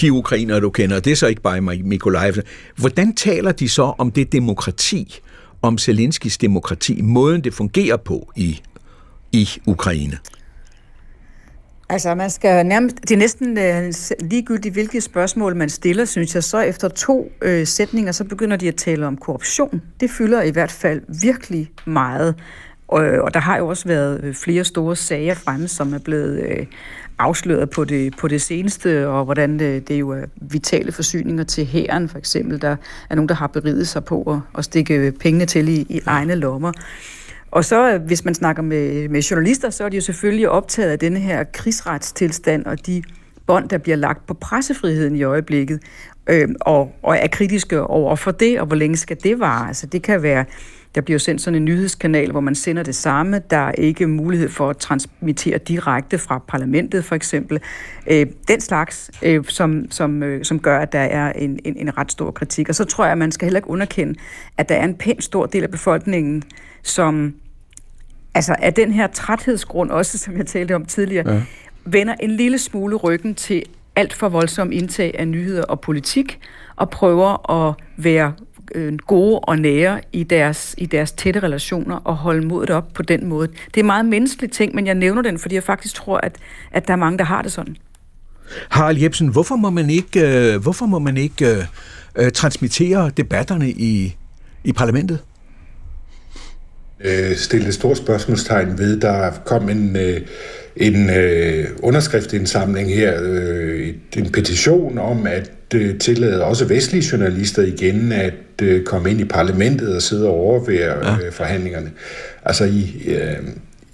de 0.00 0.12
ukrainere, 0.12 0.60
du 0.60 0.70
kender, 0.70 1.00
det 1.00 1.10
er 1.10 1.16
så 1.16 1.26
ikke 1.26 1.42
bare 1.42 1.60
Mikolajev, 1.60 2.34
hvordan 2.76 3.14
taler 3.14 3.52
de 3.52 3.68
så 3.68 3.82
om 3.98 4.10
det 4.10 4.32
demokrati, 4.32 5.20
om 5.62 5.78
Zelenskis 5.78 6.38
demokrati, 6.38 7.02
måden 7.02 7.44
det 7.44 7.54
fungerer 7.54 7.96
på 7.96 8.32
i, 8.36 8.62
i 9.32 9.48
Ukraine? 9.66 10.18
Altså, 11.90 12.14
man 12.14 12.30
skal 12.30 12.66
nærmest, 12.66 12.96
det 13.00 13.10
er 13.10 13.16
næsten 13.16 13.58
øh, 13.58 13.92
ligegyldigt, 14.30 14.74
hvilke 14.74 15.00
spørgsmål 15.00 15.56
man 15.56 15.68
stiller, 15.68 16.04
synes 16.04 16.34
jeg. 16.34 16.44
Så 16.44 16.60
efter 16.60 16.88
to 16.88 17.32
øh, 17.42 17.66
sætninger, 17.66 18.12
så 18.12 18.24
begynder 18.24 18.56
de 18.56 18.68
at 18.68 18.76
tale 18.76 19.06
om 19.06 19.16
korruption. 19.16 19.82
Det 20.00 20.10
fylder 20.10 20.42
i 20.42 20.50
hvert 20.50 20.72
fald 20.72 21.02
virkelig 21.22 21.70
meget. 21.86 22.34
Og, 22.88 23.00
og 23.00 23.34
der 23.34 23.40
har 23.40 23.58
jo 23.58 23.68
også 23.68 23.88
været 23.88 24.24
øh, 24.24 24.34
flere 24.34 24.64
store 24.64 24.96
sager 24.96 25.34
fremme, 25.34 25.68
som 25.68 25.94
er 25.94 25.98
blevet 25.98 26.40
øh, 26.40 26.66
afsløret 27.18 27.70
på 27.70 27.84
det, 27.84 28.16
på 28.16 28.28
det 28.28 28.42
seneste, 28.42 29.08
og 29.08 29.24
hvordan 29.24 29.58
det, 29.58 29.88
det 29.88 29.94
er 29.94 29.98
jo 29.98 30.10
er 30.10 30.24
vitale 30.36 30.92
forsyninger 30.92 31.44
til 31.44 31.66
hæren, 31.66 32.08
for 32.08 32.18
eksempel. 32.18 32.62
Der 32.62 32.76
er 33.10 33.14
nogen, 33.14 33.28
der 33.28 33.34
har 33.34 33.46
beriget 33.46 33.88
sig 33.88 34.04
på 34.04 34.22
at, 34.22 34.58
at 34.58 34.64
stikke 34.64 35.12
pengene 35.20 35.46
til 35.46 35.68
i, 35.68 35.86
i 35.88 36.00
egne 36.06 36.34
lommer. 36.34 36.72
Og 37.50 37.64
så, 37.64 37.98
hvis 37.98 38.24
man 38.24 38.34
snakker 38.34 38.62
med, 38.62 39.08
med 39.08 39.22
journalister, 39.22 39.70
så 39.70 39.84
er 39.84 39.88
de 39.88 39.96
jo 39.96 40.02
selvfølgelig 40.02 40.48
optaget 40.48 40.90
af 40.90 40.98
denne 40.98 41.18
her 41.18 41.44
krigsretstilstand 41.44 42.66
og 42.66 42.86
de 42.86 43.02
bånd, 43.46 43.68
der 43.68 43.78
bliver 43.78 43.96
lagt 43.96 44.26
på 44.26 44.34
pressefriheden 44.34 45.16
i 45.16 45.22
øjeblikket, 45.22 45.80
øh, 46.26 46.48
og, 46.60 46.94
og 47.02 47.16
er 47.16 47.26
kritiske 47.26 47.82
over 47.82 48.16
for 48.16 48.30
det, 48.30 48.60
og 48.60 48.66
hvor 48.66 48.76
længe 48.76 48.96
skal 48.96 49.16
det 49.22 49.40
vare? 49.40 49.68
Altså, 49.68 49.86
det 49.86 50.02
kan 50.02 50.22
være 50.22 50.44
der 50.98 51.02
bliver 51.02 51.18
sendt 51.18 51.40
sådan 51.40 51.54
en 51.54 51.64
nyhedskanal, 51.64 52.30
hvor 52.30 52.40
man 52.40 52.54
sender 52.54 52.82
det 52.82 52.94
samme. 52.94 53.38
Der 53.50 53.56
er 53.56 53.72
ikke 53.72 54.06
mulighed 54.06 54.48
for 54.48 54.70
at 54.70 54.76
transmittere 54.76 55.58
direkte 55.58 56.18
fra 56.18 56.38
parlamentet, 56.48 57.04
for 57.04 57.14
eksempel. 57.14 57.60
Øh, 58.06 58.26
den 58.48 58.60
slags, 58.60 59.10
øh, 59.22 59.44
som, 59.48 59.90
som, 59.90 60.22
øh, 60.22 60.44
som 60.44 60.60
gør, 60.60 60.78
at 60.78 60.92
der 60.92 60.98
er 60.98 61.32
en, 61.32 61.58
en, 61.64 61.76
en 61.76 61.98
ret 61.98 62.12
stor 62.12 62.30
kritik. 62.30 62.68
Og 62.68 62.74
så 62.74 62.84
tror 62.84 63.04
jeg, 63.04 63.12
at 63.12 63.18
man 63.18 63.32
skal 63.32 63.46
heller 63.46 63.58
ikke 63.58 63.70
underkende, 63.70 64.14
at 64.56 64.68
der 64.68 64.74
er 64.74 64.84
en 64.84 64.94
pænt 64.94 65.24
stor 65.24 65.46
del 65.46 65.62
af 65.62 65.70
befolkningen, 65.70 66.42
som 66.82 67.34
altså 68.34 68.56
er 68.58 68.70
den 68.70 68.92
her 68.92 69.06
træthedsgrund 69.06 69.90
også, 69.90 70.18
som 70.18 70.36
jeg 70.36 70.46
talte 70.46 70.74
om 70.74 70.84
tidligere, 70.84 71.32
ja. 71.32 71.42
vender 71.84 72.14
en 72.20 72.30
lille 72.30 72.58
smule 72.58 72.96
ryggen 72.96 73.34
til 73.34 73.62
alt 73.96 74.12
for 74.12 74.28
voldsom 74.28 74.72
indtag 74.72 75.14
af 75.18 75.28
nyheder 75.28 75.64
og 75.64 75.80
politik, 75.80 76.38
og 76.76 76.90
prøver 76.90 77.50
at 77.50 77.74
være 77.96 78.32
øh, 78.74 78.96
gode 79.06 79.38
og 79.38 79.58
nære 79.58 80.00
i 80.12 80.22
deres, 80.22 80.74
i 80.78 80.86
deres 80.86 81.12
tætte 81.12 81.40
relationer 81.40 81.96
og 81.96 82.16
holde 82.16 82.46
modet 82.46 82.70
op 82.70 82.92
på 82.94 83.02
den 83.02 83.26
måde. 83.26 83.48
Det 83.74 83.80
er 83.80 83.84
meget 83.84 84.06
menneskelig 84.06 84.50
ting, 84.50 84.74
men 84.74 84.86
jeg 84.86 84.94
nævner 84.94 85.22
den, 85.22 85.38
fordi 85.38 85.54
jeg 85.54 85.62
faktisk 85.62 85.94
tror, 85.94 86.20
at, 86.22 86.36
at 86.70 86.86
der 86.86 86.92
er 86.92 86.96
mange, 86.96 87.18
der 87.18 87.24
har 87.24 87.42
det 87.42 87.52
sådan. 87.52 87.76
Harald 88.68 88.98
Jebsen, 88.98 89.28
hvorfor 89.28 89.56
må 89.56 89.70
man 89.70 89.90
ikke, 89.90 90.52
øh, 90.54 90.62
hvorfor 90.62 90.86
må 90.86 90.98
man 90.98 91.16
ikke 91.16 91.46
øh, 91.46 91.64
øh 92.16 92.32
transmittere 92.32 93.10
debatterne 93.16 93.70
i, 93.70 94.16
i 94.64 94.72
parlamentet? 94.72 95.18
Øh, 97.04 97.36
stille 97.36 97.68
et 97.68 97.74
stort 97.74 97.96
spørgsmålstegn 97.96 98.78
ved, 98.78 99.00
der 99.00 99.30
kom 99.44 99.68
en, 99.68 99.96
øh, 99.96 100.20
en 100.76 101.10
øh, 101.10 101.66
underskriftindsamling 101.82 102.94
her, 102.94 103.18
øh, 103.22 103.94
en 104.16 104.30
petition 104.30 104.98
om 104.98 105.26
at 105.26 105.50
øh, 105.74 105.98
tillade 105.98 106.44
også 106.44 106.64
vestlige 106.64 107.08
journalister 107.12 107.62
igen 107.62 108.12
at 108.12 108.34
øh, 108.62 108.84
komme 108.84 109.10
ind 109.10 109.20
i 109.20 109.24
parlamentet 109.24 109.96
og 109.96 110.02
sidde 110.02 110.26
og 110.26 110.34
overvære 110.34 111.12
ja. 111.12 111.26
øh, 111.26 111.32
forhandlingerne. 111.32 111.90
Altså 112.44 112.64
i, 112.64 113.04
øh, 113.06 113.36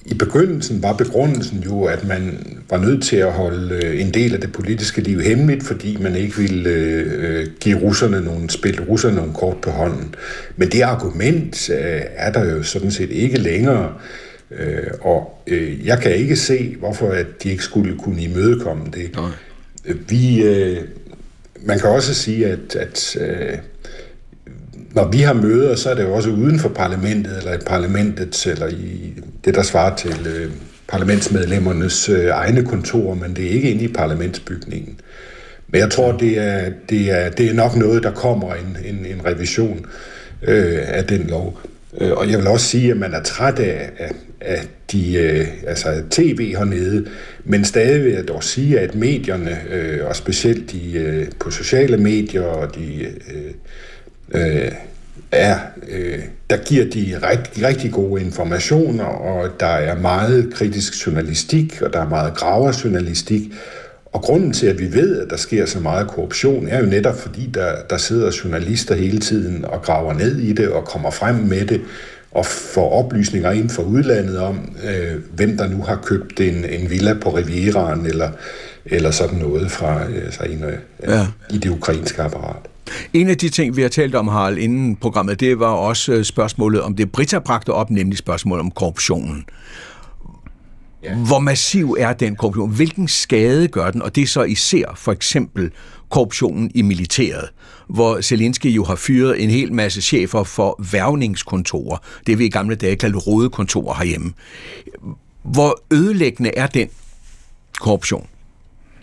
i 0.06 0.14
begyndelsen 0.14 0.82
var 0.82 0.92
begrundelsen 0.92 1.58
jo, 1.58 1.84
at 1.84 2.08
man 2.08 2.46
var 2.70 2.78
nødt 2.78 3.04
til 3.04 3.16
at 3.16 3.32
holde 3.32 3.74
øh, 3.74 4.00
en 4.00 4.14
del 4.14 4.34
af 4.34 4.40
det 4.40 4.52
politiske 4.52 5.00
liv 5.00 5.20
hemmeligt, 5.20 5.64
fordi 5.64 5.96
man 6.00 6.16
ikke 6.16 6.36
ville 6.36 6.70
øh, 6.70 7.46
give 7.60 7.78
russerne 7.78 8.20
nogle, 8.20 8.50
spille 8.50 8.84
russerne 8.84 9.16
nogle 9.16 9.34
kort 9.34 9.56
på 9.56 9.70
hånden. 9.70 10.14
Men 10.56 10.68
det 10.68 10.82
argument 10.82 11.70
øh, 11.70 12.00
er 12.16 12.32
der 12.32 12.54
jo 12.54 12.62
sådan 12.62 12.90
set 12.90 13.10
ikke 13.10 13.38
længere. 13.38 13.92
Øh, 14.50 14.90
og 15.00 15.42
øh, 15.46 15.86
jeg 15.86 15.98
kan 15.98 16.14
ikke 16.14 16.36
se, 16.36 16.76
hvorfor 16.78 17.08
at 17.08 17.26
de 17.42 17.50
ikke 17.50 17.64
skulle 17.64 17.98
kunne 17.98 18.22
imødekomme 18.22 18.84
det. 18.94 19.10
Nej. 19.14 19.30
Vi, 20.08 20.42
øh, 20.42 20.78
man 21.62 21.78
kan 21.78 21.90
også 21.90 22.14
sige, 22.14 22.46
at, 22.46 22.76
at 22.76 23.16
øh, 23.20 23.58
når 24.94 25.10
vi 25.10 25.18
har 25.18 25.32
møder, 25.32 25.76
så 25.76 25.90
er 25.90 25.94
det 25.94 26.02
jo 26.02 26.14
også 26.14 26.30
uden 26.30 26.58
for 26.58 26.68
parlamentet, 26.68 27.38
eller 27.38 27.54
i 27.54 27.58
parlamentet, 27.66 28.46
eller 28.46 28.68
i 28.68 29.12
det, 29.44 29.54
der 29.54 29.62
svarer 29.62 29.96
til 29.96 30.26
øh, 30.26 30.50
parlamentsmedlemmernes 30.88 32.08
øh, 32.08 32.28
egne 32.28 32.64
kontorer, 32.64 33.14
men 33.14 33.36
det 33.36 33.46
er 33.46 33.50
ikke 33.50 33.70
inde 33.70 33.84
i 33.84 33.88
parlamentsbygningen. 33.88 35.00
Men 35.68 35.80
jeg 35.80 35.90
tror, 35.90 36.12
det 36.12 36.38
er, 36.38 36.70
det 36.90 37.10
er, 37.10 37.30
det 37.30 37.50
er 37.50 37.54
nok 37.54 37.76
noget, 37.76 38.02
der 38.02 38.10
kommer 38.10 38.54
en, 38.54 38.76
en, 38.84 39.06
en 39.06 39.26
revision 39.26 39.86
øh, 40.42 40.78
af 40.84 41.04
den 41.04 41.26
lov. 41.26 41.60
Øh, 42.00 42.12
og 42.12 42.30
jeg 42.30 42.38
vil 42.38 42.46
også 42.46 42.66
sige, 42.66 42.90
at 42.90 42.96
man 42.96 43.14
er 43.14 43.22
træt 43.22 43.58
af, 43.58 43.90
af, 43.98 44.12
af 44.40 44.60
de, 44.92 45.14
øh, 45.14 45.46
altså 45.66 46.02
tv 46.10 46.54
hernede, 46.56 47.06
men 47.44 47.64
stadig 47.64 48.04
vil 48.04 48.12
jeg 48.12 48.28
dog 48.28 48.44
sige, 48.44 48.80
at 48.80 48.94
medierne, 48.94 49.58
øh, 49.70 50.06
og 50.06 50.16
specielt 50.16 50.72
de 50.72 50.92
øh, 50.92 51.26
på 51.40 51.50
sociale 51.50 51.96
medier 51.96 52.42
og 52.42 52.74
de 52.74 53.04
øh, 53.04 53.52
øh, 54.30 54.72
er, 55.32 55.58
øh, 55.88 56.18
der 56.50 56.56
giver 56.56 56.84
de 56.84 57.18
rigtig, 57.22 57.66
rigtig 57.66 57.92
gode 57.92 58.22
informationer, 58.22 59.04
og 59.04 59.50
der 59.60 59.66
er 59.66 59.98
meget 59.98 60.54
kritisk 60.54 61.06
journalistik, 61.06 61.82
og 61.82 61.92
der 61.92 62.00
er 62.00 62.08
meget 62.08 62.34
graverjournalistik. 62.34 63.42
Og 64.12 64.22
grunden 64.22 64.52
til, 64.52 64.66
at 64.66 64.78
vi 64.78 64.92
ved, 64.92 65.20
at 65.20 65.30
der 65.30 65.36
sker 65.36 65.66
så 65.66 65.80
meget 65.80 66.08
korruption, 66.08 66.68
er 66.68 66.80
jo 66.80 66.86
netop 66.86 67.18
fordi, 67.18 67.50
der, 67.54 67.72
der 67.90 67.96
sidder 67.96 68.40
journalister 68.44 68.94
hele 68.94 69.18
tiden 69.18 69.64
og 69.64 69.82
graver 69.82 70.12
ned 70.12 70.36
i 70.36 70.52
det 70.52 70.68
og 70.68 70.84
kommer 70.84 71.10
frem 71.10 71.34
med 71.34 71.66
det 71.66 71.80
og 72.30 72.46
får 72.46 72.90
oplysninger 72.90 73.50
ind 73.50 73.70
fra 73.70 73.82
udlandet 73.82 74.38
om, 74.38 74.76
øh, 74.84 75.20
hvem 75.34 75.56
der 75.56 75.68
nu 75.68 75.82
har 75.82 76.00
købt 76.04 76.40
en, 76.40 76.64
en 76.64 76.90
villa 76.90 77.14
på 77.14 77.30
Rivieraen 77.30 78.06
eller, 78.06 78.30
eller 78.86 79.10
sådan 79.10 79.38
noget 79.38 79.70
fra 79.70 80.08
øh, 80.08 80.32
så 80.32 80.42
en, 80.42 80.64
øh, 80.64 80.78
ja. 81.08 81.26
i 81.50 81.58
det 81.58 81.70
ukrainske 81.70 82.22
apparat. 82.22 82.73
En 83.12 83.28
af 83.28 83.38
de 83.38 83.48
ting, 83.48 83.76
vi 83.76 83.82
har 83.82 83.88
talt 83.88 84.14
om, 84.14 84.28
Harald, 84.28 84.58
inden 84.58 84.96
programmet, 84.96 85.40
det 85.40 85.58
var 85.58 85.68
også 85.68 86.12
øh, 86.12 86.24
spørgsmålet 86.24 86.80
om 86.80 86.96
det, 86.96 87.12
Britta 87.12 87.38
bragte 87.38 87.72
op, 87.72 87.90
nemlig 87.90 88.18
spørgsmålet 88.18 88.60
om 88.60 88.70
korruptionen. 88.70 89.44
Ja. 91.02 91.14
Hvor 91.14 91.38
massiv 91.38 91.96
er 91.98 92.12
den 92.12 92.36
korruption? 92.36 92.70
Hvilken 92.70 93.08
skade 93.08 93.68
gør 93.68 93.90
den? 93.90 94.02
Og 94.02 94.14
det 94.14 94.22
er 94.22 94.26
så 94.26 94.42
især 94.42 94.92
for 94.96 95.12
eksempel 95.12 95.70
korruptionen 96.10 96.70
i 96.74 96.82
militæret, 96.82 97.48
hvor 97.88 98.20
Zelensky 98.20 98.66
jo 98.66 98.84
har 98.84 98.96
fyret 98.96 99.42
en 99.42 99.50
hel 99.50 99.72
masse 99.72 100.02
chefer 100.02 100.44
for 100.44 100.84
værvningskontorer. 100.92 101.96
Det 102.26 102.38
vi 102.38 102.44
i 102.44 102.48
gamle 102.48 102.74
dage 102.74 102.96
kaldte 102.96 103.18
røde 103.18 103.50
kontorer 103.50 103.94
herhjemme. 103.94 104.32
Hvor 105.42 105.82
ødelæggende 105.90 106.50
er 106.56 106.66
den 106.66 106.88
korruption? 107.80 108.26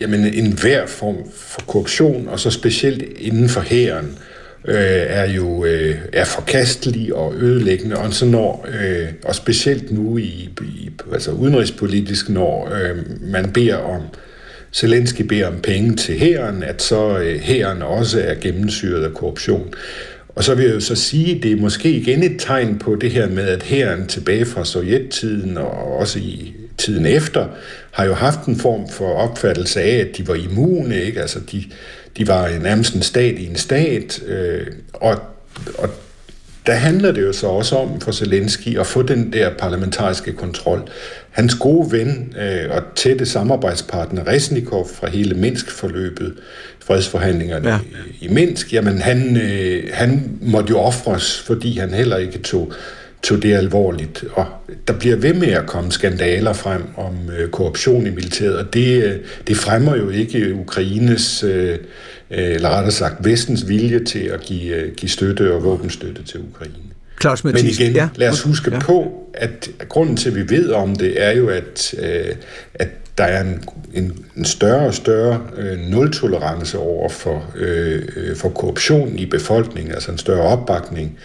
Jamen, 0.02 0.24
en 0.34 0.52
hver 0.52 0.86
form 0.86 1.16
for 1.34 1.60
korruption, 1.60 2.28
og 2.28 2.40
så 2.40 2.50
specielt 2.50 3.02
inden 3.18 3.48
for 3.48 3.60
hæren, 3.60 4.18
øh, 4.64 4.76
er 5.06 5.32
jo 5.32 5.64
øh, 5.64 5.96
er 6.12 6.24
forkastelig 6.24 7.14
og 7.14 7.34
ødelæggende, 7.34 7.96
og 7.96 8.12
så 8.12 8.26
når, 8.26 8.66
øh, 8.82 9.08
og 9.24 9.34
specielt 9.34 9.92
nu 9.92 10.18
i, 10.18 10.50
i 10.62 10.90
altså 11.12 11.30
udenrigspolitisk, 11.30 12.28
når 12.28 12.72
øh, 12.74 12.96
man 13.20 13.52
beder 13.52 13.76
om, 13.76 14.02
Zelensky 14.74 15.22
beder 15.22 15.46
om 15.46 15.60
penge 15.62 15.96
til 15.96 16.18
hæren, 16.18 16.62
at 16.62 16.82
så 16.82 17.18
øh, 17.18 17.40
hæren 17.40 17.82
også 17.82 18.20
er 18.20 18.34
gennemsyret 18.34 19.04
af 19.04 19.14
korruption. 19.14 19.74
Og 20.28 20.44
så 20.44 20.54
vil 20.54 20.64
jeg 20.64 20.74
jo 20.74 20.80
så 20.80 20.94
sige, 20.94 21.36
at 21.36 21.42
det 21.42 21.52
er 21.52 21.56
måske 21.56 21.90
igen 21.90 22.22
et 22.22 22.36
tegn 22.38 22.78
på 22.78 22.94
det 22.94 23.10
her 23.10 23.28
med, 23.28 23.48
at 23.48 23.62
hæren 23.62 24.06
tilbage 24.06 24.44
fra 24.44 24.64
sovjettiden 24.64 25.56
og 25.56 25.98
også 25.98 26.18
i 26.18 26.54
tiden 26.78 27.06
efter, 27.06 27.48
har 27.90 28.04
jo 28.04 28.14
haft 28.14 28.44
en 28.46 28.56
form 28.56 28.88
for 28.88 29.14
opfattelse 29.14 29.80
af, 29.80 29.96
at 29.96 30.16
de 30.16 30.28
var 30.28 30.34
immune, 30.34 31.02
ikke? 31.02 31.20
Altså, 31.20 31.40
de, 31.52 31.64
de 32.16 32.28
var 32.28 32.58
nærmest 32.62 32.94
en 32.94 33.02
stat 33.02 33.34
i 33.38 33.46
en 33.46 33.56
stat, 33.56 34.22
øh, 34.26 34.66
og, 34.92 35.18
og 35.78 35.88
der 36.66 36.72
handler 36.72 37.12
det 37.12 37.22
jo 37.22 37.32
så 37.32 37.46
også 37.46 37.76
om 37.76 38.00
for 38.00 38.12
Zelensky 38.12 38.78
at 38.78 38.86
få 38.86 39.02
den 39.02 39.32
der 39.32 39.50
parlamentariske 39.58 40.32
kontrol. 40.32 40.88
Hans 41.30 41.54
gode 41.54 41.92
ven 41.92 42.34
øh, 42.40 42.70
og 42.70 42.82
tætte 42.96 43.26
samarbejdspartner 43.26 44.26
Resnikov 44.26 44.88
fra 44.94 45.08
hele 45.08 45.34
Minsk-forløbet, 45.34 46.34
fredsforhandlingerne 46.80 47.68
ja. 47.70 47.78
i, 48.20 48.28
Minsk, 48.28 48.72
jamen 48.72 48.98
han, 48.98 49.36
øh, 49.36 49.90
han 49.92 50.38
måtte 50.40 50.70
jo 50.70 50.78
ofres, 50.78 51.40
fordi 51.40 51.78
han 51.78 51.94
heller 51.94 52.16
ikke 52.16 52.38
tog 52.38 52.72
tog 53.22 53.42
det 53.42 53.54
alvorligt. 53.54 54.24
Og 54.32 54.46
der 54.88 54.92
bliver 54.92 55.16
ved 55.16 55.34
med 55.34 55.48
at 55.48 55.66
komme 55.66 55.92
skandaler 55.92 56.52
frem 56.52 56.82
om 56.96 57.30
øh, 57.38 57.50
korruption 57.50 58.06
i 58.06 58.10
militæret, 58.10 58.56
og 58.56 58.74
det, 58.74 59.04
øh, 59.04 59.16
det 59.46 59.56
fremmer 59.56 59.96
jo 59.96 60.10
ikke 60.10 60.54
Ukraines, 60.54 61.42
øh, 61.42 61.78
eller 62.30 62.68
rettere 62.68 62.92
sagt 62.92 63.24
vestens 63.24 63.68
vilje 63.68 64.04
til 64.04 64.18
at 64.18 64.40
give, 64.40 64.76
øh, 64.76 64.94
give 64.94 65.10
støtte 65.10 65.54
og 65.54 65.64
våbenstøtte 65.64 66.22
til 66.22 66.40
Ukraine. 66.50 66.74
Claus 67.20 67.44
Men 67.44 67.56
igen, 67.56 67.92
ja. 67.92 68.08
lad 68.16 68.28
os 68.28 68.42
huske 68.42 68.70
ja. 68.70 68.78
på, 68.78 69.12
at 69.34 69.70
grunden 69.88 70.16
til, 70.16 70.28
at 70.28 70.36
vi 70.36 70.50
ved 70.50 70.70
om 70.70 70.96
det, 70.96 71.22
er 71.22 71.30
jo, 71.30 71.48
at, 71.48 71.94
øh, 71.98 72.34
at 72.74 72.88
der 73.18 73.24
er 73.24 73.40
en, 73.40 73.64
en, 73.94 74.24
en 74.36 74.44
større 74.44 74.86
og 74.86 74.94
større 74.94 75.40
øh, 75.56 75.78
nul-tolerance 75.78 76.78
over 76.78 77.08
for, 77.08 77.44
øh, 77.56 78.36
for 78.36 78.48
korruption 78.48 79.18
i 79.18 79.26
befolkningen, 79.26 79.94
altså 79.94 80.10
en 80.10 80.18
større 80.18 80.42
opbakning 80.42 81.18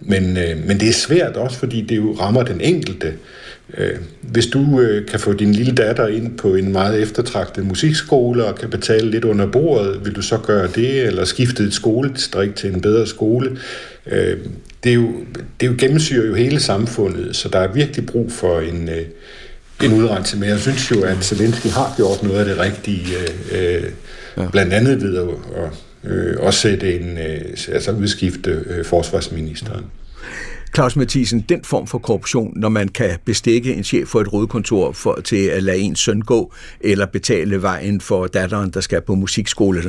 men, 0.00 0.36
øh, 0.36 0.66
men 0.66 0.80
det 0.80 0.88
er 0.88 0.92
svært 0.92 1.36
også, 1.36 1.58
fordi 1.58 1.80
det 1.80 1.96
jo 1.96 2.12
rammer 2.20 2.42
den 2.42 2.60
enkelte. 2.60 3.14
Øh, 3.78 3.96
hvis 4.20 4.46
du 4.46 4.80
øh, 4.80 5.08
kan 5.08 5.20
få 5.20 5.32
din 5.32 5.52
lille 5.52 5.74
datter 5.74 6.06
ind 6.06 6.38
på 6.38 6.54
en 6.54 6.72
meget 6.72 7.02
eftertragtet 7.02 7.66
musikskole 7.66 8.44
og 8.44 8.54
kan 8.54 8.70
betale 8.70 9.10
lidt 9.10 9.24
under 9.24 9.46
bordet, 9.46 10.04
vil 10.04 10.16
du 10.16 10.22
så 10.22 10.38
gøre 10.38 10.68
det, 10.74 11.02
eller 11.02 11.24
skifte 11.24 11.62
et 11.62 11.74
skoledistrikt 11.74 12.54
til 12.54 12.74
en 12.74 12.80
bedre 12.80 13.06
skole? 13.06 13.58
Øh, 14.06 14.38
det, 14.84 14.90
er 14.90 14.94
jo, 14.94 15.12
det 15.60 15.66
er 15.66 15.70
jo 15.70 15.76
gennemsyrer 15.78 16.26
jo 16.26 16.34
hele 16.34 16.60
samfundet, 16.60 17.36
så 17.36 17.48
der 17.48 17.58
er 17.58 17.72
virkelig 17.72 18.06
brug 18.06 18.32
for 18.32 18.60
en, 18.60 18.88
øh, 18.88 19.04
en 19.84 20.02
udrensning. 20.02 20.40
Men 20.40 20.50
jeg 20.50 20.58
synes 20.58 20.90
jo, 20.90 21.02
at 21.02 21.24
Zelensky 21.24 21.66
har 21.66 21.94
gjort 21.96 22.22
noget 22.22 22.38
af 22.38 22.44
det 22.44 22.58
rigtige, 22.58 23.06
øh, 23.52 23.82
ja. 24.36 24.48
blandt 24.50 24.72
andet 24.72 25.02
ved 25.02 25.16
at, 25.16 25.28
at 25.28 25.70
øh, 26.04 26.36
også 26.38 26.60
sætte 26.60 27.00
en, 27.00 27.18
øh, 27.18 27.56
altså 27.68 27.92
udskifte 27.92 28.64
øh, 28.66 28.84
forsvarsministeren. 28.84 29.84
Claus 30.74 30.96
Mathisen, 30.96 31.40
den 31.48 31.64
form 31.64 31.86
for 31.86 31.98
korruption, 31.98 32.52
når 32.56 32.68
man 32.68 32.88
kan 32.88 33.18
bestikke 33.24 33.74
en 33.74 33.84
chef 33.84 34.08
for 34.08 34.20
et 34.20 34.32
rådkontor 34.32 34.92
for, 34.92 35.20
til 35.24 35.46
at 35.46 35.62
lade 35.62 35.78
en 35.78 35.96
søn 35.96 36.20
gå, 36.20 36.52
eller 36.80 37.06
betale 37.06 37.62
vejen 37.62 38.00
for 38.00 38.26
datteren, 38.26 38.70
der 38.70 38.80
skal 38.80 39.00
på 39.00 39.14
musikskole, 39.14 39.82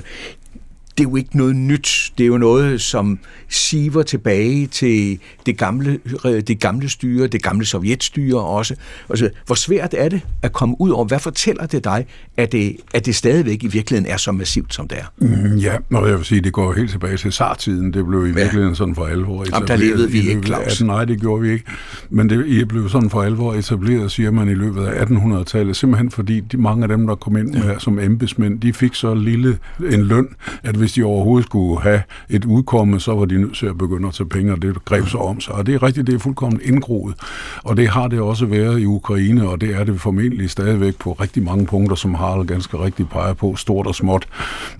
det 0.97 1.05
er 1.05 1.09
jo 1.09 1.15
ikke 1.15 1.37
noget 1.37 1.55
nyt. 1.55 2.13
Det 2.17 2.23
er 2.23 2.27
jo 2.27 2.37
noget, 2.37 2.81
som 2.81 3.19
siver 3.49 4.03
tilbage 4.03 4.67
til 4.67 5.19
det 5.45 5.57
gamle, 5.57 5.99
det 6.23 6.59
gamle 6.59 6.89
styre, 6.89 7.27
det 7.27 7.43
gamle 7.43 7.65
sovjetstyre 7.65 8.39
også. 8.39 8.75
Altså, 9.09 9.29
hvor 9.45 9.55
svært 9.55 9.93
er 9.97 10.09
det 10.09 10.21
at 10.41 10.53
komme 10.53 10.75
ud 10.79 10.89
over? 10.89 11.05
Hvad 11.05 11.19
fortæller 11.19 11.65
det 11.65 11.83
dig, 11.83 12.05
at 12.37 12.51
det, 12.51 12.75
at 12.93 13.05
det 13.05 13.15
stadigvæk 13.15 13.63
i 13.63 13.67
virkeligheden 13.67 14.11
er 14.11 14.17
så 14.17 14.31
massivt, 14.31 14.73
som 14.73 14.87
det 14.87 14.97
er? 14.97 15.05
Mm, 15.17 15.57
ja, 15.57 15.75
og 15.93 16.09
jeg 16.09 16.17
vil 16.17 16.25
sige, 16.25 16.41
det 16.41 16.53
går 16.53 16.73
helt 16.73 16.91
tilbage 16.91 17.17
til 17.17 17.31
sartiden. 17.31 17.93
Det 17.93 18.05
blev 18.05 18.25
i 18.25 18.27
ja. 18.27 18.33
virkeligheden 18.33 18.75
sådan 18.75 18.95
for 18.95 19.05
alvor 19.05 19.41
etableret. 19.41 19.53
Jamen, 19.53 19.67
der 19.67 19.75
levede 19.75 20.11
vi 20.11 20.29
ikke, 20.29 20.41
Claus. 20.43 20.81
Nej, 20.81 21.05
det 21.05 21.21
gjorde 21.21 21.41
vi 21.41 21.51
ikke. 21.51 21.65
Men 22.09 22.29
det 22.29 22.67
blev 22.67 22.89
sådan 22.89 23.09
for 23.09 23.21
alvor 23.21 23.53
etableret, 23.53 24.11
siger 24.11 24.31
man, 24.31 24.49
i 24.49 24.53
løbet 24.53 24.85
af 24.85 25.05
1800-tallet. 25.05 25.75
Simpelthen 25.75 26.11
fordi 26.11 26.39
de, 26.39 26.57
mange 26.57 26.83
af 26.83 26.89
dem, 26.89 27.07
der 27.07 27.15
kom 27.15 27.37
ind 27.37 27.55
ja. 27.55 27.63
med, 27.63 27.79
som 27.79 27.99
embedsmænd, 27.99 28.59
de 28.59 28.73
fik 28.73 28.93
så 28.93 29.13
lille 29.13 29.57
en 29.91 30.03
løn, 30.03 30.27
at 30.63 30.79
hvis 30.83 30.93
de 30.93 31.03
overhovedet 31.03 31.45
skulle 31.45 31.81
have 31.81 32.01
et 32.29 32.45
udkomme, 32.45 32.99
så 32.99 33.15
var 33.15 33.25
de 33.25 33.41
nødt 33.41 33.55
til 33.55 33.65
at 33.65 33.77
begynde 33.77 34.07
at 34.07 34.13
tage 34.13 34.29
penge, 34.29 34.53
og 34.53 34.61
det 34.61 34.85
greb 34.85 35.07
sig 35.07 35.19
om 35.19 35.41
sig. 35.41 35.53
Og 35.53 35.65
det 35.65 35.75
er 35.75 35.83
rigtigt, 35.83 36.07
det 36.07 36.15
er 36.15 36.19
fuldkommen 36.19 36.59
indgroet. 36.63 37.15
Og 37.63 37.77
det 37.77 37.87
har 37.87 38.07
det 38.07 38.19
også 38.19 38.45
været 38.45 38.79
i 38.79 38.85
Ukraine, 38.85 39.49
og 39.49 39.61
det 39.61 39.75
er 39.75 39.83
det 39.83 40.01
formentlig 40.01 40.49
stadigvæk 40.49 40.95
på 40.99 41.11
rigtig 41.11 41.43
mange 41.43 41.65
punkter, 41.65 41.95
som 41.95 42.13
Harald 42.13 42.47
ganske 42.47 42.79
rigtigt 42.79 43.09
peger 43.09 43.33
på, 43.33 43.55
stort 43.55 43.87
og 43.87 43.95
småt. 43.95 44.27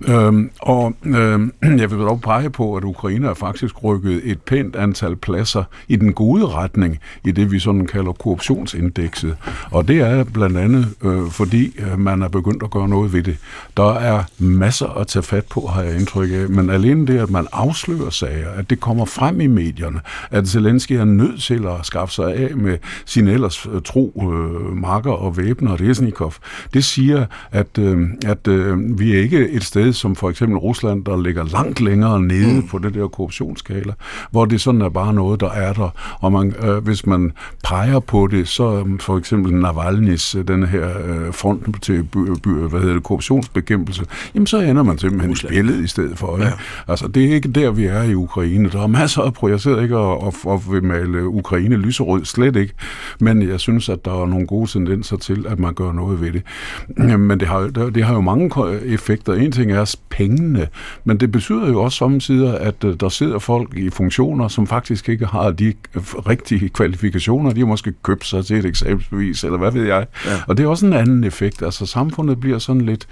Øhm, 0.08 0.50
og 0.60 0.94
øhm, 1.04 1.52
jeg 1.80 1.90
vil 1.90 1.98
dog 1.98 2.20
pege 2.20 2.50
på, 2.50 2.76
at 2.76 2.84
Ukraine 2.84 3.28
er 3.28 3.34
faktisk 3.34 3.84
rykket 3.84 4.20
et 4.24 4.42
pænt 4.42 4.76
antal 4.76 5.16
pladser 5.16 5.64
i 5.88 5.96
den 5.96 6.12
gode 6.12 6.46
retning, 6.46 6.98
i 7.24 7.30
det 7.30 7.52
vi 7.52 7.58
sådan 7.58 7.86
kalder 7.86 8.12
korruptionsindekset. 8.12 9.36
Og 9.70 9.88
det 9.88 10.00
er 10.00 10.24
blandt 10.24 10.56
andet, 10.58 10.88
øh, 11.04 11.30
fordi 11.30 11.72
øh, 11.78 11.98
man 11.98 12.22
er 12.22 12.28
begyndt 12.28 12.62
at 12.62 12.70
gøre 12.70 12.88
noget 12.88 13.12
ved 13.12 13.22
det. 13.22 13.36
Der 13.76 13.94
er 13.94 14.22
masser 14.38 14.86
at 14.86 15.06
tage 15.06 15.22
fat 15.22 15.44
på, 15.44 15.70
her 15.74 15.82
jeg 15.94 16.00
indtryk 16.00 16.30
af, 16.32 16.48
men 16.48 16.70
alene 16.70 17.06
det, 17.06 17.18
at 17.18 17.30
man 17.30 17.46
afslører 17.52 18.10
sager, 18.10 18.50
at 18.50 18.70
det 18.70 18.80
kommer 18.80 19.04
frem 19.04 19.40
i 19.40 19.46
medierne, 19.46 20.00
at 20.30 20.48
Zelensky 20.48 20.92
er 20.92 21.04
nødt 21.04 21.42
til 21.42 21.66
at 21.66 21.86
skaffe 21.86 22.14
sig 22.14 22.34
af 22.34 22.56
med 22.56 22.78
sin 23.04 23.28
ellers 23.28 23.66
øh, 23.72 23.82
tro 23.82 24.32
øh, 24.32 24.76
marker 24.76 25.10
og 25.10 25.36
væbner, 25.36 25.76
Resnikov, 25.88 26.34
det 26.74 26.84
siger, 26.84 27.26
at, 27.52 27.78
øh, 27.78 28.08
at 28.26 28.48
øh, 28.48 28.98
vi 28.98 29.14
er 29.14 29.20
ikke 29.20 29.48
et 29.48 29.64
sted 29.64 29.92
som 29.92 30.16
for 30.16 30.30
eksempel 30.30 30.58
Rusland, 30.58 31.04
der 31.04 31.22
ligger 31.22 31.44
langt 31.44 31.80
længere 31.80 32.20
nede 32.20 32.60
mm. 32.60 32.68
på 32.68 32.78
det 32.78 32.94
der 32.94 33.08
korruptionsskala, 33.08 33.92
hvor 34.30 34.44
det 34.44 34.60
sådan 34.60 34.82
er 34.82 34.88
bare 34.88 35.14
noget, 35.14 35.40
der 35.40 35.50
er 35.50 35.72
der. 35.72 35.90
Og 36.20 36.32
man, 36.32 36.54
øh, 36.62 36.84
hvis 36.84 37.06
man 37.06 37.32
peger 37.64 38.00
på 38.00 38.28
det, 38.30 38.48
så 38.48 38.84
øh, 38.86 39.00
for 39.00 39.18
eksempel 39.18 39.52
Navalny's, 39.64 40.38
øh, 40.38 40.48
den 40.48 40.66
her 40.66 40.88
øh, 41.04 41.34
front 41.34 41.82
til 41.82 42.04
by, 42.04 42.18
by, 42.42 42.48
hvad 42.48 42.80
hedder 42.80 42.94
det, 42.94 43.02
korruptionsbekæmpelse, 43.02 44.04
jamen 44.34 44.46
så 44.46 44.58
ender 44.58 44.82
man 44.82 44.98
simpelthen 44.98 45.30
Rusland. 45.30 45.54
i 45.54 45.56
spillet 45.56 45.83
i 45.84 45.86
stedet 45.86 46.18
for. 46.18 46.38
Ja. 46.38 46.50
Altså, 46.88 47.08
det 47.08 47.24
er 47.24 47.34
ikke 47.34 47.48
der, 47.48 47.70
vi 47.70 47.84
er 47.84 48.02
i 48.02 48.14
Ukraine. 48.14 48.70
Der 48.70 48.82
er 48.82 48.86
masser 48.86 49.22
af 49.22 49.60
sidder 49.60 49.82
ikke 49.82 49.96
og, 49.96 50.22
og, 50.22 50.34
og 50.44 50.62
vil 50.72 50.84
male 50.84 51.28
Ukraine 51.28 51.76
lyserød, 51.76 52.24
slet 52.24 52.56
ikke. 52.56 52.74
Men 53.20 53.48
jeg 53.48 53.60
synes, 53.60 53.88
at 53.88 54.04
der 54.04 54.22
er 54.22 54.26
nogle 54.26 54.46
gode 54.46 54.70
tendenser 54.70 55.16
til, 55.16 55.46
at 55.48 55.58
man 55.58 55.74
gør 55.74 55.92
noget 55.92 56.20
ved 56.20 56.32
det. 56.32 56.42
Men 57.18 57.40
det 57.40 57.48
har, 57.48 57.60
det 57.94 58.04
har 58.04 58.14
jo 58.14 58.20
mange 58.20 58.50
effekter. 58.84 59.32
En 59.32 59.52
ting 59.52 59.72
er 59.72 59.94
pengene, 60.10 60.68
men 61.04 61.16
det 61.20 61.32
betyder 61.32 61.68
jo 61.68 61.82
også 61.82 61.98
samtidig, 61.98 62.60
at 62.60 62.84
øh, 62.84 62.94
der 63.00 63.08
sidder 63.08 63.38
folk 63.38 63.74
i 63.76 63.90
funktioner, 63.90 64.48
som 64.48 64.66
faktisk 64.66 65.08
ikke 65.08 65.26
har 65.26 65.50
de 65.50 65.74
rigtige 66.28 66.68
kvalifikationer. 66.68 67.52
De 67.52 67.60
har 67.60 67.66
måske 67.66 67.92
købt 68.02 68.26
sig 68.26 68.46
til 68.46 68.56
et 68.56 68.64
eksamensbevis, 68.64 69.44
eller 69.44 69.58
hvad 69.58 69.72
ved 69.72 69.84
jeg. 69.84 70.06
Ja. 70.26 70.30
Og 70.48 70.56
det 70.56 70.64
er 70.64 70.68
også 70.68 70.86
en 70.86 70.92
anden 70.92 71.24
effekt. 71.24 71.62
Altså, 71.62 71.86
samfundet 71.86 72.40
bliver 72.40 72.58
sådan 72.58 72.82
lidt 72.82 73.06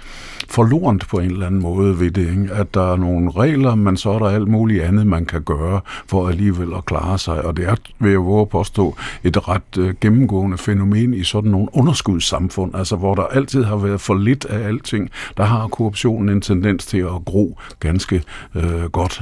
forlorent 0.49 1.07
på 1.07 1.19
en 1.19 1.31
eller 1.31 1.47
anden 1.47 1.61
måde 1.61 1.99
ved 1.99 2.11
det. 2.11 2.29
Ikke? 2.29 2.53
At 2.63 2.73
der 2.73 2.91
er 2.93 2.95
nogle 2.95 3.31
regler, 3.31 3.75
men 3.75 3.97
så 3.97 4.09
er 4.09 4.19
der 4.19 4.25
alt 4.25 4.47
muligt 4.47 4.83
andet, 4.83 5.07
man 5.07 5.25
kan 5.25 5.41
gøre 5.41 5.81
for 6.07 6.27
alligevel 6.27 6.73
at 6.77 6.85
klare 6.85 7.17
sig. 7.17 7.45
Og 7.45 7.57
det 7.57 7.67
er, 7.67 7.75
vil 7.99 8.11
jeg 8.11 8.19
våge 8.19 8.47
påstå, 8.47 8.95
et 9.23 9.47
ret 9.47 9.77
øh, 9.77 9.93
gennemgående 10.01 10.57
fænomen 10.57 11.13
i 11.13 11.23
sådan 11.23 11.51
nogle 11.51 11.67
underskudssamfund, 11.73 12.75
altså 12.75 12.95
hvor 12.95 13.15
der 13.15 13.23
altid 13.23 13.63
har 13.63 13.75
været 13.75 14.01
for 14.01 14.15
lidt 14.15 14.45
af 14.45 14.67
alting. 14.67 15.09
Der 15.37 15.43
har 15.43 15.67
korruptionen 15.67 16.29
en 16.29 16.41
tendens 16.41 16.85
til 16.85 16.97
at 16.97 17.25
gro 17.25 17.59
ganske 17.79 18.23
øh, 18.55 18.83
godt. 18.83 19.21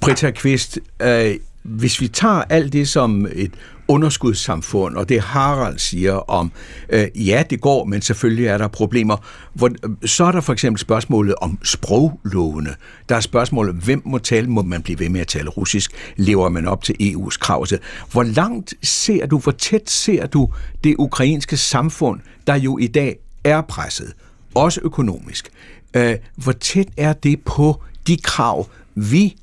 Britta 0.00 0.30
Kvist, 0.30 0.78
øh, 1.02 1.34
hvis 1.62 2.00
vi 2.00 2.08
tager 2.08 2.42
alt 2.48 2.72
det 2.72 2.88
som 2.88 3.26
et 3.32 3.52
underskudssamfund, 3.88 4.96
og 4.96 5.08
det 5.08 5.20
Harald 5.20 5.78
siger 5.78 6.12
om, 6.12 6.52
øh, 6.88 7.06
ja, 7.14 7.42
det 7.50 7.60
går, 7.60 7.84
men 7.84 8.02
selvfølgelig 8.02 8.46
er 8.46 8.58
der 8.58 8.68
problemer. 8.68 9.16
Hvor, 9.54 9.68
øh, 9.68 10.08
så 10.08 10.24
er 10.24 10.32
der 10.32 10.40
for 10.40 10.52
eksempel 10.52 10.80
spørgsmålet 10.80 11.34
om 11.34 11.58
sproglovene. 11.64 12.74
Der 13.08 13.16
er 13.16 13.20
spørgsmålet, 13.20 13.74
hvem 13.74 14.02
må 14.04 14.18
tale, 14.18 14.46
må 14.46 14.62
man 14.62 14.82
blive 14.82 14.98
ved 14.98 15.08
med 15.08 15.20
at 15.20 15.26
tale 15.26 15.48
russisk? 15.50 15.92
Lever 16.16 16.48
man 16.48 16.66
op 16.68 16.84
til 16.84 16.96
EU's 17.00 17.38
krav? 17.38 17.60
Altså, 17.60 17.78
hvor 18.12 18.22
langt 18.22 18.74
ser 18.82 19.26
du, 19.26 19.38
hvor 19.38 19.52
tæt 19.52 19.90
ser 19.90 20.26
du 20.26 20.48
det 20.84 20.94
ukrainske 20.98 21.56
samfund, 21.56 22.20
der 22.46 22.54
jo 22.54 22.78
i 22.78 22.86
dag 22.86 23.16
er 23.44 23.60
presset, 23.60 24.12
også 24.54 24.80
økonomisk? 24.82 25.50
Øh, 25.96 26.16
hvor 26.36 26.52
tæt 26.52 26.88
er 26.96 27.12
det 27.12 27.40
på 27.44 27.82
de 28.06 28.16
krav, 28.16 28.66
vi 28.94 29.36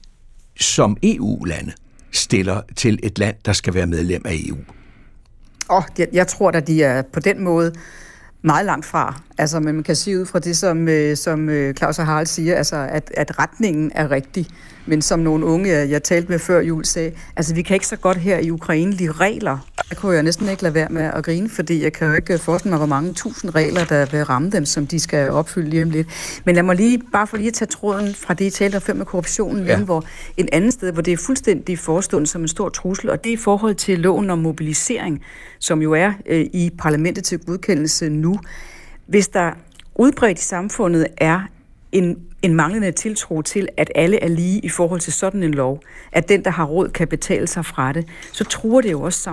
som 0.59 0.97
EU-lande 1.03 1.73
stiller 2.14 2.61
til 2.76 2.99
et 3.03 3.20
land, 3.20 3.36
der 3.45 3.53
skal 3.53 3.74
være 3.74 3.88
medlem 3.88 4.22
af 4.26 4.34
EU? 4.45 4.57
Oh, 5.70 5.84
jeg, 5.97 6.07
jeg 6.14 6.28
tror 6.28 6.51
at 6.51 6.68
de 6.68 6.84
er 6.84 7.01
på 7.14 7.20
den 7.20 7.43
måde 7.43 7.74
meget 8.41 8.66
langt 8.66 8.86
fra. 8.86 9.22
Altså, 9.38 9.59
men 9.59 9.75
man 9.75 9.84
kan 9.84 9.95
sige 9.95 10.19
ud 10.19 10.25
fra 10.25 10.39
det, 10.39 10.57
som, 10.57 10.88
øh, 10.88 11.17
som 11.17 11.49
øh, 11.49 11.73
Claus 11.73 11.99
og 11.99 12.05
Harald 12.05 12.27
siger, 12.27 12.55
altså, 12.55 12.75
at, 12.75 13.11
at 13.17 13.39
retningen 13.39 13.91
er 13.95 14.11
rigtig. 14.11 14.47
Men 14.86 15.01
som 15.01 15.19
nogle 15.19 15.45
unge, 15.45 15.69
jeg 15.69 16.03
talte 16.03 16.29
med 16.29 16.39
før 16.39 16.61
jul, 16.61 16.86
sagde, 16.86 17.11
altså 17.36 17.55
vi 17.55 17.61
kan 17.61 17.73
ikke 17.73 17.88
så 17.88 17.95
godt 17.95 18.17
her 18.17 18.38
i 18.38 18.51
Ukraine 18.51 18.91
lide 18.91 19.11
regler. 19.11 19.57
der 19.89 19.95
kunne 19.95 20.15
jeg 20.15 20.23
næsten 20.23 20.49
ikke 20.49 20.63
lade 20.63 20.73
være 20.73 20.88
med 20.89 21.01
at 21.01 21.23
grine, 21.23 21.49
fordi 21.49 21.84
jeg 21.84 21.93
kan 21.93 22.07
jo 22.07 22.13
ikke 22.13 22.38
forestille 22.38 22.69
mig, 22.69 22.77
hvor 22.77 22.88
mange 22.88 23.13
tusind 23.13 23.55
regler, 23.55 23.86
der 23.86 24.05
vil 24.05 24.23
ramme 24.23 24.49
dem, 24.49 24.65
som 24.65 24.88
de 24.88 24.99
skal 24.99 25.29
opfylde 25.29 25.69
lige 25.69 25.84
om 25.84 25.89
lidt. 25.89 26.07
Men 26.45 26.55
lad 26.55 26.63
mig 26.63 26.75
lige, 26.75 27.01
bare 27.13 27.27
for 27.27 27.38
lige 27.38 27.47
at 27.47 27.53
tage 27.53 27.67
tråden 27.67 28.15
fra 28.15 28.34
det, 28.34 28.45
I 28.45 28.49
talte 28.49 28.91
om 28.91 28.97
med 28.97 29.05
korruptionen, 29.05 29.65
ja. 29.65 29.79
hvor 29.79 30.05
en 30.38 30.49
anden 30.51 30.71
sted, 30.71 30.91
hvor 30.91 31.01
det 31.01 31.13
er 31.13 31.17
fuldstændig 31.17 31.79
forestående 31.79 32.27
som 32.27 32.41
en 32.41 32.47
stor 32.47 32.69
trussel, 32.69 33.09
og 33.09 33.23
det 33.23 33.29
er 33.29 33.34
i 33.34 33.38
forhold 33.38 33.75
til 33.75 33.99
loven 33.99 34.29
om 34.29 34.39
mobilisering, 34.39 35.21
som 35.59 35.81
jo 35.81 35.91
er 35.93 36.13
øh, 36.25 36.45
i 36.53 36.71
parlamentet 36.77 37.23
til 37.23 37.39
godkendelse 37.39 38.09
nu. 38.09 38.39
Hvis 39.05 39.27
der 39.27 39.51
udbredt 39.95 40.39
i 40.39 40.43
samfundet 40.43 41.07
er 41.17 41.41
en, 41.91 42.17
en 42.41 42.53
manglende 42.55 42.91
tiltro 42.91 43.41
til, 43.41 43.67
at 43.77 43.91
alle 43.95 44.23
er 44.23 44.27
lige 44.27 44.59
i 44.59 44.69
forhold 44.69 44.99
til 44.99 45.13
sådan 45.13 45.43
en 45.43 45.53
lov, 45.53 45.81
at 46.11 46.29
den, 46.29 46.45
der 46.45 46.51
har 46.51 46.65
råd, 46.65 46.89
kan 46.89 47.07
betale 47.07 47.47
sig 47.47 47.65
fra 47.65 47.93
det, 47.93 48.07
så 48.31 48.43
tror 48.43 48.81
det 48.81 48.91
jo 48.91 49.01
også 49.01 49.29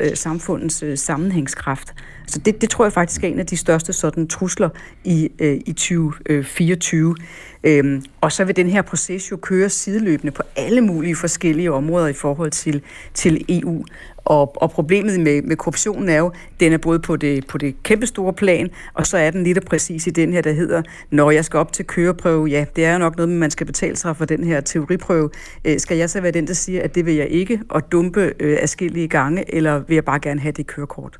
øh, 0.00 0.16
samfundets 0.16 0.82
øh, 0.82 0.98
sammenhængskraft. 0.98 1.94
Så 2.26 2.38
det, 2.38 2.60
det 2.60 2.70
tror 2.70 2.84
jeg 2.84 2.92
faktisk 2.92 3.24
er 3.24 3.28
en 3.28 3.38
af 3.38 3.46
de 3.46 3.56
største 3.56 3.92
sådan 3.92 4.28
trusler 4.28 4.68
i, 5.04 5.28
øh, 5.38 5.60
i 5.66 5.72
2024. 5.72 7.16
Øh, 7.64 7.78
øhm, 7.78 8.04
og 8.20 8.32
så 8.32 8.44
vil 8.44 8.56
den 8.56 8.68
her 8.68 8.82
proces 8.82 9.30
jo 9.30 9.36
køre 9.36 9.68
sideløbende 9.68 10.32
på 10.32 10.42
alle 10.56 10.80
mulige 10.80 11.16
forskellige 11.16 11.72
områder 11.72 12.06
i 12.06 12.12
forhold 12.12 12.50
til, 12.50 12.82
til 13.14 13.44
EU. 13.48 13.84
Og, 14.24 14.62
og 14.62 14.70
problemet 14.70 15.20
med, 15.20 15.42
med 15.42 15.56
korruptionen 15.56 16.08
er 16.08 16.18
jo, 16.18 16.32
den 16.60 16.72
er 16.72 16.78
både 16.78 16.98
på 16.98 17.16
det, 17.16 17.46
på 17.46 17.58
det 17.58 17.82
kæmpestore 17.82 18.32
plan, 18.32 18.70
og 18.94 19.06
så 19.06 19.18
er 19.18 19.30
den 19.30 19.44
lidt 19.44 19.66
præcis 19.66 20.06
i 20.06 20.10
den 20.10 20.32
her, 20.32 20.40
der 20.40 20.52
hedder, 20.52 20.82
når 21.10 21.30
jeg 21.30 21.44
skal 21.44 21.58
op 21.58 21.72
til 21.72 21.84
køreprøve, 21.84 22.46
ja, 22.46 22.64
det 22.76 22.84
er 22.84 22.92
jo 22.92 22.98
nok 22.98 23.16
noget, 23.16 23.28
man 23.28 23.50
skal 23.50 23.66
betale 23.66 23.96
sig 23.96 24.16
for 24.16 24.24
den 24.24 24.44
her 24.44 24.60
teoriprøve. 24.60 25.30
Øh, 25.64 25.80
skal 25.80 25.96
jeg 25.96 26.10
så 26.10 26.20
være 26.20 26.32
den, 26.32 26.46
der 26.46 26.54
siger, 26.54 26.82
at 26.82 26.94
det 26.94 27.06
vil 27.06 27.14
jeg 27.14 27.28
ikke, 27.28 27.60
og 27.68 27.92
dumpe 27.92 28.32
øh, 28.40 28.58
afskillige 28.60 29.08
gange, 29.08 29.54
eller 29.54 29.82
vil 29.88 29.94
jeg 29.94 30.04
bare 30.04 30.20
gerne 30.20 30.40
have 30.40 30.52
det 30.52 30.66
kørekort? 30.66 31.18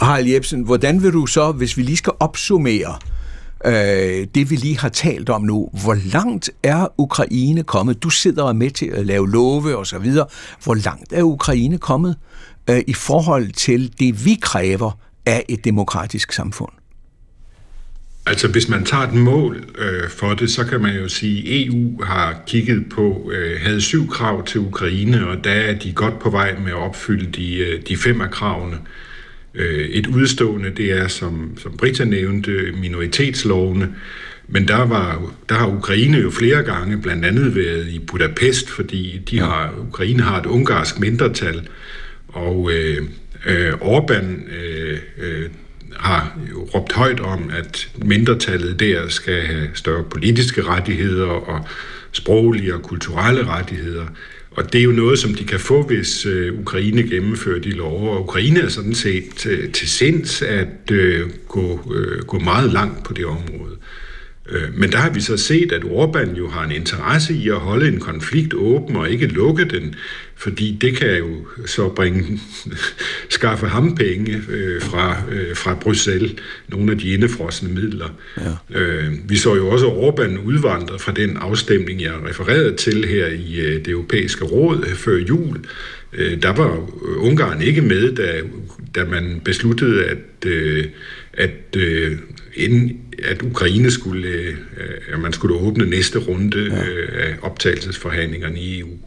Harald 0.00 0.26
Jebsen, 0.26 0.62
hvordan 0.62 1.02
vil 1.02 1.12
du 1.12 1.26
så, 1.26 1.52
hvis 1.52 1.76
vi 1.76 1.82
lige 1.82 1.96
skal 1.96 2.12
opsummere 2.20 2.94
øh, 3.04 3.21
øh, 3.66 4.26
det, 4.34 4.50
vi 4.50 4.56
lige 4.56 4.78
har 4.78 4.88
talt 4.88 5.30
om 5.30 5.42
nu, 5.42 5.70
hvor 5.82 5.98
langt 6.12 6.50
er 6.62 6.86
Ukraine 6.98 7.62
kommet? 7.62 8.02
Du 8.02 8.10
sidder 8.10 8.52
med 8.52 8.70
til 8.70 8.86
at 8.86 9.06
lave 9.06 9.30
love 9.30 9.76
og 9.76 9.86
så 9.86 9.98
videre. 9.98 10.26
Hvor 10.64 10.74
langt 10.74 11.12
er 11.12 11.22
Ukraine 11.22 11.78
kommet 11.78 12.16
øh, 12.70 12.82
i 12.86 12.94
forhold 12.94 13.52
til 13.52 13.92
det, 13.98 14.24
vi 14.24 14.38
kræver 14.42 14.98
af 15.26 15.44
et 15.48 15.64
demokratisk 15.64 16.32
samfund? 16.32 16.72
Altså 18.26 18.48
hvis 18.48 18.68
man 18.68 18.84
tager 18.84 19.02
et 19.02 19.14
mål 19.14 19.64
øh, 19.78 20.10
for 20.10 20.34
det, 20.34 20.50
så 20.50 20.64
kan 20.64 20.80
man 20.80 20.96
jo 20.96 21.08
sige, 21.08 21.38
at 21.38 21.66
EU 21.66 22.02
har 22.02 22.42
kigget 22.46 22.84
på, 22.90 23.30
øh, 23.34 23.60
havde 23.60 23.80
syv 23.80 24.08
krav 24.08 24.44
til 24.44 24.60
Ukraine, 24.60 25.26
og 25.28 25.44
der 25.44 25.50
er 25.50 25.78
de 25.78 25.92
godt 25.92 26.18
på 26.18 26.30
vej 26.30 26.58
med 26.58 26.70
at 26.70 26.76
opfylde 26.76 27.32
de, 27.32 27.56
øh, 27.56 27.82
de 27.88 27.96
fem 27.96 28.20
af 28.20 28.30
kravene. 28.30 28.76
Øh, 28.76 29.11
Øh, 29.54 29.88
et 29.88 30.06
udstående, 30.06 30.70
det 30.70 30.92
er, 30.92 31.08
som, 31.08 31.56
som 31.58 31.76
Britta 31.76 32.04
nævnte, 32.04 32.72
minoritetslovene, 32.80 33.94
men 34.48 34.68
der, 34.68 34.86
var, 34.86 35.32
der 35.48 35.54
har 35.54 35.66
Ukraine 35.66 36.18
jo 36.18 36.30
flere 36.30 36.62
gange 36.62 37.02
blandt 37.02 37.24
andet 37.24 37.56
været 37.56 37.88
i 37.88 37.98
Budapest, 37.98 38.70
fordi 38.70 39.20
de 39.30 39.38
har, 39.40 39.74
Ukraine 39.88 40.22
har 40.22 40.40
et 40.40 40.46
ungarsk 40.46 41.00
mindretal, 41.00 41.68
og 42.28 42.70
øh, 42.72 43.02
øh, 43.46 43.72
Orbán 43.72 44.54
øh, 44.54 44.98
øh, 45.18 45.50
har 45.96 46.38
jo 46.50 46.68
råbt 46.74 46.92
højt 46.92 47.20
om, 47.20 47.50
at 47.58 47.88
mindretallet 48.04 48.80
der 48.80 49.08
skal 49.08 49.42
have 49.42 49.68
større 49.74 50.04
politiske 50.04 50.62
rettigheder 50.62 51.26
og 51.26 51.66
sproglige 52.12 52.74
og 52.74 52.82
kulturelle 52.82 53.46
rettigheder. 53.46 54.06
Og 54.56 54.72
det 54.72 54.78
er 54.78 54.82
jo 54.82 54.92
noget, 54.92 55.18
som 55.18 55.34
de 55.34 55.44
kan 55.44 55.60
få, 55.60 55.82
hvis 55.82 56.26
øh, 56.26 56.60
Ukraine 56.60 57.02
gennemfører 57.02 57.60
de 57.60 57.70
love. 57.70 58.10
Og 58.10 58.22
Ukraine 58.22 58.60
er 58.60 58.68
sådan 58.68 58.94
set 58.94 59.46
øh, 59.46 59.72
til 59.72 59.88
sinds 59.88 60.42
at 60.42 60.90
øh, 60.90 61.30
gå, 61.48 61.92
øh, 61.94 62.22
gå 62.22 62.38
meget 62.38 62.72
langt 62.72 63.04
på 63.04 63.12
det 63.12 63.26
område. 63.26 63.76
Øh, 64.48 64.74
men 64.74 64.92
der 64.92 64.98
har 64.98 65.10
vi 65.10 65.20
så 65.20 65.36
set, 65.36 65.72
at 65.72 65.82
Orbán 65.82 66.38
jo 66.38 66.48
har 66.48 66.64
en 66.64 66.72
interesse 66.72 67.34
i 67.34 67.48
at 67.48 67.56
holde 67.56 67.88
en 67.88 68.00
konflikt 68.00 68.54
åben 68.54 68.96
og 68.96 69.10
ikke 69.10 69.26
lukke 69.26 69.64
den, 69.64 69.94
fordi 70.36 70.78
det 70.80 70.96
kan 70.96 71.16
jo 71.18 71.46
så 71.66 71.88
bringe, 71.88 72.40
skaffe 73.28 73.66
ham 73.66 73.94
penge 73.94 74.42
øh, 74.48 74.82
fra, 74.82 75.22
øh, 75.30 75.56
fra 75.56 75.74
Bruxelles, 75.74 76.32
nogle 76.68 76.92
af 76.92 76.98
de 76.98 77.12
indefrosne 77.12 77.68
midler. 77.68 78.08
Ja. 78.36 78.80
Øh, 78.80 79.12
vi 79.24 79.36
så 79.36 79.54
jo 79.54 79.68
også 79.68 79.86
Orbán 79.86 80.40
udvandre 80.40 80.98
fra 80.98 81.12
den 81.12 81.36
afstemning, 81.36 82.02
jeg 82.02 82.14
refererede 82.28 82.76
til 82.76 83.04
her 83.04 83.26
i 83.26 83.60
øh, 83.60 83.84
det 83.84 83.88
europæiske 83.88 84.44
råd 84.44 84.84
øh, 84.88 84.94
før 84.94 85.16
jul. 85.16 85.58
Øh, 86.12 86.42
der 86.42 86.52
var 86.52 86.90
Ungarn 87.16 87.62
ikke 87.62 87.82
med, 87.82 88.14
da, 88.14 88.40
da 88.94 89.04
man 89.04 89.40
besluttede, 89.44 90.04
at, 90.04 90.46
øh, 90.46 90.84
at 91.32 91.76
øh, 91.76 92.18
inden 92.54 93.00
at 93.22 93.42
Ukraine 93.42 93.90
skulle, 93.90 94.28
øh, 94.28 94.56
at 95.12 95.20
man 95.20 95.32
skulle 95.32 95.56
åbne 95.56 95.86
næste 95.86 96.18
runde 96.18 96.58
ja. 96.58 96.84
øh, 96.84 97.08
af 97.12 97.34
optagelsesforhandlingerne 97.42 98.60
i 98.60 98.80
EU. 98.80 98.98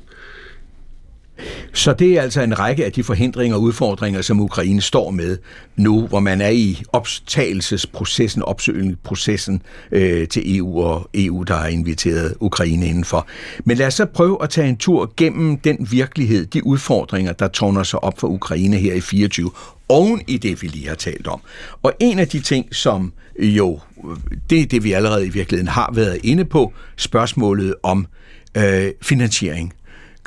Så 1.73 1.93
det 1.93 2.17
er 2.17 2.21
altså 2.21 2.41
en 2.41 2.59
række 2.59 2.85
af 2.85 2.91
de 2.91 3.03
forhindringer 3.03 3.55
og 3.57 3.61
udfordringer, 3.61 4.21
som 4.21 4.39
Ukraine 4.39 4.81
står 4.81 5.11
med 5.11 5.37
nu, 5.75 6.07
hvor 6.07 6.19
man 6.19 6.41
er 6.41 6.49
i 6.49 6.83
optagelsesprocessen, 6.93 8.41
opsøgningsprocessen 8.41 9.61
øh, 9.91 10.27
til 10.27 10.57
EU, 10.57 10.81
og 10.81 11.09
EU, 11.13 11.43
der 11.43 11.55
har 11.55 11.67
inviteret 11.67 12.35
Ukraine 12.39 12.87
indenfor. 12.87 13.27
Men 13.63 13.77
lad 13.77 13.87
os 13.87 13.93
så 13.93 14.05
prøve 14.05 14.37
at 14.43 14.49
tage 14.49 14.69
en 14.69 14.77
tur 14.77 15.13
gennem 15.17 15.57
den 15.57 15.87
virkelighed, 15.91 16.45
de 16.45 16.65
udfordringer, 16.65 17.33
der 17.33 17.47
tårner 17.47 17.83
sig 17.83 18.03
op 18.03 18.19
for 18.19 18.27
Ukraine 18.27 18.77
her 18.77 18.93
i 18.93 19.01
24, 19.01 19.51
oven 19.89 20.21
i 20.27 20.37
det, 20.37 20.61
vi 20.61 20.67
lige 20.67 20.87
har 20.87 20.95
talt 20.95 21.27
om. 21.27 21.41
Og 21.83 21.93
en 21.99 22.19
af 22.19 22.27
de 22.27 22.39
ting, 22.39 22.75
som 22.75 23.13
jo, 23.39 23.79
øh, 24.09 24.17
det 24.49 24.61
er 24.61 24.65
det, 24.65 24.83
vi 24.83 24.91
allerede 24.91 25.25
i 25.25 25.29
virkeligheden 25.29 25.67
har 25.67 25.91
været 25.93 26.19
inde 26.23 26.45
på, 26.45 26.73
spørgsmålet 26.97 27.75
om 27.83 28.07
øh, 28.57 28.91
finansiering. 29.01 29.73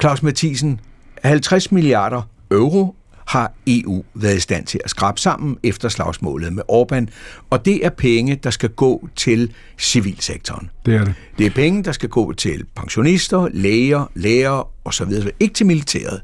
Claus 0.00 0.22
Mathisen, 0.22 0.80
50 1.24 1.72
milliarder 1.72 2.22
euro 2.50 2.94
har 3.26 3.52
EU 3.66 4.04
været 4.14 4.36
i 4.36 4.40
stand 4.40 4.66
til 4.66 4.80
at 4.84 4.90
skrabe 4.90 5.20
sammen 5.20 5.56
efter 5.62 5.88
slagsmålet 5.88 6.52
med 6.52 6.62
Orbán, 6.72 7.06
og 7.50 7.64
det 7.64 7.86
er 7.86 7.90
penge, 7.90 8.34
der 8.34 8.50
skal 8.50 8.68
gå 8.68 9.08
til 9.16 9.52
civilsektoren. 9.78 10.70
Det 10.86 10.94
er 10.94 11.04
det. 11.04 11.14
Det 11.38 11.46
er 11.46 11.50
penge, 11.50 11.84
der 11.84 11.92
skal 11.92 12.08
gå 12.08 12.32
til 12.32 12.64
pensionister, 12.76 13.48
læger, 13.52 14.10
læger 14.14 14.70
osv., 14.84 15.12
ikke 15.40 15.54
til 15.54 15.66
militæret. 15.66 16.20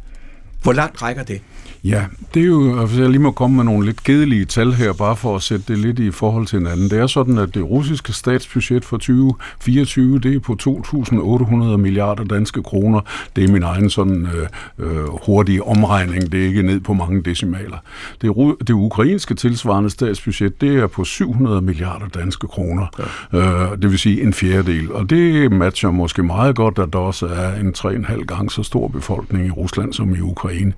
Hvor 0.62 0.72
langt 0.72 1.02
rækker 1.02 1.22
det? 1.22 1.40
Ja, 1.84 2.04
det 2.34 2.42
er 2.42 2.46
jo, 2.46 2.80
altså 2.80 3.00
jeg 3.00 3.10
lige 3.10 3.20
må 3.20 3.30
komme 3.30 3.56
med 3.56 3.64
nogle 3.64 3.86
lidt 3.86 4.04
kedelige 4.04 4.44
tal 4.44 4.72
her, 4.72 4.92
bare 4.92 5.16
for 5.16 5.36
at 5.36 5.42
sætte 5.42 5.64
det 5.68 5.78
lidt 5.78 5.98
i 5.98 6.10
forhold 6.10 6.46
til 6.46 6.58
hinanden. 6.58 6.90
Det 6.90 6.98
er 6.98 7.06
sådan, 7.06 7.38
at 7.38 7.54
det 7.54 7.64
russiske 7.64 8.12
statsbudget 8.12 8.84
for 8.84 8.96
2024, 8.96 10.18
det 10.18 10.34
er 10.34 10.40
på 10.40 10.56
2.800 10.62 11.76
milliarder 11.76 12.24
danske 12.24 12.62
kroner. 12.62 13.00
Det 13.36 13.44
er 13.44 13.52
min 13.52 13.62
egen 13.62 13.90
sådan 13.90 14.28
øh, 14.34 14.48
øh, 14.86 15.26
hurtige 15.26 15.62
omregning, 15.62 16.32
det 16.32 16.42
er 16.42 16.46
ikke 16.46 16.62
ned 16.62 16.80
på 16.80 16.92
mange 16.92 17.22
decimaler. 17.22 17.76
Det, 18.20 18.56
det 18.60 18.70
ukrainske 18.70 19.34
tilsvarende 19.34 19.90
statsbudget, 19.90 20.60
det 20.60 20.76
er 20.76 20.86
på 20.86 21.04
700 21.04 21.60
milliarder 21.60 22.08
danske 22.08 22.46
kroner. 22.46 22.86
Ja. 23.32 23.38
Øh, 23.38 23.82
det 23.82 23.90
vil 23.90 23.98
sige 23.98 24.22
en 24.22 24.32
fjerdedel. 24.32 24.92
Og 24.92 25.10
det 25.10 25.52
matcher 25.52 25.90
måske 25.90 26.22
meget 26.22 26.56
godt, 26.56 26.78
at 26.78 26.92
der 26.92 26.98
også 26.98 27.26
er 27.26 27.54
en 27.54 27.74
3,5 27.78 28.24
gange 28.24 28.50
så 28.50 28.62
stor 28.62 28.88
befolkning 28.88 29.46
i 29.46 29.50
Rusland 29.50 29.92
som 29.92 30.14
i 30.14 30.20
Ukraine. 30.20 30.72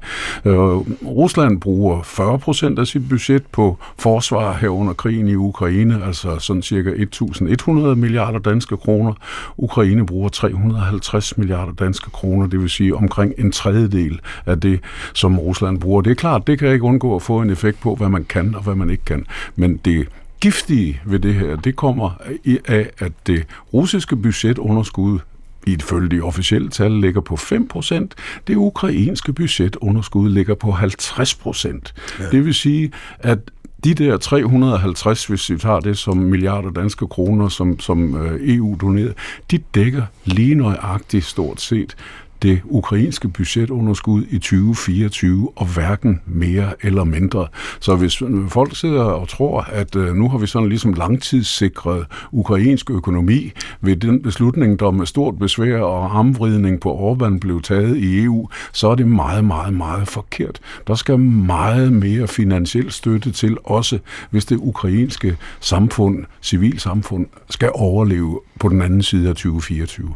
Øh, 0.45 0.77
Rusland 1.03 1.61
bruger 1.61 2.03
40 2.03 2.39
procent 2.39 2.79
af 2.79 2.87
sit 2.87 3.09
budget 3.09 3.43
på 3.53 3.79
forsvar 3.99 4.57
herunder 4.57 4.93
krigen 4.93 5.29
i 5.29 5.35
Ukraine, 5.35 6.05
altså 6.05 6.39
sådan 6.39 6.63
cirka 6.63 6.91
1.100 6.91 7.71
milliarder 7.95 8.39
danske 8.39 8.77
kroner. 8.77 9.13
Ukraine 9.57 10.07
bruger 10.07 10.29
350 10.29 11.39
milliarder 11.39 11.73
danske 11.73 12.11
kroner, 12.11 12.47
det 12.47 12.61
vil 12.61 12.71
sige 12.71 12.95
omkring 12.95 13.33
en 13.39 13.53
tredjedel 13.53 14.21
af 14.47 14.61
det, 14.61 14.81
som 15.15 15.39
Rusland 15.39 15.81
bruger. 15.81 16.03
Det 16.03 16.11
er 16.11 16.15
klart, 16.15 16.47
det 16.47 16.59
kan 16.59 16.73
ikke 16.73 16.85
undgå 16.85 17.17
at 17.17 17.23
få 17.23 17.41
en 17.41 17.51
effekt 17.51 17.81
på, 17.81 17.95
hvad 17.95 18.09
man 18.09 18.25
kan 18.25 18.55
og 18.55 18.63
hvad 18.63 18.75
man 18.75 18.91
ikke 18.91 19.05
kan. 19.05 19.27
Men 19.57 19.77
det 19.77 20.09
giftige 20.41 21.01
ved 21.05 21.19
det 21.19 21.35
her, 21.35 21.57
det 21.57 21.77
kommer 21.77 22.11
af, 22.69 22.91
at 22.99 23.13
det 23.27 23.47
russiske 23.73 24.17
budgetunderskud 24.17 25.19
ifølge 25.67 26.17
de 26.17 26.21
officielle 26.21 26.69
tal 26.69 26.93
ligger 26.93 27.21
på 27.21 27.35
5%. 27.35 28.07
Det 28.47 28.57
ukrainske 28.57 29.33
budgetunderskud 29.33 30.31
ligger 30.31 30.55
på 30.55 30.71
50%. 30.71 31.93
Ja. 32.21 32.31
Det 32.31 32.45
vil 32.45 32.55
sige, 32.55 32.93
at 33.19 33.39
de 33.85 33.95
der 33.95 34.17
350, 34.17 35.27
hvis 35.27 35.51
vi 35.51 35.59
tager 35.59 35.81
det 35.81 35.99
som 35.99 36.17
milliarder 36.17 36.71
danske 36.71 37.07
kroner, 37.07 37.49
som, 37.49 37.81
som 37.81 38.27
øh, 38.27 38.57
EU 38.57 38.77
donerer, 38.81 39.13
de 39.51 39.59
dækker 39.59 40.03
lige 40.25 40.55
nøjagtigt 40.55 41.25
stort 41.25 41.61
set 41.61 41.97
det 42.43 42.61
ukrainske 42.65 43.29
budgetunderskud 43.29 44.25
i 44.31 44.39
2024, 44.39 45.51
og 45.57 45.67
hverken 45.67 46.21
mere 46.27 46.73
eller 46.83 47.05
mindre. 47.05 47.47
Så 47.81 47.97
hvis 47.97 48.23
folk 48.49 48.77
sidder 48.77 49.03
og 49.03 49.29
tror, 49.29 49.61
at 49.61 49.97
øh, 49.97 50.15
nu 50.15 50.29
har 50.29 50.39
vi 50.39 50.47
sådan 50.47 50.69
ligesom 50.69 50.93
langtidssikret 50.93 52.07
ukrainsk 52.33 52.91
økonomi 52.91 53.53
ved 53.81 53.97
den 53.97 54.23
beslutning, 54.23 54.81
der 54.81 54.91
med 54.91 55.07
stort 55.07 55.39
besvær 55.39 55.81
og 55.81 56.19
armvridning 56.19 56.81
på 56.81 57.13
Orbán 57.13 57.39
blev 57.39 57.63
taget 57.63 57.97
i 57.97 58.25
EU, 58.25 58.49
så 58.73 58.89
er 58.89 58.95
det 58.95 59.09
meget, 59.09 59.45
meget, 59.45 59.75
meget 59.75 60.09
forkert. 60.09 60.61
Der 60.87 60.95
skal 60.95 61.19
meget 61.19 61.93
mere 61.93 62.29
finansiel 62.29 62.93
støtte 62.93 63.33
til, 63.33 63.57
også 63.65 63.99
hvis 64.31 64.45
det 64.45 64.57
ukrainske 64.57 65.37
samfund, 65.61 66.25
civilsamfund, 66.43 67.27
skal 67.51 67.71
overleve 67.75 68.41
på 68.61 68.69
den 68.69 68.83
anden 68.83 69.03
side 69.03 69.29
af 69.29 69.35
2024. 69.35 70.15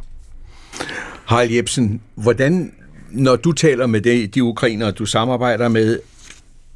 Harald 1.30 1.50
Jebsen, 1.50 2.00
hvordan, 2.14 2.72
når 3.10 3.36
du 3.36 3.52
taler 3.52 3.86
med 3.86 4.00
de, 4.00 4.26
de 4.26 4.42
ukrainere, 4.42 4.90
du 4.90 5.06
samarbejder 5.06 5.68
med, 5.68 5.98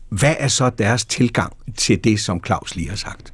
hvad 0.08 0.34
er 0.38 0.48
så 0.48 0.70
deres 0.78 1.04
tilgang 1.04 1.52
til 1.76 2.04
det, 2.04 2.20
som 2.20 2.44
Claus 2.46 2.74
lige 2.76 2.88
har 2.88 2.96
sagt? 2.96 3.32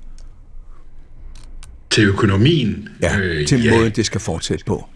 Til 1.91 2.05
økonomien? 2.05 2.89
Ja, 3.03 3.19
øh, 3.19 3.47
til 3.47 3.65
ja. 3.65 3.77
måden, 3.77 3.93
det 3.93 4.07
skal 4.07 4.21
fortsætte 4.21 4.65
på. 4.65 4.89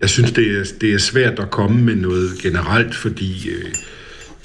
Jeg 0.00 0.10
synes, 0.10 0.32
det 0.32 0.58
er, 0.58 0.64
det 0.80 0.94
er 0.94 0.98
svært 0.98 1.38
at 1.38 1.50
komme 1.50 1.82
med 1.82 1.94
noget 1.94 2.30
generelt, 2.42 2.94
fordi 2.94 3.48
øh, 3.48 3.74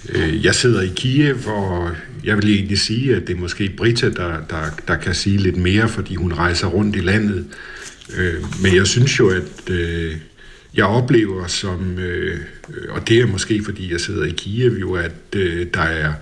øh, 0.09 0.45
jeg 0.45 0.55
sidder 0.55 0.82
i 0.82 0.91
Kiev, 0.95 1.38
og 1.47 1.91
jeg 2.24 2.38
vil 2.38 2.49
egentlig 2.49 2.80
sige, 2.80 3.15
at 3.15 3.28
det 3.28 3.36
er 3.36 3.39
måske 3.39 3.74
Brita, 3.78 4.09
der, 4.09 4.38
der, 4.49 4.63
der 4.88 4.95
kan 4.95 5.15
sige 5.15 5.38
lidt 5.38 5.57
mere, 5.57 5.89
fordi 5.89 6.15
hun 6.15 6.34
rejser 6.34 6.67
rundt 6.67 6.95
i 6.95 6.99
landet. 6.99 7.45
Øh, 8.17 8.34
men 8.63 8.76
jeg 8.76 8.88
synes 8.88 9.19
jo, 9.19 9.30
at 9.30 9.69
øh, 9.69 10.15
jeg 10.76 10.86
oplever 10.86 11.47
som, 11.47 11.99
øh, 11.99 12.39
og 12.89 13.09
det 13.09 13.19
er 13.19 13.28
måske 13.28 13.63
fordi 13.63 13.91
jeg 13.91 13.99
sidder 13.99 14.24
i 14.24 14.34
Kiev 14.38 14.71
jo, 14.71 14.93
at 14.93 15.11
øh, 15.36 15.67
der 15.74 15.82
er 15.82 16.13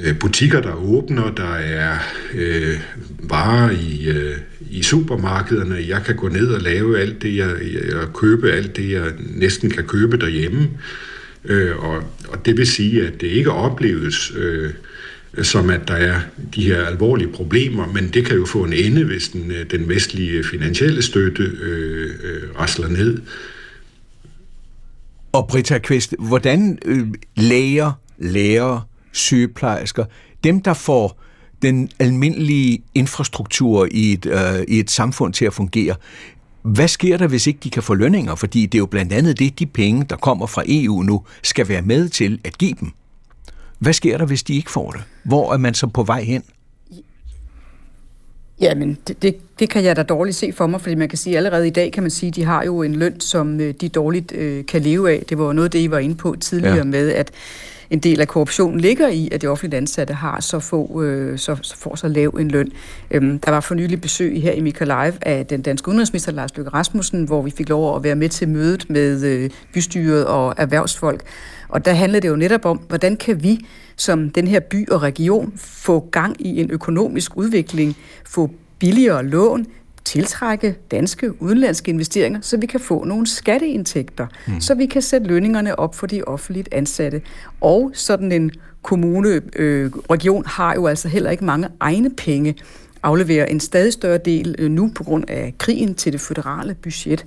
øh, 0.00 0.18
butikker, 0.18 0.60
der 0.60 0.74
åbner, 0.74 1.34
der 1.34 1.54
er 1.54 1.98
øh, 2.34 2.80
varer 3.18 3.70
i, 3.70 4.08
øh, 4.08 4.36
i 4.70 4.82
supermarkederne. 4.82 5.84
Jeg 5.88 6.02
kan 6.04 6.16
gå 6.16 6.28
ned 6.28 6.48
og 6.48 6.60
lave 6.60 6.98
alt 6.98 7.22
det, 7.22 7.36
jeg, 7.36 7.50
jeg 7.88 8.08
købe 8.14 8.52
alt 8.52 8.76
det, 8.76 8.90
jeg 8.90 9.12
næsten 9.18 9.70
kan 9.70 9.84
købe 9.84 10.16
derhjemme. 10.16 10.68
Øh, 11.44 11.76
og, 11.84 12.02
og 12.28 12.46
det 12.46 12.56
vil 12.56 12.66
sige, 12.66 13.06
at 13.06 13.20
det 13.20 13.26
ikke 13.26 13.50
opleves 13.50 14.32
øh, 14.36 14.70
som 15.42 15.70
at 15.70 15.88
der 15.88 15.94
er 15.94 16.20
de 16.54 16.64
her 16.64 16.86
alvorlige 16.86 17.28
problemer, 17.28 17.86
men 17.86 18.08
det 18.08 18.26
kan 18.26 18.36
jo 18.36 18.46
få 18.46 18.64
en 18.64 18.72
ende, 18.72 19.04
hvis 19.04 19.28
den, 19.28 19.50
øh, 19.50 19.70
den 19.70 19.88
vestlige 19.88 20.44
finansielle 20.44 21.02
støtte 21.02 21.42
øh, 21.42 22.10
øh, 22.22 22.60
rasler 22.60 22.88
ned. 22.88 23.22
Og 25.32 25.48
Britta 25.48 25.78
Kvist, 25.78 26.14
hvordan 26.18 26.78
øh, 26.84 27.06
læger, 27.36 27.92
læger, 28.18 28.88
sygeplejersker, 29.12 30.04
dem 30.44 30.62
der 30.62 30.74
får 30.74 31.22
den 31.62 31.90
almindelige 31.98 32.82
infrastruktur 32.94 33.88
i 33.90 34.12
et, 34.12 34.26
øh, 34.26 34.64
i 34.68 34.78
et 34.80 34.90
samfund 34.90 35.32
til 35.32 35.44
at 35.44 35.54
fungere, 35.54 35.94
hvad 36.62 36.88
sker 36.88 37.16
der, 37.16 37.26
hvis 37.26 37.46
ikke 37.46 37.60
de 37.64 37.70
kan 37.70 37.82
få 37.82 37.94
lønninger? 37.94 38.34
Fordi 38.34 38.66
det 38.66 38.74
er 38.74 38.78
jo 38.78 38.86
blandt 38.86 39.12
andet 39.12 39.38
det, 39.38 39.58
de 39.58 39.66
penge, 39.66 40.04
der 40.10 40.16
kommer 40.16 40.46
fra 40.46 40.62
EU 40.66 41.02
nu, 41.02 41.24
skal 41.42 41.68
være 41.68 41.82
med 41.82 42.08
til 42.08 42.40
at 42.44 42.58
give 42.58 42.74
dem. 42.80 42.90
Hvad 43.78 43.92
sker 43.92 44.18
der, 44.18 44.26
hvis 44.26 44.42
de 44.42 44.54
ikke 44.54 44.70
får 44.70 44.90
det? 44.90 45.02
Hvor 45.26 45.52
er 45.52 45.56
man 45.56 45.74
så 45.74 45.86
på 45.86 46.02
vej 46.02 46.22
hen? 46.22 46.42
Jamen, 48.60 48.98
det, 49.08 49.22
det, 49.22 49.36
det 49.58 49.70
kan 49.70 49.84
jeg 49.84 49.96
da 49.96 50.02
dårligt 50.02 50.36
se 50.36 50.52
for 50.52 50.66
mig, 50.66 50.80
fordi 50.80 50.94
man 50.94 51.08
kan 51.08 51.18
sige, 51.18 51.34
at 51.34 51.36
allerede 51.36 51.66
i 51.66 51.70
dag 51.70 51.92
kan 51.92 52.02
man 52.02 52.10
sige, 52.10 52.28
at 52.28 52.36
de 52.36 52.44
har 52.44 52.64
jo 52.64 52.82
en 52.82 52.94
løn, 52.94 53.20
som 53.20 53.60
øh, 53.60 53.74
de 53.80 53.88
dårligt 53.88 54.32
øh, 54.32 54.66
kan 54.66 54.82
leve 54.82 55.10
af. 55.10 55.24
Det 55.28 55.38
var 55.38 55.44
jo 55.44 55.52
noget, 55.52 55.72
det 55.72 55.78
I 55.78 55.90
var 55.90 55.98
inde 55.98 56.14
på 56.14 56.36
tidligere 56.40 56.76
ja. 56.76 56.84
med, 56.84 57.12
at 57.12 57.32
en 57.90 57.98
del 57.98 58.20
af 58.20 58.28
korruptionen 58.28 58.80
ligger 58.80 59.08
i, 59.08 59.28
at 59.32 59.42
de 59.42 59.46
offentlige 59.46 59.76
ansatte 59.76 60.14
har 60.14 60.40
så, 60.40 60.60
få, 60.60 61.02
øh, 61.02 61.38
så, 61.38 61.56
så 61.62 61.76
får 61.76 61.94
så 61.94 62.08
lav 62.08 62.28
en 62.28 62.50
løn. 62.50 62.72
Øhm, 63.10 63.38
der 63.38 63.50
var 63.50 63.60
for 63.60 63.74
nylig 63.74 64.00
besøg 64.00 64.42
her 64.42 64.52
i 64.52 64.60
Mikalajev 64.60 65.12
af 65.22 65.46
den 65.46 65.62
danske 65.62 65.88
udenrigsminister 65.88 66.32
Lars 66.32 66.56
Løkke 66.56 66.70
Rasmussen, 66.70 67.24
hvor 67.24 67.42
vi 67.42 67.50
fik 67.50 67.68
lov 67.68 67.96
at 67.96 68.04
være 68.04 68.14
med 68.14 68.28
til 68.28 68.48
mødet 68.48 68.90
med 68.90 69.24
øh, 69.24 69.50
bystyret 69.74 70.26
og 70.26 70.54
erhvervsfolk. 70.56 71.22
Og 71.68 71.84
der 71.84 71.92
handlede 71.92 72.22
det 72.22 72.28
jo 72.28 72.36
netop 72.36 72.64
om, 72.64 72.76
hvordan 72.76 73.16
kan 73.16 73.42
vi 73.42 73.66
som 73.96 74.30
den 74.30 74.46
her 74.46 74.60
by 74.60 74.88
og 74.88 75.02
region 75.02 75.52
få 75.56 76.08
gang 76.10 76.46
i 76.46 76.60
en 76.60 76.70
økonomisk 76.70 77.36
udvikling, 77.36 77.96
få 78.24 78.50
billigere 78.78 79.26
lån, 79.26 79.66
tiltrække 80.04 80.76
danske 80.90 81.42
udenlandske 81.42 81.90
investeringer, 81.90 82.40
så 82.42 82.56
vi 82.56 82.66
kan 82.66 82.80
få 82.80 83.04
nogle 83.04 83.26
skatteindtægter, 83.26 84.26
mm. 84.46 84.60
så 84.60 84.74
vi 84.74 84.86
kan 84.86 85.02
sætte 85.02 85.26
lønningerne 85.26 85.78
op 85.78 85.94
for 85.94 86.06
de 86.06 86.24
offentligt 86.24 86.68
ansatte. 86.72 87.22
Og 87.60 87.90
sådan 87.94 88.32
en 88.32 88.50
kommune, 88.82 89.42
øh, 89.56 89.90
region 90.10 90.46
har 90.46 90.74
jo 90.74 90.86
altså 90.86 91.08
heller 91.08 91.30
ikke 91.30 91.44
mange 91.44 91.68
egne 91.80 92.10
penge, 92.10 92.54
afleverer 93.02 93.46
en 93.46 93.60
stadig 93.60 93.92
større 93.92 94.18
del 94.18 94.54
øh, 94.58 94.70
nu 94.70 94.90
på 94.94 95.04
grund 95.04 95.24
af 95.28 95.54
krigen 95.58 95.94
til 95.94 96.12
det 96.12 96.20
føderale 96.20 96.74
budget. 96.74 97.26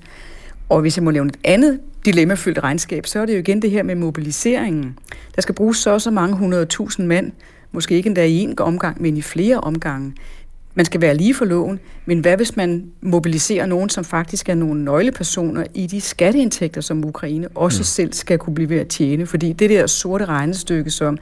Og 0.69 0.81
hvis 0.81 0.97
jeg 0.97 1.03
må 1.03 1.11
lave 1.11 1.25
et 1.25 1.37
andet 1.43 1.79
dilemmafyldt 2.05 2.63
regnskab, 2.63 3.05
så 3.05 3.19
er 3.19 3.25
det 3.25 3.33
jo 3.33 3.39
igen 3.39 3.61
det 3.61 3.71
her 3.71 3.83
med 3.83 3.95
mobiliseringen. 3.95 4.97
Der 5.35 5.41
skal 5.41 5.55
bruges 5.55 5.77
så 5.77 5.99
så 5.99 6.11
mange 6.11 6.35
hundredtusind 6.35 7.07
mand, 7.07 7.31
måske 7.71 7.95
ikke 7.95 8.07
endda 8.07 8.25
i 8.25 8.37
en 8.37 8.59
omgang, 8.59 9.01
men 9.01 9.17
i 9.17 9.21
flere 9.21 9.59
omgange. 9.59 10.13
Man 10.75 10.85
skal 10.85 11.01
være 11.01 11.17
lige 11.17 11.33
for 11.33 11.45
loven, 11.45 11.79
men 12.05 12.19
hvad 12.19 12.37
hvis 12.37 12.55
man 12.55 12.85
mobiliserer 13.01 13.65
nogen, 13.65 13.89
som 13.89 14.03
faktisk 14.03 14.49
er 14.49 14.55
nogle 14.55 14.83
nøglepersoner 14.83 15.63
i 15.73 15.87
de 15.87 16.01
skatteindtægter, 16.01 16.81
som 16.81 17.05
Ukraine 17.05 17.47
også 17.55 17.79
mm. 17.79 17.83
selv 17.83 18.13
skal 18.13 18.37
kunne 18.37 18.55
blive 18.55 18.69
ved 18.69 18.77
at 18.77 18.87
tjene? 18.87 19.25
Fordi 19.25 19.53
det 19.53 19.69
der 19.69 19.87
sorte 19.87 20.25
regnestykke, 20.25 20.89
som, 20.89 21.17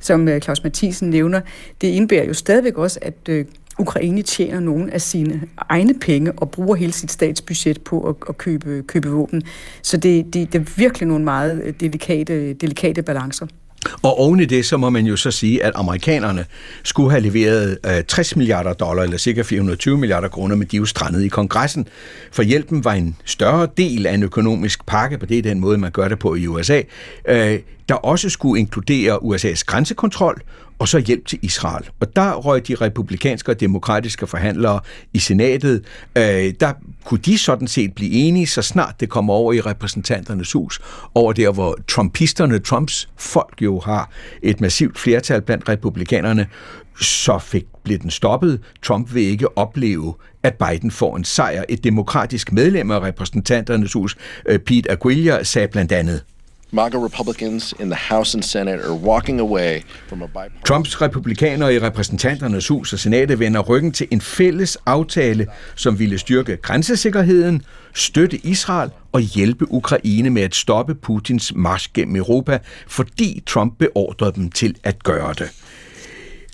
som 0.00 0.28
øh, 0.28 0.40
Claus 0.40 0.62
Mathisen 0.62 1.10
nævner, 1.10 1.40
det 1.80 1.88
indebærer 1.88 2.24
jo 2.24 2.34
stadigvæk 2.34 2.78
også, 2.78 2.98
at 3.02 3.14
øh, 3.28 3.44
Ukraine 3.78 4.22
tjener 4.22 4.60
nogle 4.60 4.94
af 4.94 5.00
sine 5.00 5.42
egne 5.68 5.94
penge 5.94 6.32
og 6.32 6.50
bruger 6.50 6.76
hele 6.76 6.92
sit 6.92 7.12
statsbudget 7.12 7.82
på 7.82 8.08
at, 8.08 8.14
at 8.28 8.38
købe, 8.38 8.82
købe 8.86 9.08
våben. 9.08 9.42
Så 9.82 9.96
det, 9.96 10.34
det, 10.34 10.52
det 10.52 10.60
er 10.60 10.64
virkelig 10.76 11.08
nogle 11.08 11.24
meget 11.24 11.62
øh, 11.64 11.74
delikate, 11.80 12.52
delikate 12.52 13.02
balancer. 13.02 13.46
Og 14.02 14.18
oven 14.20 14.40
i 14.40 14.44
det, 14.44 14.66
så 14.66 14.76
må 14.76 14.90
man 14.90 15.06
jo 15.06 15.16
så 15.16 15.30
sige, 15.30 15.64
at 15.64 15.72
amerikanerne 15.74 16.44
skulle 16.82 17.10
have 17.10 17.20
leveret 17.22 17.78
øh, 17.86 18.04
60 18.08 18.36
milliarder 18.36 18.72
dollar, 18.72 19.02
eller 19.02 19.16
cirka 19.18 19.42
420 19.42 19.98
milliarder 19.98 20.28
kroner, 20.28 20.56
men 20.56 20.68
de 20.68 20.76
er 20.76 20.80
jo 20.80 20.86
strandet 20.86 21.24
i 21.24 21.28
kongressen. 21.28 21.88
For 22.32 22.42
hjælpen 22.42 22.84
var 22.84 22.92
en 22.92 23.16
større 23.24 23.68
del 23.76 24.06
af 24.06 24.14
en 24.14 24.22
økonomisk 24.22 24.86
pakke, 24.86 25.18
på 25.18 25.26
det 25.26 25.38
er 25.38 25.42
den 25.42 25.60
måde, 25.60 25.78
man 25.78 25.90
gør 25.90 26.08
det 26.08 26.18
på 26.18 26.34
i 26.34 26.46
USA, 26.46 26.82
øh, 27.28 27.58
der 27.88 27.94
også 27.94 28.28
skulle 28.28 28.60
inkludere 28.60 29.22
USA's 29.22 29.62
grænsekontrol 29.66 30.42
og 30.78 30.88
så 30.88 30.98
hjælp 30.98 31.26
til 31.26 31.38
Israel. 31.42 31.84
Og 32.00 32.16
der 32.16 32.34
røg 32.34 32.68
de 32.68 32.74
republikanske 32.74 33.52
og 33.52 33.60
demokratiske 33.60 34.26
forhandlere 34.26 34.80
i 35.12 35.18
senatet, 35.18 35.84
øh, 36.16 36.54
der 36.60 36.72
kunne 37.04 37.20
de 37.20 37.38
sådan 37.38 37.68
set 37.68 37.94
blive 37.94 38.12
enige, 38.12 38.46
så 38.46 38.62
snart 38.62 39.00
det 39.00 39.08
kommer 39.08 39.34
over 39.34 39.52
i 39.52 39.60
repræsentanternes 39.60 40.52
hus, 40.52 40.80
over 41.14 41.32
der, 41.32 41.52
hvor 41.52 41.78
trumpisterne, 41.88 42.58
Trumps 42.58 43.08
folk 43.16 43.62
jo 43.62 43.80
har 43.80 44.10
et 44.42 44.60
massivt 44.60 44.98
flertal 44.98 45.42
blandt 45.42 45.68
republikanerne, 45.68 46.46
så 47.00 47.38
fik 47.38 47.64
blev 47.84 47.98
den 47.98 48.10
stoppet. 48.10 48.60
Trump 48.82 49.14
vil 49.14 49.22
ikke 49.22 49.58
opleve, 49.58 50.14
at 50.42 50.54
Biden 50.54 50.90
får 50.90 51.16
en 51.16 51.24
sejr. 51.24 51.64
Et 51.68 51.84
demokratisk 51.84 52.52
medlem 52.52 52.90
af 52.90 53.00
repræsentanternes 53.00 53.92
hus, 53.92 54.16
øh, 54.46 54.58
Pete 54.58 54.90
Aguilar, 54.90 55.42
sagde 55.42 55.68
blandt 55.68 55.92
andet, 55.92 56.24
MAGA 56.72 56.98
Republicans 56.98 57.74
in 57.80 57.90
the 57.90 58.14
House 58.14 58.34
and 58.34 58.42
Senate 58.42 58.80
are 58.84 58.94
walking 58.94 59.40
away 59.40 59.82
from 60.08 60.22
a 60.22 60.26
bipartisan... 60.26 60.62
Trumps 60.64 61.00
republikanere 61.00 61.74
i 61.74 61.78
repræsentanternes 61.78 62.68
hus 62.68 62.92
og 62.92 62.98
senatet 62.98 63.38
vender 63.38 63.60
ryggen 63.60 63.92
til 63.92 64.08
en 64.10 64.20
fælles 64.20 64.78
aftale, 64.86 65.46
som 65.74 65.98
ville 65.98 66.18
styrke 66.18 66.56
grænsesikkerheden, 66.56 67.62
støtte 67.94 68.36
Israel 68.36 68.90
og 69.12 69.20
hjælpe 69.20 69.72
Ukraine 69.72 70.30
med 70.30 70.42
at 70.42 70.54
stoppe 70.54 70.94
Putins 70.94 71.52
march 71.54 71.88
gennem 71.94 72.16
Europa, 72.16 72.58
fordi 72.88 73.42
Trump 73.46 73.78
beordrede 73.78 74.32
dem 74.32 74.50
til 74.50 74.76
at 74.84 75.02
gøre 75.02 75.34
det. 75.38 75.52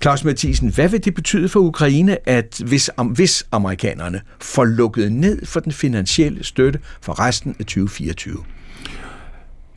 Claus 0.02 0.24
Mathisen, 0.24 0.68
hvad 0.68 0.88
vil 0.88 1.04
det 1.04 1.14
betyde 1.14 1.48
for 1.48 1.60
Ukraine, 1.60 2.28
at 2.28 2.62
hvis, 2.64 2.90
hvis 3.14 3.46
amerikanerne 3.52 4.20
får 4.40 4.64
lukket 4.64 5.12
ned 5.12 5.46
for 5.46 5.60
den 5.60 5.72
finansielle 5.72 6.44
støtte 6.44 6.78
for 7.00 7.20
resten 7.20 7.56
af 7.58 7.64
2024? 7.64 8.44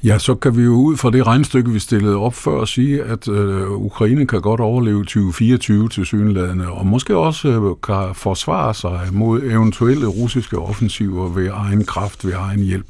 Ja, 0.04 0.18
så 0.20 0.36
kan 0.36 0.58
vi 0.58 0.64
jo 0.64 0.74
ud 0.74 0.98
fra 0.98 1.12
det 1.12 1.28
regnstykke, 1.28 1.72
vi 1.72 1.80
stillede 1.80 2.16
op 2.16 2.34
før, 2.34 2.66
sige, 2.66 3.04
at 3.04 3.28
øh, 3.28 3.72
Ukraine 3.72 4.28
kan 4.28 4.42
godt 4.42 4.60
overleve 4.60 5.00
2024 5.00 5.90
til 5.90 6.06
synlædende, 6.06 6.68
og 6.68 6.88
måske 6.88 7.18
også 7.18 7.48
øh, 7.48 7.76
kan 7.84 8.16
forsvare 8.16 8.74
sig 8.74 9.00
mod 9.12 9.42
eventuelle 9.44 10.08
russiske 10.08 10.58
offensiver 10.58 11.30
ved 11.30 11.50
egen 11.54 11.86
kraft, 11.86 12.26
ved 12.26 12.34
egen 12.34 12.60
hjælp. 12.60 12.86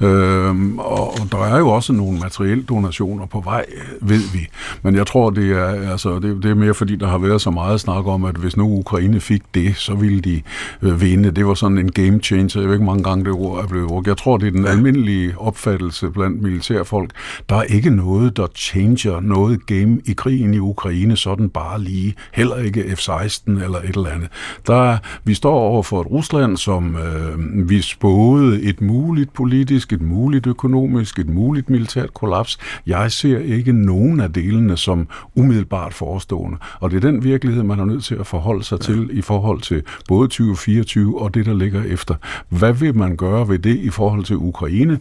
Øh, 0.00 0.76
og, 0.76 1.10
og 1.10 1.32
der 1.32 1.38
er 1.38 1.58
jo 1.58 1.68
også 1.68 1.92
nogle 1.92 2.18
materielle 2.20 2.64
donationer 2.64 3.26
på 3.26 3.40
vej, 3.40 3.64
ved 4.00 4.32
vi. 4.32 4.48
Men 4.82 4.94
jeg 4.94 5.06
tror, 5.06 5.30
det 5.30 5.50
er, 5.50 5.90
altså, 5.90 6.18
det, 6.18 6.42
det 6.42 6.50
er 6.50 6.54
mere 6.54 6.74
fordi, 6.74 6.96
der 6.96 7.06
har 7.06 7.18
været 7.18 7.40
så 7.40 7.50
meget 7.50 7.80
snak 7.80 8.06
om, 8.06 8.24
at 8.24 8.36
hvis 8.36 8.56
nu 8.56 8.78
Ukraine 8.78 9.20
fik 9.20 9.42
det, 9.54 9.76
så 9.76 9.94
ville 9.94 10.20
de 10.20 10.42
øh, 10.82 11.00
vinde. 11.00 11.30
Det 11.30 11.46
var 11.46 11.54
sådan 11.54 11.78
en 11.78 11.92
game 11.92 12.20
changer. 12.20 12.60
Jeg 12.60 12.68
ved 12.68 12.74
ikke, 12.74 12.86
mange 12.86 13.04
gange 13.04 13.24
det 13.24 13.32
ord 13.32 13.62
er 13.62 13.66
blevet 13.66 13.88
brugt. 13.88 14.06
Jeg 14.06 14.16
tror, 14.16 14.36
det 14.36 14.46
er 14.46 14.50
den 14.50 14.66
almindelige 14.66 15.38
opfattelse 15.38 16.10
blandt 16.10 16.42
militærfolk. 16.54 17.10
Der 17.48 17.56
er 17.56 17.62
ikke 17.62 17.90
noget, 17.90 18.36
der 18.36 18.46
changer 18.54 19.20
noget 19.20 19.66
game 19.66 20.00
i 20.04 20.12
krigen 20.12 20.54
i 20.54 20.58
Ukraine, 20.58 21.16
sådan 21.16 21.48
bare 21.48 21.80
lige. 21.80 22.14
Heller 22.34 22.56
ikke 22.56 22.82
F-16 22.82 23.64
eller 23.64 23.78
et 23.78 23.96
eller 23.96 24.10
andet. 24.10 24.28
Der 24.66 24.92
er, 24.92 24.98
vi 25.24 25.34
står 25.34 25.54
over 25.54 25.82
for 25.82 26.00
et 26.00 26.10
Rusland, 26.10 26.56
som 26.56 26.96
øh, 26.96 27.68
vi 27.68 27.80
spåede 27.80 28.62
et 28.62 28.80
muligt 28.80 29.32
politisk, 29.32 29.92
et 29.92 30.02
muligt 30.02 30.46
økonomisk, 30.46 31.18
et 31.18 31.28
muligt 31.28 31.70
militært 31.70 32.14
kollaps. 32.14 32.58
Jeg 32.86 33.12
ser 33.12 33.38
ikke 33.38 33.72
nogen 33.72 34.20
af 34.20 34.32
delene 34.32 34.76
som 34.76 35.08
umiddelbart 35.34 35.94
forestående. 35.94 36.58
Og 36.80 36.90
det 36.90 36.96
er 36.96 37.10
den 37.10 37.24
virkelighed, 37.24 37.62
man 37.62 37.80
er 37.80 37.84
nødt 37.84 38.04
til 38.04 38.14
at 38.14 38.26
forholde 38.26 38.64
sig 38.64 38.78
ja. 38.78 38.84
til 38.84 39.18
i 39.18 39.22
forhold 39.22 39.60
til 39.60 39.82
både 40.08 40.28
2024 40.28 41.20
og 41.20 41.34
det, 41.34 41.46
der 41.46 41.54
ligger 41.54 41.82
efter. 41.84 42.14
Hvad 42.48 42.72
vil 42.72 42.96
man 42.96 43.16
gøre 43.16 43.48
ved 43.48 43.58
det 43.58 43.76
i 43.76 43.90
forhold 43.90 44.24
til 44.24 44.36
Ukraine? 44.36 44.98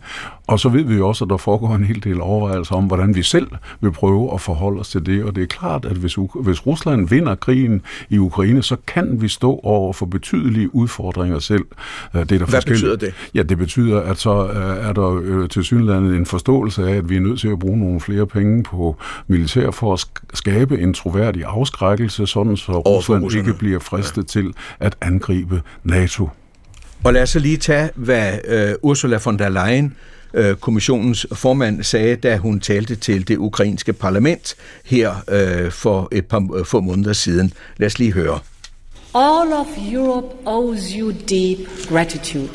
Og 0.48 0.60
så 0.60 0.70
ved 0.70 0.84
vi 0.84 0.96
jo 0.96 1.08
også, 1.08 1.26
at 1.26 1.30
der 1.34 1.38
foregår 1.38 1.76
en 1.76 1.84
hel 1.84 2.04
del 2.04 2.22
overvejelser 2.22 2.76
om, 2.76 2.84
hvordan 2.84 3.16
vi 3.16 3.24
selv 3.24 3.48
vil 3.82 3.92
prøve 3.92 4.34
at 4.34 4.42
forholde 4.42 4.80
os 4.80 4.90
til 4.90 5.06
det. 5.06 5.24
Og 5.24 5.36
det 5.36 5.44
er 5.44 5.48
klart, 5.48 5.86
at 5.86 5.98
hvis, 5.98 6.18
hvis 6.36 6.66
Rusland 6.66 7.10
vinder 7.10 7.36
krigen 7.36 7.82
i 8.10 8.18
Ukraine, 8.18 8.64
så 8.64 8.76
kan 8.88 9.22
vi 9.22 9.28
stå 9.28 9.60
over 9.64 9.94
for 9.94 10.06
betydelige 10.06 10.76
udfordringer 10.76 11.40
selv. 11.40 11.66
Øh, 12.16 12.22
det 12.22 12.32
er 12.32 12.38
der 12.40 12.46
Hvad 12.46 12.62
betyder 12.62 12.96
det? 12.96 13.14
Ja, 13.36 13.44
det 13.44 13.58
betyder, 13.58 14.02
at 14.02 14.18
så 14.18 14.48
øh, 14.48 14.88
er 14.88 14.94
der 14.94 15.22
øh, 15.24 15.50
til 15.50 15.64
synlandet 15.64 16.16
en 16.16 16.26
forståelse 16.26 16.90
af, 16.90 16.96
at 16.96 17.10
vi 17.10 17.16
er 17.16 17.22
nødt 17.22 17.40
til 17.40 17.48
at 17.48 17.60
bruge 17.60 17.80
nogle 17.80 18.02
flere 18.02 18.28
penge 18.28 18.64
på 18.64 18.98
militær 19.28 19.72
for 19.72 19.94
at 19.94 20.06
skabe 20.34 20.80
en 20.80 20.94
troværdig 20.94 21.44
afskrækkelse, 21.46 22.28
sådan 22.28 22.58
så 22.58 22.72
Rusland 22.72 23.36
ikke 23.36 23.54
bliver 23.54 23.80
fristet 23.80 24.36
ja. 24.36 24.42
til 24.42 24.54
at 24.80 24.96
angribe 25.02 25.62
NATO. 25.84 26.30
Og 27.04 27.14
lad 27.14 27.22
os 27.22 27.30
så 27.30 27.40
lige 27.40 27.58
tage, 27.58 27.90
hvad 27.96 28.34
uh, 28.50 28.90
Ursula 28.90 29.20
von 29.26 29.40
der 29.40 29.50
Leyen 29.50 29.96
øh, 30.34 30.56
kommissionens 30.56 31.28
formand 31.34 31.84
sagde, 31.84 32.16
da 32.16 32.38
hun 32.38 32.60
talte 32.60 32.96
til 32.96 33.28
det 33.28 33.38
ukrainske 33.38 33.94
parlament 33.94 34.56
her 34.86 35.16
øh, 35.30 35.72
for 35.72 36.08
et 36.12 36.26
par 36.26 36.56
øh, 36.56 36.66
få 36.66 36.82
måneder 36.82 37.14
siden. 37.14 37.54
Lad 37.78 37.88
os 37.88 38.00
lige 38.00 38.14
høre. 38.14 38.40
All 39.16 39.54
of 39.54 39.68
Europe 39.94 40.28
owes 40.46 40.92
you 40.92 41.12
deep 41.30 41.60
gratitude. 41.90 42.50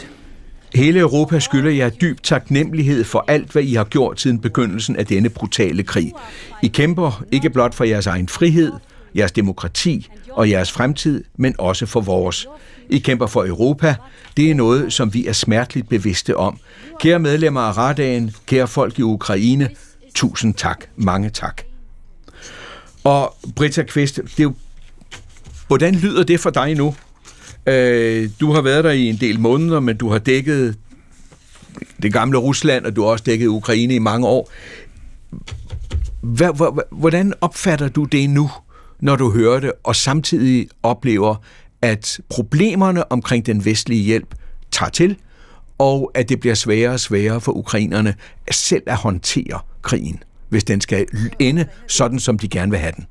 Hele 0.74 1.00
Europa 1.00 1.38
skylder 1.38 1.70
jer 1.70 1.88
dyb 1.88 2.22
taknemmelighed 2.22 3.04
for 3.04 3.24
alt, 3.28 3.52
hvad 3.52 3.62
I 3.62 3.74
har 3.74 3.84
gjort 3.84 4.20
siden 4.20 4.38
begyndelsen 4.38 4.96
af 4.96 5.06
denne 5.06 5.28
brutale 5.28 5.82
krig. 5.82 6.12
I 6.62 6.68
kæmper 6.68 7.24
ikke 7.32 7.50
blot 7.50 7.74
for 7.74 7.84
jeres 7.84 8.06
egen 8.06 8.28
frihed, 8.28 8.72
jeres 9.16 9.32
demokrati 9.32 10.08
og 10.30 10.50
jeres 10.50 10.72
fremtid, 10.72 11.24
men 11.36 11.54
også 11.58 11.86
for 11.86 12.00
vores. 12.00 12.46
I 12.90 12.98
kæmper 12.98 13.26
for 13.26 13.44
Europa. 13.44 13.94
Det 14.36 14.50
er 14.50 14.54
noget, 14.54 14.92
som 14.92 15.14
vi 15.14 15.26
er 15.26 15.32
smerteligt 15.32 15.88
bevidste 15.88 16.36
om. 16.36 16.58
Kære 17.00 17.18
medlemmer 17.18 17.60
af 17.60 17.76
Radagen, 17.76 18.30
kære 18.46 18.68
folk 18.68 18.98
i 18.98 19.02
Ukraine, 19.02 19.68
tusind 20.14 20.54
tak. 20.54 20.84
Mange 20.96 21.30
tak. 21.30 21.62
Og 23.04 23.34
Britta 23.56 23.82
Kvist, 23.82 24.16
det 24.16 24.40
er 24.40 24.42
jo, 24.42 24.54
hvordan 25.66 25.94
lyder 25.94 26.22
det 26.22 26.40
for 26.40 26.50
dig 26.50 26.74
nu? 26.74 26.94
Øh, 27.66 28.30
du 28.40 28.52
har 28.52 28.62
været 28.62 28.84
der 28.84 28.90
i 28.90 29.08
en 29.08 29.16
del 29.16 29.40
måneder, 29.40 29.80
men 29.80 29.96
du 29.96 30.08
har 30.08 30.18
dækket 30.18 30.76
det 32.02 32.12
gamle 32.12 32.38
Rusland, 32.38 32.86
og 32.86 32.96
du 32.96 33.02
har 33.02 33.08
også 33.08 33.24
dækket 33.24 33.46
Ukraine 33.46 33.94
i 33.94 33.98
mange 33.98 34.26
år. 34.26 34.50
Hvordan 36.90 37.32
opfatter 37.40 37.88
du 37.88 38.04
det 38.04 38.30
nu, 38.30 38.50
når 39.00 39.16
du 39.16 39.30
hører 39.30 39.60
det, 39.60 39.72
og 39.84 39.96
samtidig 39.96 40.68
oplever, 40.82 41.34
at 41.82 42.20
problemerne 42.28 43.12
omkring 43.12 43.46
den 43.46 43.64
vestlige 43.64 44.02
hjælp 44.02 44.34
tager 44.70 44.90
til, 44.90 45.16
og 45.78 46.10
at 46.14 46.28
det 46.28 46.40
bliver 46.40 46.54
sværere 46.54 46.92
og 46.92 47.00
sværere 47.00 47.40
for 47.40 47.52
ukrainerne 47.52 48.14
selv 48.50 48.82
at 48.86 48.96
håndtere 48.96 49.60
krigen, 49.82 50.22
hvis 50.48 50.64
den 50.64 50.80
skal 50.80 51.06
ende 51.38 51.66
sådan, 51.86 52.18
som 52.18 52.38
de 52.38 52.48
gerne 52.48 52.70
vil 52.70 52.80
have 52.80 52.92
den. 52.96 53.06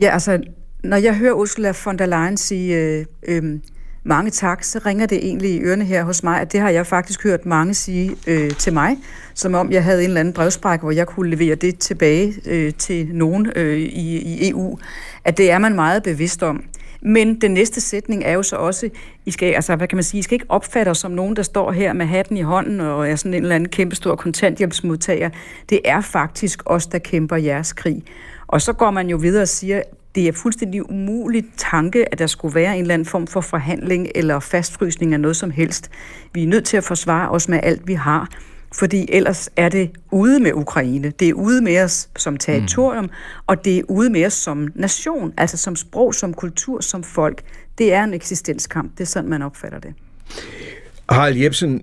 Ja, 0.00 0.10
altså, 0.12 0.42
når 0.84 0.96
jeg 0.96 1.16
hører 1.16 1.32
Ursula 1.32 1.72
von 1.84 1.98
der 1.98 2.06
Leyen 2.06 2.36
sige 2.36 2.76
øh, 2.76 3.06
øh, 3.22 3.60
mange 4.04 4.30
tak, 4.30 4.64
så 4.64 4.80
ringer 4.86 5.06
det 5.06 5.18
egentlig 5.18 5.50
i 5.50 5.60
ørene 5.60 5.84
her 5.84 6.04
hos 6.04 6.22
mig, 6.22 6.40
at 6.40 6.52
det 6.52 6.60
har 6.60 6.70
jeg 6.70 6.86
faktisk 6.86 7.22
hørt 7.22 7.46
mange 7.46 7.74
sige 7.74 8.16
øh, 8.26 8.50
til 8.50 8.72
mig, 8.72 8.96
som 9.34 9.54
om 9.54 9.72
jeg 9.72 9.84
havde 9.84 9.98
en 9.98 10.06
eller 10.06 10.20
anden 10.20 10.34
brevsprække, 10.34 10.82
hvor 10.82 10.92
jeg 10.92 11.06
kunne 11.06 11.30
levere 11.30 11.54
det 11.54 11.78
tilbage 11.78 12.34
øh, 12.46 12.74
til 12.74 13.08
nogen 13.12 13.52
øh, 13.56 13.78
i, 13.78 14.16
i 14.16 14.50
EU, 14.50 14.78
at 15.24 15.38
det 15.38 15.50
er 15.50 15.58
man 15.58 15.74
meget 15.74 16.02
bevidst 16.02 16.42
om. 16.42 16.64
Men 17.02 17.40
den 17.40 17.50
næste 17.50 17.80
sætning 17.80 18.24
er 18.24 18.32
jo 18.32 18.42
så 18.42 18.56
også, 18.56 18.88
I 19.26 19.30
skal, 19.30 19.52
altså, 19.52 19.76
hvad 19.76 19.88
kan 19.88 19.96
man 19.96 20.04
sige, 20.04 20.18
I 20.18 20.22
skal 20.22 20.34
ikke 20.34 20.46
opfatte 20.48 20.90
os 20.90 20.98
som 20.98 21.10
nogen, 21.10 21.36
der 21.36 21.42
står 21.42 21.72
her 21.72 21.92
med 21.92 22.06
hatten 22.06 22.36
i 22.36 22.42
hånden 22.42 22.80
og 22.80 23.08
er 23.08 23.16
sådan 23.16 23.34
en 23.34 23.42
eller 23.42 23.54
anden 23.54 23.68
kæmpestor 23.68 24.16
kontanthjælpsmodtager. 24.16 25.30
Det 25.70 25.80
er 25.84 26.00
faktisk 26.00 26.62
os, 26.66 26.86
der 26.86 26.98
kæmper 26.98 27.36
jeres 27.36 27.72
krig. 27.72 28.02
Og 28.46 28.62
så 28.62 28.72
går 28.72 28.90
man 28.90 29.08
jo 29.08 29.16
videre 29.16 29.42
og 29.42 29.48
siger, 29.48 29.82
det 30.14 30.28
er 30.28 30.32
fuldstændig 30.32 30.90
umuligt 30.90 31.46
tanke, 31.56 32.12
at 32.12 32.18
der 32.18 32.26
skulle 32.26 32.54
være 32.54 32.74
en 32.74 32.80
eller 32.80 32.94
anden 32.94 33.06
form 33.06 33.26
for 33.26 33.40
forhandling 33.40 34.08
eller 34.14 34.40
fastfrysning 34.40 35.12
af 35.12 35.20
noget 35.20 35.36
som 35.36 35.50
helst. 35.50 35.90
Vi 36.34 36.42
er 36.42 36.46
nødt 36.46 36.64
til 36.64 36.76
at 36.76 36.84
forsvare 36.84 37.30
os 37.30 37.48
med 37.48 37.60
alt, 37.62 37.86
vi 37.86 37.94
har 37.94 38.28
fordi 38.74 39.06
ellers 39.08 39.50
er 39.56 39.68
det 39.68 39.90
ude 40.10 40.40
med 40.40 40.52
Ukraine. 40.52 41.10
Det 41.10 41.28
er 41.28 41.34
ude 41.34 41.62
med 41.62 41.82
os 41.82 42.08
som 42.16 42.36
territorium, 42.36 43.04
mm. 43.04 43.10
og 43.46 43.64
det 43.64 43.78
er 43.78 43.82
ude 43.88 44.10
med 44.10 44.26
os 44.26 44.32
som 44.32 44.68
nation, 44.74 45.32
altså 45.36 45.56
som 45.56 45.76
sprog, 45.76 46.14
som 46.14 46.34
kultur, 46.34 46.80
som 46.80 47.02
folk. 47.02 47.42
Det 47.78 47.92
er 47.92 48.04
en 48.04 48.14
eksistenskamp. 48.14 48.92
Det 48.92 49.00
er 49.00 49.06
sådan, 49.06 49.30
man 49.30 49.42
opfatter 49.42 49.78
det. 49.78 49.94
Harald 51.08 51.36
Jebsen, 51.36 51.82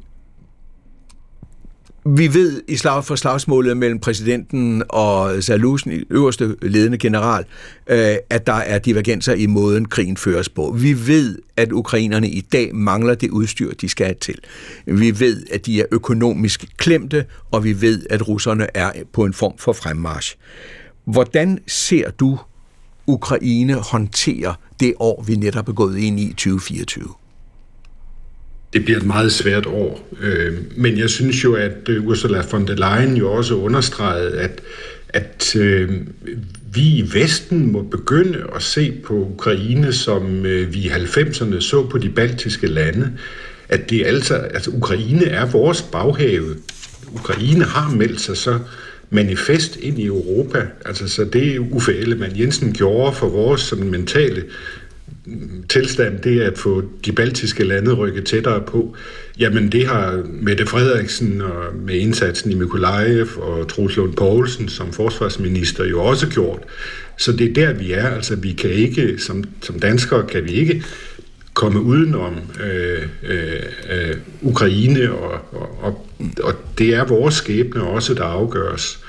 vi 2.15 2.33
ved 2.33 2.61
i 2.67 2.75
slag 2.75 3.05
for 3.05 3.15
slagsmålet 3.15 3.77
mellem 3.77 3.99
præsidenten 3.99 4.83
og 4.89 5.43
Salusen, 5.43 6.03
øverste 6.09 6.55
ledende 6.61 6.97
general, 6.97 7.45
øh, 7.87 8.15
at 8.29 8.47
der 8.47 8.53
er 8.53 8.79
divergenser 8.79 9.33
i 9.33 9.45
måden, 9.45 9.87
krigen 9.87 10.17
føres 10.17 10.49
på. 10.49 10.75
Vi 10.77 11.07
ved, 11.07 11.39
at 11.57 11.71
ukrainerne 11.71 12.29
i 12.29 12.41
dag 12.41 12.75
mangler 12.75 13.15
det 13.15 13.29
udstyr, 13.29 13.73
de 13.73 13.89
skal 13.89 14.05
have 14.05 14.15
til. 14.21 14.39
Vi 14.85 15.19
ved, 15.19 15.45
at 15.53 15.65
de 15.65 15.81
er 15.81 15.85
økonomisk 15.91 16.65
klemte, 16.77 17.25
og 17.51 17.63
vi 17.63 17.81
ved, 17.81 18.05
at 18.09 18.27
russerne 18.27 18.67
er 18.73 18.91
på 19.13 19.25
en 19.25 19.33
form 19.33 19.57
for 19.57 19.73
fremmarsch. 19.73 20.37
Hvordan 21.05 21.59
ser 21.67 22.11
du 22.11 22.39
Ukraine 23.07 23.73
håndtere 23.73 24.55
det 24.79 24.93
år, 24.99 25.23
vi 25.27 25.35
netop 25.35 25.69
er 25.69 25.73
gået 25.73 25.97
ind 25.97 26.19
i 26.19 26.27
2024? 26.27 27.07
Det 28.73 28.85
bliver 28.85 28.99
et 28.99 29.05
meget 29.05 29.31
svært 29.31 29.65
år. 29.65 30.09
Øh, 30.21 30.53
men 30.75 30.97
jeg 30.97 31.09
synes 31.09 31.43
jo, 31.43 31.53
at 31.53 31.89
øh, 31.89 32.07
Ursula 32.07 32.43
von 32.51 32.67
der 32.67 32.75
Leyen 32.75 33.17
jo 33.17 33.31
også 33.31 33.55
understregede, 33.55 34.39
at, 34.39 34.61
at 35.09 35.55
øh, 35.55 35.89
vi 36.73 36.81
i 36.81 37.09
Vesten 37.13 37.71
må 37.71 37.81
begynde 37.81 38.43
at 38.55 38.61
se 38.61 38.93
på 39.05 39.13
Ukraine, 39.13 39.93
som 39.93 40.45
øh, 40.45 40.73
vi 40.73 40.79
i 40.79 40.87
90'erne 40.87 41.59
så 41.59 41.87
på 41.89 41.97
de 41.97 42.09
baltiske 42.09 42.67
lande. 42.67 43.11
At 43.69 43.89
det 43.89 44.05
altså, 44.05 44.35
altså 44.35 44.71
Ukraine 44.71 45.25
er 45.25 45.45
vores 45.45 45.81
baghave. 45.81 46.55
Ukraine 47.13 47.63
har 47.63 47.95
meldt 47.95 48.21
sig 48.21 48.37
så 48.37 48.59
manifest 49.09 49.75
ind 49.75 49.99
i 49.99 50.05
Europa. 50.05 50.67
Altså, 50.85 51.07
så 51.07 51.23
det 51.23 51.59
Uffe 51.59 51.97
Ellemann 51.97 52.39
Jensen 52.39 52.73
gjorde 52.73 53.15
for 53.15 53.29
vores 53.29 53.61
sådan, 53.61 53.91
mentale 53.91 54.43
tilstand, 55.69 56.19
det 56.19 56.43
er 56.43 56.47
at 56.47 56.57
få 56.57 56.83
de 57.05 57.11
baltiske 57.11 57.63
lande 57.63 57.93
rykket 57.93 58.25
tættere 58.25 58.61
på, 58.61 58.95
jamen 59.39 59.71
det 59.71 59.87
har 59.87 60.23
Mette 60.25 60.65
Frederiksen 60.65 61.41
og 61.41 61.75
med 61.75 61.95
indsatsen 61.95 62.51
i 62.51 62.55
Mikolajev 62.55 63.27
og 63.37 63.67
Troels 63.67 63.95
Lund 63.95 64.13
Poulsen 64.13 64.69
som 64.69 64.93
forsvarsminister 64.93 65.85
jo 65.85 66.03
også 66.03 66.27
gjort. 66.29 66.59
Så 67.17 67.31
det 67.31 67.49
er 67.49 67.53
der, 67.53 67.73
vi 67.73 67.91
er. 67.91 68.07
Altså 68.07 68.35
vi 68.35 68.51
kan 68.51 68.69
ikke, 68.69 69.15
som, 69.19 69.43
som 69.61 69.79
danskere 69.79 70.27
kan 70.27 70.45
vi 70.45 70.51
ikke 70.51 70.83
komme 71.53 71.81
udenom 71.81 72.35
øh, 72.63 73.07
øh, 73.23 73.63
øh, 73.89 74.15
Ukraine, 74.41 75.11
og, 75.11 75.39
og, 75.51 75.83
og, 75.83 76.07
og 76.43 76.53
det 76.77 76.95
er 76.95 77.05
vores 77.05 77.35
skæbne 77.35 77.83
også, 77.83 78.13
der 78.13 78.23
afgøres. 78.23 78.99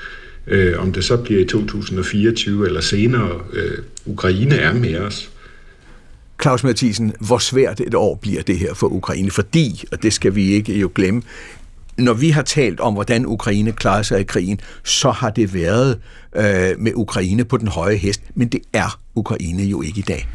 Øh, 0.47 0.79
om 0.79 0.93
det 0.93 1.03
så 1.03 1.17
bliver 1.17 1.41
i 1.41 1.45
2024 1.45 2.67
eller 2.67 2.81
senere. 2.81 3.41
Øh, 3.53 3.77
Ukraine 4.05 4.55
er 4.55 4.73
med 4.73 4.95
os. 4.95 5.29
Claus 6.41 6.63
Mathisen, 6.63 7.13
hvor 7.19 7.37
svært 7.37 7.79
et 7.79 7.93
år 7.93 8.15
bliver 8.15 8.41
det 8.41 8.59
her 8.59 8.73
for 8.73 8.87
Ukraine? 8.87 9.31
Fordi, 9.31 9.83
og 9.91 10.03
det 10.03 10.13
skal 10.13 10.35
vi 10.35 10.51
ikke 10.51 10.79
jo 10.79 10.91
glemme, 10.95 11.21
når 11.97 12.13
vi 12.13 12.29
har 12.29 12.41
talt 12.41 12.79
om, 12.79 12.93
hvordan 12.93 13.25
Ukraine 13.25 13.71
klarer 13.71 14.01
sig 14.01 14.19
i 14.19 14.23
krigen, 14.23 14.59
så 14.83 15.11
har 15.11 15.29
det 15.29 15.53
været 15.53 15.99
øh, 16.35 16.79
med 16.79 16.91
Ukraine 16.95 17.45
på 17.45 17.57
den 17.57 17.67
høje 17.67 17.95
hest, 17.95 18.21
men 18.35 18.47
det 18.47 18.61
er 18.73 18.99
Ukraine 19.15 19.63
jo 19.63 19.81
ikke 19.81 19.99
i 19.99 20.03
dag. 20.07 20.27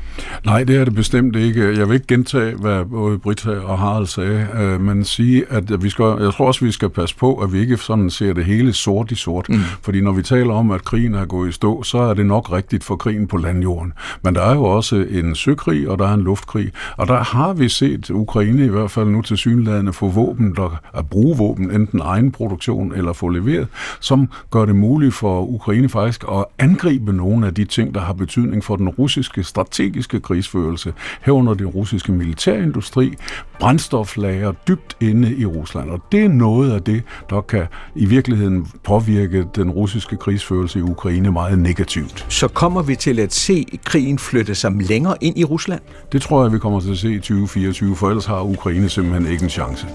Nej, 0.44 0.64
det 0.64 0.76
er 0.76 0.84
det 0.84 0.94
bestemt 0.94 1.36
ikke. 1.36 1.78
Jeg 1.78 1.88
vil 1.88 1.94
ikke 1.94 2.06
gentage, 2.06 2.54
hvad 2.54 2.84
både 2.84 3.18
Britta 3.18 3.50
og 3.50 3.78
Harald 3.78 4.06
sagde, 4.06 4.48
øh, 4.54 4.80
men 4.80 5.04
sige, 5.04 5.44
at 5.50 5.82
vi 5.82 5.90
skal, 5.90 6.04
jeg 6.04 6.32
tror 6.32 6.46
også, 6.46 6.64
vi 6.64 6.72
skal 6.72 6.88
passe 6.88 7.16
på, 7.16 7.34
at 7.34 7.52
vi 7.52 7.60
ikke 7.60 7.76
sådan 7.76 8.10
ser 8.10 8.32
det 8.32 8.44
hele 8.44 8.72
sort 8.72 9.10
i 9.10 9.14
sort. 9.14 9.48
Mm. 9.48 9.58
Fordi 9.82 10.00
når 10.00 10.12
vi 10.12 10.22
taler 10.22 10.54
om, 10.54 10.70
at 10.70 10.84
krigen 10.84 11.14
er 11.14 11.24
gået 11.24 11.48
i 11.48 11.52
stå, 11.52 11.82
så 11.82 11.98
er 11.98 12.14
det 12.14 12.26
nok 12.26 12.52
rigtigt 12.52 12.84
for 12.84 12.96
krigen 12.96 13.26
på 13.26 13.36
landjorden. 13.36 13.92
Men 14.22 14.34
der 14.34 14.42
er 14.42 14.54
jo 14.54 14.64
også 14.64 15.06
en 15.10 15.34
søkrig, 15.34 15.88
og 15.88 15.98
der 15.98 16.08
er 16.08 16.14
en 16.14 16.22
luftkrig. 16.22 16.72
Og 16.96 17.08
der 17.08 17.22
har 17.22 17.52
vi 17.52 17.68
set 17.68 18.10
Ukraine 18.10 18.64
i 18.64 18.68
hvert 18.68 18.90
fald 18.90 19.08
nu 19.08 19.22
til 19.22 19.36
synlædende 19.36 19.92
få 19.92 20.08
våben, 20.08 20.54
der 20.56 20.80
at 20.94 21.08
bruge 21.08 21.36
våben, 21.36 21.70
enten 21.70 22.00
egen 22.00 22.32
produktion 22.32 22.94
eller 22.94 23.12
få 23.12 23.28
leveret, 23.28 23.68
som 24.00 24.28
gør 24.50 24.64
det 24.64 24.76
muligt 24.76 25.14
for 25.14 25.42
Ukraine 25.42 25.88
faktisk 25.88 26.24
at 26.32 26.44
angribe 26.58 27.12
nogle 27.12 27.46
af 27.46 27.54
de 27.54 27.64
ting, 27.64 27.94
der 27.94 28.00
har 28.00 28.12
betydning 28.12 28.63
for 28.64 28.76
den 28.76 28.88
russiske 28.88 29.42
strategiske 29.42 30.20
krigsførelse, 30.20 30.92
herunder 31.22 31.54
den 31.54 31.66
russiske 31.66 32.12
militærindustri, 32.12 33.14
brændstoflager 33.60 34.52
dybt 34.68 34.96
inde 35.00 35.36
i 35.36 35.46
Rusland. 35.46 35.90
Og 35.90 36.00
det 36.12 36.24
er 36.24 36.28
noget 36.28 36.72
af 36.72 36.82
det, 36.82 37.02
der 37.30 37.40
kan 37.40 37.66
i 37.94 38.06
virkeligheden 38.06 38.66
påvirke 38.84 39.46
den 39.56 39.70
russiske 39.70 40.16
krigsførelse 40.16 40.78
i 40.78 40.82
Ukraine 40.82 41.32
meget 41.32 41.58
negativt. 41.58 42.26
Så 42.28 42.48
kommer 42.48 42.82
vi 42.82 42.96
til 42.96 43.20
at 43.20 43.32
se 43.32 43.78
krigen 43.84 44.18
flytte 44.18 44.54
sig 44.54 44.72
længere 44.72 45.16
ind 45.20 45.38
i 45.38 45.44
Rusland? 45.44 45.80
Det 46.12 46.22
tror 46.22 46.42
jeg, 46.42 46.52
vi 46.52 46.58
kommer 46.58 46.80
til 46.80 46.90
at 46.90 46.98
se 46.98 47.12
i 47.12 47.18
2024, 47.18 47.96
for 47.96 48.08
ellers 48.08 48.26
har 48.26 48.42
Ukraine 48.42 48.88
simpelthen 48.88 49.32
ikke 49.32 49.44
en 49.44 49.50
chance. 49.50 49.86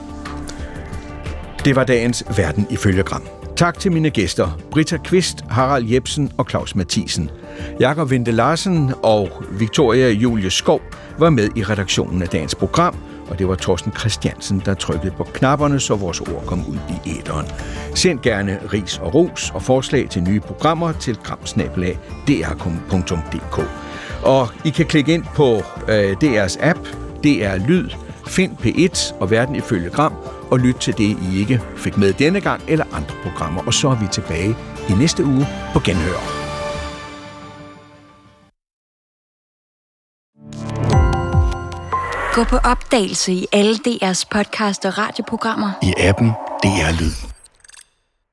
Det 1.66 1.76
var 1.76 1.84
dagens 1.84 2.24
Verden 2.38 2.68
ifølge 2.70 3.04
Gram. 3.04 3.39
Tak 3.60 3.80
til 3.80 3.92
mine 3.92 4.10
gæster, 4.10 4.58
Britta 4.72 4.98
Kvist, 4.98 5.44
Harald 5.50 5.86
Jebsen 5.86 6.32
og 6.38 6.46
Claus 6.50 6.76
Mathisen. 6.76 7.30
Jakob 7.80 8.10
Vinde 8.10 8.32
Larsen 8.32 8.94
og 9.04 9.44
Victoria 9.52 10.10
Julie 10.10 10.50
Skov 10.50 10.82
var 11.18 11.30
med 11.30 11.50
i 11.56 11.64
redaktionen 11.64 12.22
af 12.22 12.28
dagens 12.28 12.56
program, 12.56 12.96
og 13.30 13.40
det 13.40 13.48
var 13.48 13.56
Thorsten 13.56 13.92
Christiansen, 13.92 14.62
der 14.66 14.74
trykkede 14.74 15.14
på 15.18 15.24
knapperne, 15.24 15.80
så 15.80 15.96
vores 15.96 16.22
ord 16.22 16.44
kom 16.46 16.68
ud 16.68 16.78
i 17.06 17.20
æderen. 17.20 17.48
Send 17.96 18.20
gerne 18.20 18.60
ris 18.74 18.98
og 18.98 19.14
ros 19.14 19.52
og 19.54 19.64
forslag 19.64 20.10
til 20.10 20.24
nye 20.24 20.40
programmer 20.40 20.92
til 20.92 21.16
gramsnabelag.dr.dk. 21.16 23.60
Og 24.24 24.48
I 24.66 24.70
kan 24.70 24.86
klikke 24.86 25.14
ind 25.14 25.24
på 25.36 25.56
øh, 25.90 26.18
DR's 26.24 26.58
app, 26.62 26.80
DR 27.24 27.68
Lyd, 27.68 27.90
Find 28.28 28.52
P1 28.52 29.14
og 29.20 29.32
Verden 29.32 29.56
ifølge 29.56 29.90
Gram, 29.90 30.14
og 30.52 30.60
lyt 30.60 30.76
til 30.76 30.98
det, 30.98 31.18
I 31.32 31.40
ikke 31.40 31.62
fik 31.76 31.98
med 31.98 32.14
denne 32.14 32.42
gang 32.42 32.62
eller 32.68 32.86
andre 32.94 33.16
programmer. 33.24 33.62
Og 33.66 33.74
så 33.74 33.90
er 33.90 33.96
vi 33.96 34.08
tilbage 34.12 34.56
i 34.90 34.94
næste 34.94 35.26
uge 35.26 35.48
på 35.74 35.80
Genhør. 35.80 36.40
Gå 42.34 42.44
på 42.44 42.58
opdagelse 42.58 43.34
i 43.34 43.48
alle 43.52 43.76
DR's 43.88 44.24
podcast 44.32 44.86
og 44.86 44.98
radioprogrammer. 44.98 45.72
I 45.84 45.94
appen 45.98 46.30
DR 46.64 47.02
Lyd. 47.02 47.29